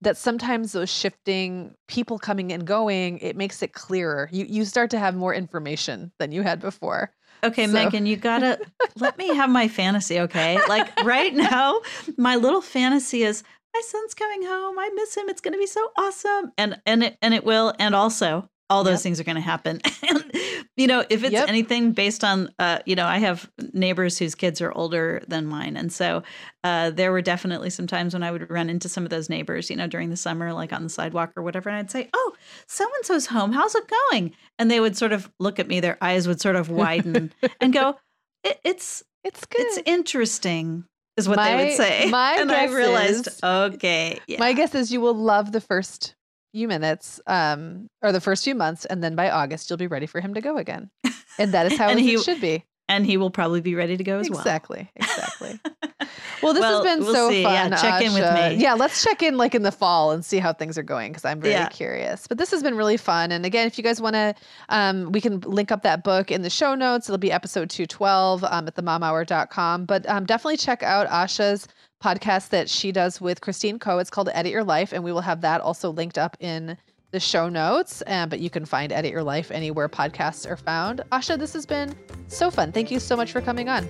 that 0.02 0.18
sometimes 0.18 0.72
those 0.72 0.89
shifting 0.89 1.76
people 1.88 2.18
coming 2.18 2.52
and 2.52 2.66
going, 2.66 3.20
it 3.20 3.36
makes 3.36 3.62
it 3.62 3.74
clearer. 3.74 4.30
You 4.32 4.46
you 4.46 4.66
start 4.66 4.89
to 4.91 5.00
have 5.00 5.16
more 5.16 5.34
information 5.34 6.12
than 6.20 6.32
you 6.32 6.41
had 6.41 6.60
before. 6.60 7.12
Okay, 7.43 7.68
so. 7.68 7.74
Meagan, 7.74 8.06
you 8.06 8.16
gotta 8.16 8.60
let 8.98 9.18
me 9.18 9.36
have 9.36 9.50
my 9.50 9.68
fantasy, 9.68 10.20
okay? 10.22 10.60
Like 10.68 10.89
right 11.04 11.34
now, 11.54 11.82
my 12.18 12.36
little 12.38 12.62
fantasy 12.62 13.24
is 13.24 13.43
my 13.76 13.82
son's 13.86 14.13
coming 14.13 14.43
home. 14.43 14.80
I 14.80 14.89
miss 14.95 15.15
him. 15.15 15.28
It's 15.28 15.41
gonna 15.41 15.57
be 15.57 15.67
so 15.67 15.91
awesome. 15.97 16.53
And 16.57 16.82
and 16.86 17.03
it 17.03 17.17
and 17.21 17.34
it 17.34 17.43
will. 17.43 17.73
And 17.78 17.93
also 17.93 18.49
all 18.69 18.84
those 18.84 18.99
yep. 18.99 19.01
things 19.01 19.19
are 19.19 19.23
going 19.23 19.36
to 19.36 19.41
happen. 19.41 19.80
and, 20.09 20.32
you 20.76 20.88
know, 20.88 21.05
if 21.09 21.23
it's 21.23 21.34
yep. 21.34 21.47
anything 21.47 21.91
based 21.91 22.23
on, 22.23 22.49
uh, 22.57 22.80
you 22.86 22.95
know, 22.95 23.05
I 23.05 23.19
have 23.19 23.49
neighbors 23.73 24.17
whose 24.17 24.34
kids 24.34 24.59
are 24.59 24.71
older 24.71 25.21
than 25.28 25.45
mine. 25.45 25.78
And 25.78 25.93
so 25.93 26.23
uh, 26.63 26.89
there 26.89 27.11
were 27.11 27.21
definitely 27.21 27.69
some 27.69 27.86
times 27.86 28.13
when 28.13 28.23
I 28.23 28.32
would 28.32 28.49
run 28.49 28.69
into 28.69 28.89
some 28.89 29.03
of 29.03 29.11
those 29.11 29.30
neighbors, 29.30 29.69
you 29.69 29.76
know, 29.76 29.88
during 29.88 30.09
the 30.09 30.17
summer, 30.17 30.51
like 30.51 30.73
on 30.73 30.84
the 30.84 30.89
sidewalk 30.89 31.34
or 31.36 31.43
whatever. 31.43 31.69
And 31.69 31.78
I'd 31.78 31.91
say, 31.91 32.09
Oh, 32.13 32.34
so 32.67 32.86
and 32.95 33.05
so's 33.05 33.28
home. 33.28 33.51
How's 33.51 33.76
it 33.76 33.91
going? 34.09 34.32
And 34.57 34.71
they 34.71 34.80
would 34.80 34.97
sort 34.97 35.13
of 35.13 35.32
look 35.39 35.59
at 35.59 35.67
me, 35.67 35.80
their 35.80 35.97
eyes 36.01 36.28
would 36.28 36.41
sort 36.41 36.55
of 36.55 36.69
widen 36.69 37.34
and 37.61 37.71
go, 37.71 37.97
it, 38.43 38.59
It's, 38.63 39.03
it's 39.23 39.45
good. 39.45 39.61
It's 39.61 39.80
interesting 39.86 40.86
is 41.18 41.28
what 41.28 41.38
my, 41.38 41.55
they 41.55 41.66
would 41.66 41.74
say. 41.74 42.09
My 42.09 42.36
and 42.39 42.51
I 42.51 42.66
realized, 42.66 43.28
is, 43.28 43.39
okay. 43.43 44.20
Yeah. 44.28 44.39
My 44.39 44.53
guess 44.53 44.76
is 44.76 44.91
you 44.91 45.01
will 45.01 45.13
love 45.13 45.51
the 45.51 45.61
first 45.61 46.16
few 46.53 46.68
minutes 46.68 47.20
um, 47.28 47.88
or 48.01 48.11
the 48.11 48.22
first 48.22 48.43
few 48.43 48.55
months, 48.55 48.86
and 48.86 49.03
then 49.03 49.16
by 49.16 49.30
August 49.30 49.70
you'll 49.70 49.78
be 49.78 49.88
ready 49.88 50.05
for 50.05 50.22
him 50.22 50.34
to 50.34 50.41
go 50.41 50.57
again. 50.57 50.89
And 51.38 51.53
that 51.53 51.72
is 51.72 51.78
how 51.78 51.89
it 51.89 51.99
he, 51.99 52.18
should 52.18 52.41
be. 52.41 52.66
And 52.88 53.05
he 53.05 53.17
will 53.17 53.31
probably 53.31 53.61
be 53.61 53.73
ready 53.73 53.97
to 53.97 54.03
go 54.03 54.19
as 54.19 54.27
exactly, 54.27 54.89
well. 54.95 55.07
Exactly. 55.07 55.59
Exactly. 55.59 55.71
Well, 56.41 56.53
this 56.53 56.61
well, 56.61 56.83
has 56.83 56.95
been 56.95 57.03
we'll 57.03 57.13
so 57.13 57.29
see. 57.29 57.43
fun. 57.43 57.53
Yeah, 57.53 57.69
check 57.77 57.93
Asha. 57.95 58.05
in 58.05 58.13
with 58.13 58.33
me. 58.33 58.63
Yeah, 58.63 58.73
let's 58.73 59.03
check 59.03 59.23
in 59.23 59.38
like 59.38 59.55
in 59.55 59.63
the 59.63 59.71
fall 59.71 60.11
and 60.11 60.23
see 60.23 60.38
how 60.38 60.53
things 60.53 60.77
are 60.77 60.83
going 60.83 61.11
because 61.11 61.25
I'm 61.25 61.41
very 61.41 61.53
yeah. 61.53 61.69
curious. 61.69 62.27
But 62.27 62.38
this 62.38 62.51
has 62.51 62.61
been 62.61 62.75
really 62.75 62.97
fun. 62.97 63.31
And 63.31 63.45
again, 63.45 63.65
if 63.65 63.77
you 63.77 63.83
guys 63.83 64.01
want 64.01 64.13
to, 64.13 64.36
um, 64.69 65.11
we 65.11 65.21
can 65.21 65.39
link 65.41 65.71
up 65.71 65.83
that 65.83 66.03
book 66.03 66.31
in 66.31 66.41
the 66.41 66.49
show 66.49 66.75
notes. 66.75 67.09
It'll 67.09 67.17
be 67.17 67.31
episode 67.31 67.69
212 67.69 68.43
um, 68.43 68.67
at 68.67 68.75
themomhour.com. 68.75 69.86
But 69.86 70.07
um, 70.07 70.25
definitely 70.25 70.57
check 70.57 70.83
out 70.83 71.07
Asha's 71.07 71.67
podcast 72.03 72.49
that 72.49 72.69
she 72.69 72.91
does 72.91 73.19
with 73.19 73.41
Christine 73.41 73.79
Koh. 73.79 73.97
It's 73.99 74.09
called 74.09 74.29
Edit 74.33 74.51
Your 74.51 74.63
Life. 74.63 74.93
And 74.93 75.03
we 75.03 75.11
will 75.11 75.21
have 75.21 75.41
that 75.41 75.61
also 75.61 75.91
linked 75.91 76.17
up 76.17 76.38
in 76.39 76.77
the 77.12 77.20
show 77.20 77.49
notes, 77.49 78.03
uh, 78.08 78.26
but 78.26 78.39
you 78.39 78.49
can 78.49 78.66
find 78.66 78.91
Edit 78.91 79.12
Your 79.12 79.24
Life 79.24 79.51
anywhere 79.51 79.88
podcasts 79.88 80.49
are 80.49 80.58
found. 80.58 81.03
Asha, 81.12 81.38
this 81.38 81.53
has 81.53 81.66
been 81.66 81.95
so 82.28 82.51
fun. 82.51 82.72
Thank 82.72 82.91
you 82.91 82.99
so 82.99 83.16
much 83.16 83.32
for 83.32 83.41
coming 83.41 83.70
on. 83.70 83.88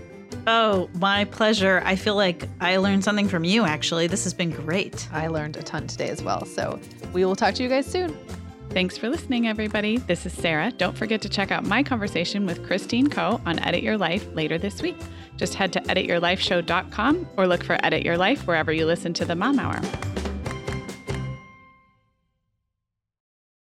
Oh, 0.47 0.89
my 0.95 1.25
pleasure. 1.25 1.81
I 1.85 1.95
feel 1.95 2.15
like 2.15 2.47
I 2.59 2.77
learned 2.77 3.03
something 3.03 3.27
from 3.27 3.43
you, 3.43 3.63
actually. 3.63 4.07
This 4.07 4.23
has 4.23 4.33
been 4.33 4.51
great. 4.51 5.07
I 5.11 5.27
learned 5.27 5.57
a 5.57 5.63
ton 5.63 5.87
today 5.87 6.09
as 6.09 6.21
well. 6.21 6.45
So 6.45 6.79
we 7.13 7.25
will 7.25 7.35
talk 7.35 7.55
to 7.55 7.63
you 7.63 7.69
guys 7.69 7.85
soon. 7.85 8.17
Thanks 8.69 8.97
for 8.97 9.09
listening, 9.09 9.47
everybody. 9.47 9.97
This 9.97 10.25
is 10.25 10.33
Sarah. 10.33 10.71
Don't 10.71 10.97
forget 10.97 11.21
to 11.21 11.29
check 11.29 11.51
out 11.51 11.63
my 11.63 11.81
conversation 11.81 12.45
with 12.45 12.65
Christine 12.65 13.09
Koh 13.09 13.39
on 13.45 13.59
Edit 13.59 13.83
Your 13.83 13.97
Life 13.97 14.27
later 14.33 14.57
this 14.57 14.81
week. 14.81 14.97
Just 15.37 15.53
head 15.55 15.71
to 15.73 15.81
edityourlifeshow.com 15.81 17.27
or 17.37 17.47
look 17.47 17.63
for 17.63 17.77
Edit 17.83 18.03
Your 18.03 18.17
Life 18.17 18.45
wherever 18.47 18.73
you 18.73 18.85
listen 18.85 19.13
to 19.13 19.25
the 19.25 19.35
Mom 19.35 19.59
Hour. 19.59 19.79